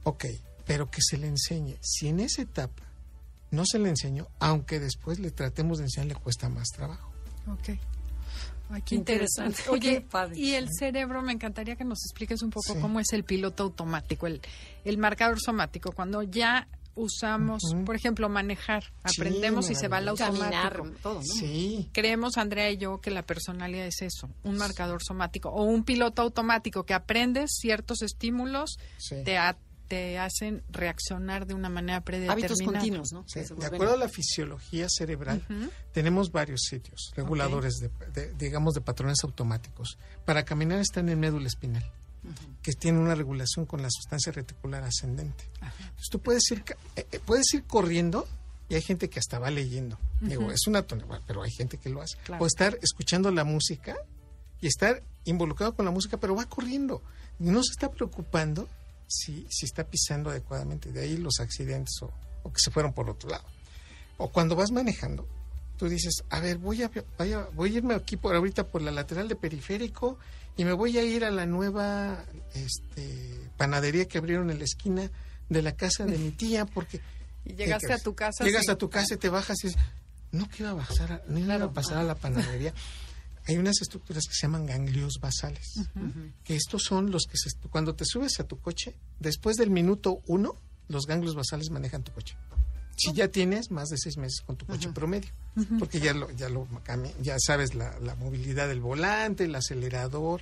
Ok, 0.02 0.26
pero 0.66 0.90
que 0.90 1.00
se 1.00 1.16
le 1.16 1.26
enseñe. 1.26 1.78
Si 1.80 2.08
en 2.08 2.20
esa 2.20 2.42
etapa 2.42 2.82
no 3.50 3.64
se 3.64 3.78
le 3.78 3.88
enseñó, 3.88 4.28
aunque 4.38 4.80
después 4.80 5.18
le 5.18 5.30
tratemos 5.30 5.78
de 5.78 5.84
enseñar, 5.84 6.08
le 6.08 6.14
cuesta 6.14 6.50
más 6.50 6.68
trabajo. 6.68 7.10
Ok. 7.50 7.78
qué 8.84 8.94
interesante. 8.96 9.62
Oye, 9.70 10.06
y 10.34 10.50
el 10.50 10.68
cerebro, 10.78 11.22
me 11.22 11.32
encantaría 11.32 11.74
que 11.76 11.84
nos 11.84 12.04
expliques 12.04 12.42
un 12.42 12.50
poco 12.50 12.78
cómo 12.78 13.00
es 13.00 13.14
el 13.14 13.24
piloto 13.24 13.62
automático, 13.62 14.26
el, 14.26 14.42
el 14.84 14.98
marcador 14.98 15.40
somático. 15.40 15.92
Cuando 15.92 16.22
ya 16.22 16.68
usamos, 16.94 17.62
por 17.84 17.96
ejemplo, 17.96 18.28
manejar, 18.28 18.92
aprendemos 19.02 19.70
y 19.70 19.74
se 19.74 19.88
va 19.88 19.98
al 19.98 20.08
automático. 20.08 20.90
todo, 21.02 21.22
Sí. 21.22 21.88
Creemos, 21.92 22.36
Andrea 22.36 22.70
y 22.70 22.76
yo, 22.76 23.00
que 23.00 23.10
la 23.10 23.22
personalidad 23.22 23.86
es 23.86 24.02
eso, 24.02 24.30
un 24.42 24.56
marcador 24.56 25.02
somático 25.02 25.48
o 25.50 25.64
un 25.64 25.84
piloto 25.84 26.22
automático 26.22 26.84
que 26.84 26.94
aprendes 26.94 27.52
ciertos 27.60 28.02
estímulos, 28.02 28.78
te, 29.24 29.38
te 29.88 30.18
hacen 30.18 30.62
reaccionar 30.70 31.46
de 31.46 31.54
una 31.54 31.68
manera 31.68 32.00
predeterminada. 32.02 32.54
Hábitos 32.54 32.62
continuos, 32.62 33.12
¿no? 33.12 33.24
De 33.56 33.66
acuerdo 33.66 33.94
a 33.94 33.98
la 33.98 34.08
fisiología 34.08 34.86
cerebral, 34.88 35.42
tenemos 35.92 36.30
varios 36.32 36.62
sitios 36.62 37.12
reguladores, 37.16 37.80
de, 37.80 38.34
digamos, 38.34 38.74
de 38.74 38.80
patrones 38.80 39.18
automáticos. 39.24 39.98
Para 40.24 40.44
caminar 40.44 40.80
está 40.80 41.00
en 41.00 41.10
el 41.10 41.16
médula 41.16 41.46
espinal 41.46 41.84
que 42.62 42.72
tiene 42.72 42.98
una 42.98 43.14
regulación 43.14 43.66
con 43.66 43.82
la 43.82 43.88
sustancia 43.90 44.32
reticular 44.32 44.82
ascendente. 44.84 45.44
Entonces 45.60 46.08
tú 46.10 46.20
puedes 46.20 46.42
ir, 46.50 46.64
eh, 46.96 47.06
eh, 47.12 47.20
puedes 47.24 47.52
ir 47.54 47.64
corriendo 47.64 48.26
y 48.68 48.74
hay 48.74 48.82
gente 48.82 49.10
que 49.10 49.18
hasta 49.18 49.38
va 49.38 49.50
leyendo. 49.50 49.98
Digo, 50.20 50.50
es 50.50 50.66
una 50.66 50.82
tontería, 50.82 51.20
pero 51.26 51.42
hay 51.42 51.50
gente 51.50 51.76
que 51.76 51.90
lo 51.90 52.00
hace. 52.00 52.16
O 52.38 52.46
estar 52.46 52.78
escuchando 52.82 53.30
la 53.30 53.44
música 53.44 53.96
y 54.60 54.66
estar 54.66 55.02
involucrado 55.24 55.74
con 55.74 55.84
la 55.84 55.90
música, 55.90 56.16
pero 56.16 56.34
va 56.34 56.46
corriendo. 56.46 57.02
No 57.38 57.62
se 57.62 57.72
está 57.72 57.90
preocupando 57.90 58.68
si, 59.06 59.46
si 59.50 59.66
está 59.66 59.84
pisando 59.84 60.30
adecuadamente. 60.30 60.92
De 60.92 61.02
ahí 61.02 61.18
los 61.18 61.40
accidentes 61.40 61.94
o, 62.00 62.10
o 62.42 62.52
que 62.52 62.60
se 62.60 62.70
fueron 62.70 62.94
por 62.94 63.10
otro 63.10 63.28
lado. 63.28 63.44
O 64.16 64.30
cuando 64.30 64.56
vas 64.56 64.70
manejando, 64.70 65.28
tú 65.76 65.88
dices, 65.88 66.24
a 66.30 66.40
ver, 66.40 66.58
voy 66.58 66.82
a, 66.82 66.90
vaya, 67.18 67.48
voy 67.54 67.74
a 67.74 67.78
irme 67.78 67.94
aquí 67.94 68.16
por 68.16 68.34
ahorita 68.34 68.66
por 68.68 68.82
la 68.82 68.90
lateral 68.90 69.28
de 69.28 69.36
periférico 69.36 70.18
y 70.56 70.64
me 70.64 70.72
voy 70.72 70.98
a 70.98 71.04
ir 71.04 71.24
a 71.24 71.30
la 71.30 71.46
nueva 71.46 72.24
este, 72.54 73.50
panadería 73.56 74.06
que 74.06 74.18
abrieron 74.18 74.50
en 74.50 74.58
la 74.58 74.64
esquina 74.64 75.10
de 75.48 75.62
la 75.62 75.72
casa 75.72 76.04
de 76.04 76.18
mi 76.18 76.30
tía 76.30 76.66
porque... 76.66 77.00
Y 77.46 77.56
llegaste 77.56 77.92
a 77.92 77.98
tu 77.98 78.14
casa. 78.14 78.42
Llegas 78.42 78.70
a 78.70 78.76
tu 78.76 78.88
casa 78.88 79.12
y 79.12 79.16
te 79.18 79.28
bajas 79.28 79.62
y 79.62 79.66
dices, 79.66 79.82
no 80.32 80.48
quiero 80.48 80.64
iba 80.64 80.70
a 80.70 80.74
bajar, 80.74 81.22
no 81.28 81.38
iba 81.38 81.56
a 81.56 81.70
pasar 81.70 81.98
a 81.98 82.02
la 82.02 82.14
panadería. 82.14 82.72
Hay 83.46 83.58
unas 83.58 83.82
estructuras 83.82 84.24
que 84.26 84.32
se 84.32 84.46
llaman 84.46 84.64
ganglios 84.64 85.18
basales, 85.20 85.82
que 86.42 86.56
estos 86.56 86.84
son 86.84 87.10
los 87.10 87.24
que 87.26 87.36
cuando 87.68 87.94
te 87.94 88.06
subes 88.06 88.40
a 88.40 88.44
tu 88.44 88.58
coche, 88.60 88.96
después 89.20 89.56
del 89.56 89.68
minuto 89.68 90.22
uno, 90.26 90.56
los 90.88 91.04
ganglios 91.04 91.34
basales 91.34 91.68
manejan 91.68 92.02
tu 92.02 92.12
coche 92.12 92.34
si 92.96 93.12
ya 93.12 93.28
tienes 93.28 93.70
más 93.70 93.88
de 93.88 93.98
seis 93.98 94.16
meses 94.16 94.40
con 94.40 94.56
tu 94.56 94.66
coche 94.66 94.88
promedio, 94.90 95.30
porque 95.78 96.00
ya 96.00 96.14
lo, 96.14 96.30
ya 96.30 96.48
lo 96.48 96.66
ya 97.22 97.36
sabes 97.38 97.74
la, 97.74 98.14
movilidad 98.18 98.68
del 98.68 98.80
volante, 98.80 99.44
el 99.44 99.54
acelerador, 99.54 100.40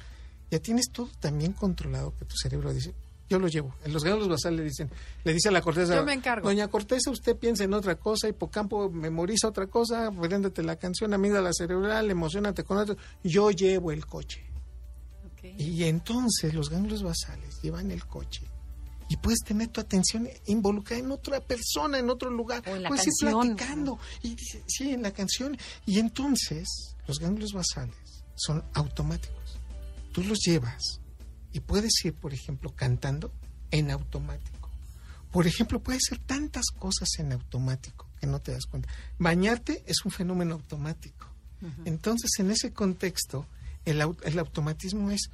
ya 0.50 0.59
tienes 0.59 0.90
todo 0.92 1.09
también 1.20 1.53
controlado 1.53 2.14
que 2.18 2.24
tu 2.24 2.36
cerebro 2.36 2.72
dice, 2.72 2.94
yo 3.28 3.38
lo 3.38 3.48
llevo. 3.48 3.74
En 3.84 3.92
los 3.92 4.05
grados 4.05 4.28
basales 4.28 4.61
le 4.61 4.64
dicen, 4.64 4.90
le 5.24 5.32
dice 5.32 5.48
a 5.48 5.53
la 5.53 5.62
corteza, 5.62 5.94
yo 5.94 6.05
me 6.05 6.12
encargo. 6.12 6.48
Doña 6.48 6.68
Corteza, 6.68 7.11
usted 7.11 7.36
piensa 7.36 7.64
en 7.64 7.72
otra 7.72 7.94
cosa, 7.94 8.28
hipocampo 8.28 8.90
memoriza 8.90 9.48
otra 9.48 9.66
cosa, 9.66 10.11
préndete 10.11 10.62
la 10.62 10.76
canción, 10.76 11.14
amiga 11.14 11.40
la 11.40 11.53
cerebral, 11.53 12.11
emocionate 12.11 12.64
con 12.64 12.78
otro, 12.78 12.96
yo 13.24 13.50
llevo 13.50 13.92
el 13.92 14.05
coche. 14.07 14.44
Y 15.59 15.84
entonces 15.84 16.55
los 16.55 16.70
ganglios 16.70 17.03
basales 17.03 17.61
llevan 17.62 17.90
el 17.90 18.07
coche 18.07 18.51
y 19.12 19.16
puedes 19.16 19.40
tener 19.40 19.68
tu 19.68 19.78
atención 19.78 20.26
involucrada 20.46 21.02
en 21.02 21.10
otra 21.10 21.38
persona, 21.42 21.98
en 21.98 22.08
otro 22.08 22.30
lugar. 22.30 22.62
O 22.66 22.74
en 22.74 22.84
la 22.84 22.88
puedes 22.88 23.04
canción. 23.04 23.46
ir 23.46 23.56
platicando. 23.56 23.98
Y, 24.22 24.36
sí, 24.66 24.90
en 24.90 25.02
la 25.02 25.10
canción. 25.10 25.58
Y 25.84 25.98
entonces 25.98 26.96
los 27.06 27.18
ganglios 27.18 27.52
basales 27.52 28.24
son 28.36 28.64
automáticos. 28.72 29.58
Tú 30.12 30.22
los 30.22 30.38
llevas 30.38 31.02
y 31.52 31.60
puedes 31.60 31.92
ir, 32.06 32.14
por 32.14 32.32
ejemplo, 32.32 32.74
cantando 32.74 33.30
en 33.70 33.90
automático. 33.90 34.70
Por 35.30 35.46
ejemplo, 35.46 35.82
puede 35.82 35.98
ser 36.00 36.16
tantas 36.16 36.70
cosas 36.70 37.10
en 37.18 37.32
automático 37.32 38.08
que 38.18 38.26
no 38.26 38.40
te 38.40 38.52
das 38.52 38.64
cuenta. 38.64 38.88
Bañarte 39.18 39.84
es 39.86 40.06
un 40.06 40.10
fenómeno 40.10 40.54
automático. 40.54 41.26
Entonces, 41.84 42.30
en 42.38 42.50
ese 42.50 42.72
contexto, 42.72 43.46
el, 43.84 44.02
el 44.24 44.38
automatismo 44.38 45.10
es 45.10 45.30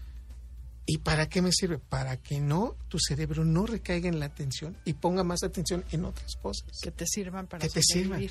¿Y 0.91 0.99
para 0.99 1.29
qué 1.29 1.43
me 1.43 1.53
sirve? 1.53 1.77
Para 1.77 2.17
que 2.17 2.41
no 2.41 2.75
tu 2.89 2.99
cerebro 2.99 3.45
no 3.45 3.67
recaiga 3.67 4.09
en 4.09 4.19
la 4.19 4.25
atención 4.25 4.75
y 4.87 4.95
ponga 4.95 5.23
más 5.23 5.43
atención 5.43 5.85
en 5.93 6.07
otras 6.07 6.35
cosas. 6.41 6.67
Que 6.83 6.91
te 6.91 7.05
sirvan 7.07 7.47
para 7.47 7.61
que 7.61 7.69
te 7.69 7.83
sirvan. 7.83 8.27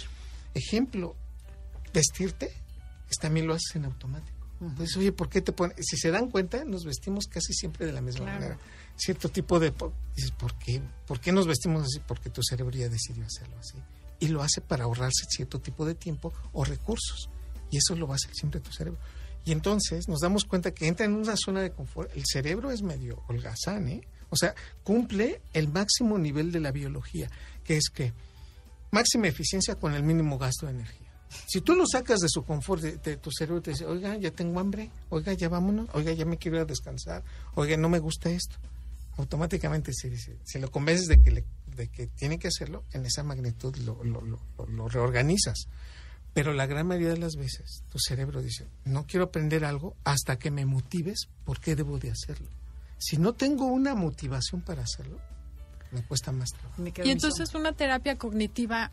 Ejemplo, 0.55 1.15
vestirte, 1.93 2.51
también 3.21 3.45
lo 3.45 3.53
haces 3.53 3.75
en 3.75 3.85
automático. 3.85 4.35
Entonces, 4.59 4.97
oye, 4.97 5.11
¿por 5.11 5.29
qué 5.29 5.41
te 5.41 5.51
pones? 5.51 5.77
Si 5.85 5.97
se 5.97 6.09
dan 6.09 6.31
cuenta, 6.31 6.65
nos 6.65 6.83
vestimos 6.83 7.27
casi 7.27 7.53
siempre 7.53 7.85
de 7.85 7.93
la 7.93 8.01
misma 8.01 8.25
manera. 8.25 8.57
Cierto 8.95 9.29
tipo 9.29 9.59
de... 9.59 9.71
Dices, 10.15 10.31
¿por 10.31 10.57
qué? 10.57 10.81
¿Por 11.05 11.19
qué 11.19 11.31
nos 11.31 11.45
vestimos 11.45 11.83
así? 11.83 11.99
Porque 12.07 12.31
tu 12.31 12.41
cerebro 12.41 12.75
ya 12.75 12.89
decidió 12.89 13.23
hacerlo 13.23 13.55
así. 13.59 13.77
Y 14.19 14.29
lo 14.29 14.41
hace 14.41 14.61
para 14.61 14.85
ahorrarse 14.85 15.27
cierto 15.29 15.59
tipo 15.59 15.85
de 15.85 15.93
tiempo 15.93 16.33
o 16.53 16.65
recursos. 16.65 17.29
Y 17.69 17.77
eso 17.77 17.95
lo 17.95 18.07
va 18.07 18.13
a 18.13 18.15
hacer 18.15 18.33
siempre 18.33 18.59
tu 18.61 18.71
cerebro. 18.71 18.99
Y 19.47 19.53
entonces 19.53 20.09
nos 20.09 20.19
damos 20.19 20.43
cuenta 20.43 20.71
que 20.71 20.87
entra 20.87 21.05
en 21.05 21.13
una 21.13 21.37
zona 21.37 21.61
de 21.61 21.71
confort. 21.71 22.11
El 22.17 22.23
cerebro 22.25 22.69
es 22.69 22.81
medio 22.81 23.23
holgazán, 23.29 23.87
¿eh? 23.87 24.01
O 24.29 24.35
sea, 24.35 24.53
cumple 24.83 25.41
el 25.53 25.69
máximo 25.69 26.17
nivel 26.17 26.51
de 26.51 26.59
la 26.59 26.73
biología, 26.73 27.31
que 27.63 27.77
es 27.77 27.89
que 27.89 28.11
máxima 28.91 29.29
eficiencia 29.29 29.75
con 29.75 29.93
el 29.93 30.03
mínimo 30.03 30.37
gasto 30.37 30.65
de 30.65 30.73
energía. 30.73 31.07
Si 31.47 31.61
tú 31.61 31.75
lo 31.75 31.85
sacas 31.87 32.19
de 32.19 32.27
su 32.27 32.43
confort, 32.43 32.81
de, 32.81 33.15
tu 33.15 33.31
cerebro 33.31 33.61
te 33.61 33.71
dice, 33.71 33.85
oiga, 33.85 34.17
ya 34.17 34.31
tengo 34.31 34.59
hambre, 34.59 34.91
oiga, 35.07 35.31
ya 35.31 35.47
vámonos, 35.47 35.87
oiga, 35.93 36.11
ya 36.11 36.25
me 36.25 36.37
quiero 36.37 36.57
ir 36.57 36.63
a 36.63 36.65
descansar, 36.65 37.23
oiga, 37.55 37.77
no 37.77 37.87
me 37.87 37.99
gusta 37.99 38.29
esto. 38.29 38.57
Automáticamente, 39.15 39.93
si, 39.93 40.11
si, 40.43 40.59
lo 40.59 40.69
convences 40.69 41.07
de 41.07 41.21
que, 41.21 41.45
de 41.73 41.87
que 41.87 42.07
tiene 42.07 42.37
que 42.37 42.49
hacerlo, 42.49 42.83
en 42.91 43.05
esa 43.05 43.23
magnitud 43.23 43.73
lo, 43.77 44.03
lo, 44.03 44.21
lo 44.67 44.89
reorganizas. 44.89 45.69
Pero 46.37 46.53
la 46.53 46.67
gran 46.67 46.85
mayoría 46.85 47.09
de 47.09 47.17
las 47.17 47.35
veces 47.35 47.83
tu 47.89 47.97
cerebro 47.97 48.43
dice, 48.43 48.67
no 48.85 49.07
quiero 49.07 49.25
aprender 49.25 49.65
algo 49.65 49.95
hasta 50.03 50.37
que 50.37 50.51
me 50.51 50.67
motives 50.67 51.29
por 51.43 51.59
qué 51.59 51.75
debo 51.75 51.97
de 51.97 52.11
hacerlo. 52.11 52.47
Si 52.99 53.17
no 53.17 53.33
tengo 53.33 53.65
una 53.65 53.95
motivación 53.95 54.61
para 54.61 54.83
hacerlo, 54.83 55.19
me 55.91 56.03
cuesta 56.03 56.31
más 56.31 56.51
trabajo. 56.51 56.83
Y 57.03 57.09
entonces 57.09 57.55
una 57.55 57.71
terapia 57.71 58.19
cognitiva 58.19 58.91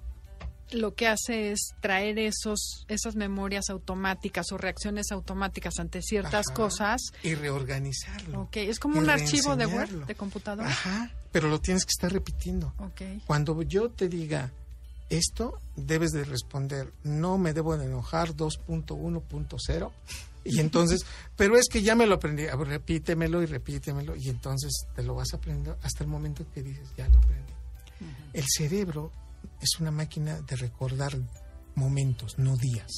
lo 0.70 0.95
que 0.95 1.07
hace 1.07 1.53
es 1.53 1.74
traer 1.82 2.18
esos 2.18 2.86
esas 2.88 3.14
memorias 3.14 3.68
automáticas 3.68 4.51
o 4.51 4.57
reacciones 4.57 5.12
automáticas 5.12 5.78
ante 5.78 6.01
ciertas 6.01 6.47
cosas 6.47 7.12
y 7.22 7.34
reorganizarlo. 7.34 8.40
Ok, 8.40 8.57
es 8.57 8.78
como 8.78 8.99
un 8.99 9.11
archivo 9.11 9.55
de 9.55 9.66
Word 9.66 10.07
de 10.07 10.14
computadora. 10.14 10.70
Ajá, 10.70 11.11
pero 11.30 11.51
lo 11.51 11.61
tienes 11.61 11.84
que 11.84 11.90
estar 11.90 12.11
repitiendo. 12.11 12.72
Okay. 12.78 13.20
Cuando 13.26 13.61
yo 13.61 13.90
te 13.90 14.09
diga 14.09 14.51
esto, 15.11 15.61
debes 15.76 16.11
de 16.12 16.24
responder, 16.24 16.92
no 17.02 17.38
me 17.38 17.52
debo 17.52 17.76
de 17.76 17.86
enojar 17.86 18.34
2.1.0 18.34 19.92
y 20.44 20.61
entonces, 20.61 21.05
pero 21.36 21.57
es 21.57 21.68
que 21.68 21.82
ya 21.82 21.94
me 21.94 22.07
lo 22.07 22.16
aprendí, 22.16 22.46
repítemelo 22.46 23.42
y 23.42 23.46
repítemelo 23.46 24.16
y 24.16 24.28
entonces 24.28 24.86
te 24.94 25.02
lo 25.02 25.14
vas 25.14 25.34
aprendiendo 25.34 25.78
hasta 25.82 26.05
el 26.05 26.11
momento 26.11 26.46
que 26.52 26.62
dices, 26.62 26.88
ya 26.96 27.09
lo 27.09 27.18
aprendí. 27.18 27.52
El 28.32 28.44
cerebro 28.48 29.12
es 29.61 29.80
una 29.80 29.90
máquina 29.90 30.40
de 30.40 30.57
recordar 30.57 31.16
momentos, 31.74 32.38
no 32.38 32.57
días. 32.57 32.90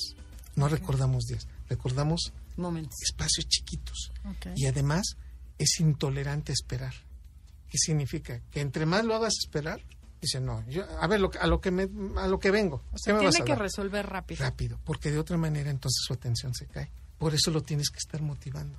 No 0.55 0.69
recordamos 0.69 1.25
días, 1.25 1.47
recordamos 1.69 2.33
momentos. 2.57 2.95
espacios 3.03 3.47
chiquitos. 3.47 4.13
Y 4.55 4.67
además 4.67 5.17
es 5.59 5.81
intolerante 5.81 6.53
esperar. 6.53 6.95
¿Qué 7.69 7.79
significa? 7.79 8.41
Que 8.51 8.61
entre 8.61 8.87
más 8.87 9.05
lo 9.05 9.15
hagas 9.15 9.35
esperar, 9.39 9.83
dice, 10.21 10.41
no, 10.41 10.65
yo, 10.69 10.85
a 11.01 11.07
ver, 11.07 11.21
a, 11.41 11.47
lo 11.47 11.61
que 11.61 11.71
me, 11.71 11.89
a 12.17 12.27
lo 12.27 12.39
que 12.39 12.51
vengo. 12.51 12.83
O 12.93 12.99
sea, 12.99 13.19
tiene 13.19 13.45
que 13.45 13.55
resolver 13.55 14.07
rápido. 14.07 14.45
Rápido, 14.45 14.79
porque 14.85 15.11
de 15.11 15.19
otra 15.19 15.37
manera 15.37 15.71
entonces 15.71 16.03
su 16.07 16.13
atención 16.13 16.55
se 16.55 16.67
cae. 16.67 16.91
Por 17.19 17.35
eso 17.35 17.51
lo 17.51 17.63
tienes 17.63 17.91
que 17.91 17.99
estar 17.99 18.21
motivando. 18.23 18.77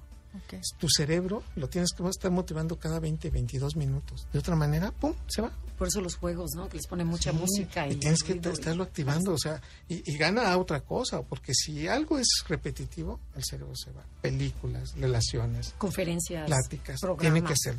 Tu 0.78 0.88
cerebro 0.90 1.44
lo 1.56 1.68
tienes 1.68 1.92
que 1.94 2.08
estar 2.08 2.32
motivando 2.32 2.78
cada 2.78 3.00
20, 3.00 3.30
22 3.30 3.76
minutos. 3.76 4.28
De 4.32 4.40
otra 4.40 4.56
manera, 4.56 4.92
¡pum!, 4.92 5.14
se 5.28 5.42
va. 5.42 5.52
Por 5.78 5.88
eso 5.88 6.02
los 6.02 6.16
juegos, 6.16 6.52
¿no? 6.56 6.70
Que 6.70 6.78
les 6.78 6.88
ponen 6.88 7.08
mucha 7.08 7.32
música. 7.32 7.88
Y, 7.88 7.96
tienes 7.96 8.24
que 8.24 8.34
estarlo 8.34 8.84
activando, 8.84 9.34
o 9.34 9.38
sea, 9.38 9.62
y, 9.88 10.18
gana 10.18 10.52
a 10.52 10.58
otra 10.58 10.82
cosa, 10.82 11.22
porque 11.22 11.54
si 11.54 11.88
algo 11.88 12.18
es 12.18 12.28
repetitivo, 12.48 13.20
el 13.36 13.44
cerebro 13.44 13.76
se 13.76 13.92
va. 13.92 14.04
Películas, 14.22 14.96
relaciones. 14.96 15.74
Conferencias. 15.78 16.48
Pláticas. 16.48 17.00
Tiene 17.20 17.44
que 17.44 17.56
ser 17.56 17.76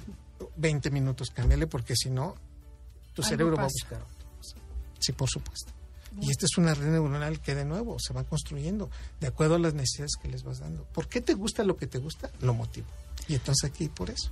20 0.57 0.91
minutos, 0.91 1.31
cámbiale, 1.31 1.67
porque 1.67 1.95
si 1.97 2.11
no, 2.11 2.37
tu 3.19 3.25
cerebro 3.25 3.57
va 3.57 3.65
a 3.65 3.67
buscar. 3.67 4.01
Sí, 5.01 5.11
por 5.11 5.29
supuesto. 5.29 5.73
Y 6.21 6.31
esta 6.31 6.47
es 6.47 6.57
una 6.57 6.73
red 6.73 6.87
neuronal 6.87 7.41
que 7.41 7.57
de 7.57 7.65
nuevo 7.65 7.97
se 7.99 8.15
va 8.15 8.23
construyendo 8.23 8.91
de 9.21 9.27
acuerdo 9.27 9.57
a 9.57 9.59
las 9.59 9.75
necesidades 9.75 10.13
que 10.23 10.29
les 10.29 10.45
vas 10.45 10.61
dando. 10.61 10.85
¿Por 10.85 11.09
qué 11.09 11.21
te 11.21 11.35
gusta 11.35 11.65
lo 11.65 11.77
que 11.77 11.89
te 11.89 11.99
gusta? 11.99 12.31
Lo 12.41 12.55
motivo. 12.55 12.87
Y 13.27 13.35
entonces 13.35 13.69
aquí 13.69 13.89
por 13.89 14.11
eso. 14.11 14.31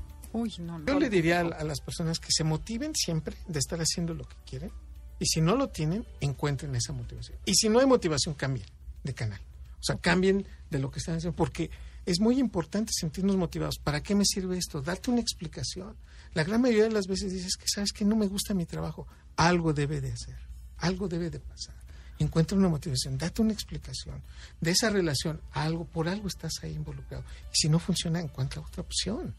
Yo 0.86 1.00
le 1.00 1.10
diría 1.10 1.40
a, 1.40 1.64
las 1.64 1.80
personas 1.80 2.20
que 2.20 2.28
se 2.30 2.44
motiven 2.44 2.94
siempre 2.94 3.36
de 3.48 3.58
estar 3.58 3.80
haciendo 3.80 4.14
lo 4.14 4.24
que 4.24 4.36
quieren. 4.46 4.70
Y 5.18 5.26
si 5.26 5.40
no 5.40 5.56
lo 5.56 5.68
tienen, 5.68 6.06
encuentren 6.20 6.76
esa 6.76 6.92
motivación. 6.92 7.38
Y 7.44 7.54
si 7.54 7.68
no 7.68 7.80
hay 7.80 7.86
motivación, 7.86 8.34
cambien 8.34 8.66
de 9.02 9.14
canal. 9.14 9.40
O 9.80 9.82
sea, 9.82 9.96
cambien 9.96 10.46
de 10.70 10.78
lo 10.78 10.92
que 10.92 11.00
están 11.00 11.16
haciendo. 11.16 11.34
Porque 11.34 11.70
es 12.06 12.20
muy 12.20 12.38
importante 12.38 12.92
sentirnos 12.94 13.36
motivados. 13.36 13.78
¿Para 13.78 14.00
qué 14.00 14.14
me 14.14 14.24
sirve 14.24 14.56
esto? 14.56 14.80
Date 14.80 15.10
una 15.10 15.20
explicación. 15.20 15.96
La 16.34 16.44
gran 16.44 16.62
mayoría 16.62 16.84
de 16.84 16.92
las 16.92 17.06
veces 17.06 17.32
dices 17.32 17.56
que 17.56 17.66
sabes 17.66 17.92
que 17.92 18.04
no 18.04 18.14
me 18.14 18.28
gusta 18.28 18.54
mi 18.54 18.64
trabajo. 18.64 19.06
Algo 19.36 19.72
debe 19.72 20.00
de 20.00 20.12
hacer. 20.12 20.38
Algo 20.78 21.08
debe 21.08 21.30
de 21.30 21.40
pasar. 21.40 21.74
Encuentra 22.18 22.56
una 22.56 22.68
motivación, 22.68 23.18
date 23.18 23.42
una 23.42 23.52
explicación 23.52 24.22
de 24.60 24.70
esa 24.70 24.88
relación, 24.88 25.38
algo, 25.52 25.84
por 25.84 26.08
algo 26.08 26.28
estás 26.28 26.52
ahí 26.62 26.72
involucrado. 26.72 27.24
Y 27.52 27.56
si 27.56 27.68
no 27.68 27.78
funciona, 27.78 28.20
encuentra 28.20 28.62
otra 28.62 28.82
opción. 28.82 29.34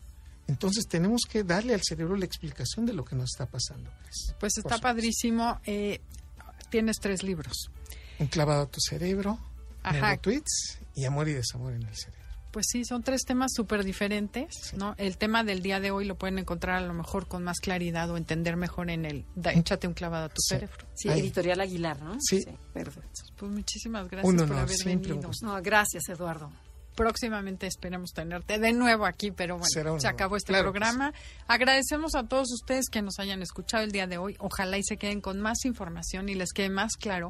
Entonces 0.48 0.88
tenemos 0.88 1.22
que 1.28 1.44
darle 1.44 1.74
al 1.74 1.82
cerebro 1.84 2.16
la 2.16 2.26
explicación 2.26 2.86
de 2.86 2.94
lo 2.94 3.04
que 3.04 3.16
nos 3.16 3.32
está 3.32 3.48
pasando. 3.48 3.90
Pues, 4.04 4.36
pues 4.40 4.58
está 4.58 4.78
padrísimo. 4.78 5.60
Eh, 5.66 6.02
tienes 6.70 6.98
tres 7.00 7.24
libros. 7.24 7.72
Un 8.20 8.28
clavado 8.28 8.64
a 8.64 8.68
tu 8.68 8.80
cerebro, 8.80 9.40
tweets 10.22 10.80
y 10.96 11.06
amor 11.06 11.28
y 11.30 11.34
desamor 11.34 11.74
en 11.74 11.84
el 11.84 11.96
cerebro. 11.96 12.17
Pues 12.58 12.70
sí, 12.72 12.86
son 12.86 13.04
tres 13.04 13.22
temas 13.22 13.52
súper 13.54 13.84
diferentes, 13.84 14.74
¿no? 14.76 14.96
El 14.98 15.20
tema 15.20 15.44
del 15.44 15.62
día 15.62 15.80
de 15.80 15.92
hoy 15.92 16.06
lo 16.06 16.16
pueden 16.16 16.40
encontrar 16.40 16.78
a 16.78 16.88
lo 16.88 16.92
mejor 16.96 17.28
con 17.28 17.44
más 17.44 17.60
claridad 17.60 18.10
o 18.10 18.18
entender 18.18 18.58
mejor 18.58 18.90
en 18.90 19.06
el 19.06 19.26
Échate 19.44 19.88
un 19.88 19.94
clavado 19.94 20.26
a 20.26 20.30
tu 20.30 20.42
cerebro. 20.42 20.88
Sí, 20.96 21.08
Editorial 21.08 21.62
Aguilar, 21.62 22.02
¿no? 22.02 22.18
Sí. 22.20 22.44
Perfecto. 22.74 23.22
Pues 23.38 23.52
muchísimas 23.52 24.10
gracias 24.10 24.34
por 24.34 24.58
haber 24.58 24.76
venido. 24.86 25.30
No, 25.44 25.62
gracias, 25.62 26.10
Eduardo. 26.10 26.52
Próximamente 26.96 27.68
esperemos 27.68 28.10
tenerte 28.12 28.58
de 28.58 28.74
nuevo 28.74 29.06
aquí, 29.06 29.30
pero 29.30 29.60
bueno, 29.60 30.00
se 30.00 30.08
acabó 30.08 30.36
este 30.36 30.60
programa. 30.60 31.14
Agradecemos 31.48 32.16
a 32.16 32.24
todos 32.24 32.52
ustedes 32.52 32.90
que 32.90 33.04
nos 33.04 33.20
hayan 33.20 33.44
escuchado 33.44 33.84
el 33.84 33.92
día 33.92 34.08
de 34.08 34.18
hoy. 34.18 34.36
Ojalá 34.40 34.80
y 34.80 34.84
se 34.84 34.98
queden 34.98 35.22
con 35.22 35.40
más 35.40 35.64
información 35.64 36.28
y 36.28 36.34
les 36.34 36.54
quede 36.54 36.70
más 36.70 36.94
claro 36.98 37.30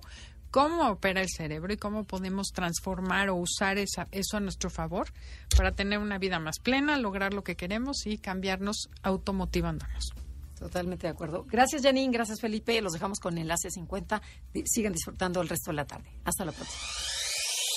cómo 0.52 0.90
opera 0.90 1.22
el 1.22 1.30
cerebro 1.30 1.74
y 1.74 1.78
cómo 1.78 2.04
podemos 2.04 2.48
transformar 2.54 3.30
o 3.30 3.36
usar 3.36 3.78
esa, 3.78 4.08
eso 4.12 4.38
a 4.38 4.40
nuestro 4.40 4.70
favor 4.70 5.08
para 5.56 5.74
tener 5.74 6.00
una 6.00 6.18
vida 6.18 6.40
más 6.40 6.60
plena, 6.60 6.98
lograr 6.98 7.34
lo 7.34 7.44
que 7.44 7.56
queremos 7.56 8.06
y 8.06 8.18
cambiarnos 8.18 8.90
automotivándonos. 9.04 10.12
Totalmente 10.58 11.06
de 11.06 11.12
acuerdo. 11.12 11.46
Gracias, 11.48 11.84
Janine. 11.84 12.12
Gracias, 12.12 12.42
Felipe. 12.42 12.82
Los 12.82 12.94
dejamos 12.94 13.20
con 13.20 13.38
Enlace 13.38 13.70
50. 13.70 14.22
Sigan 14.66 14.94
disfrutando 14.94 15.42
el 15.42 15.50
resto 15.50 15.72
de 15.72 15.76
la 15.76 15.86
tarde. 15.86 16.10
Hasta 16.26 16.46
la 16.46 16.52
próxima. 16.52 16.82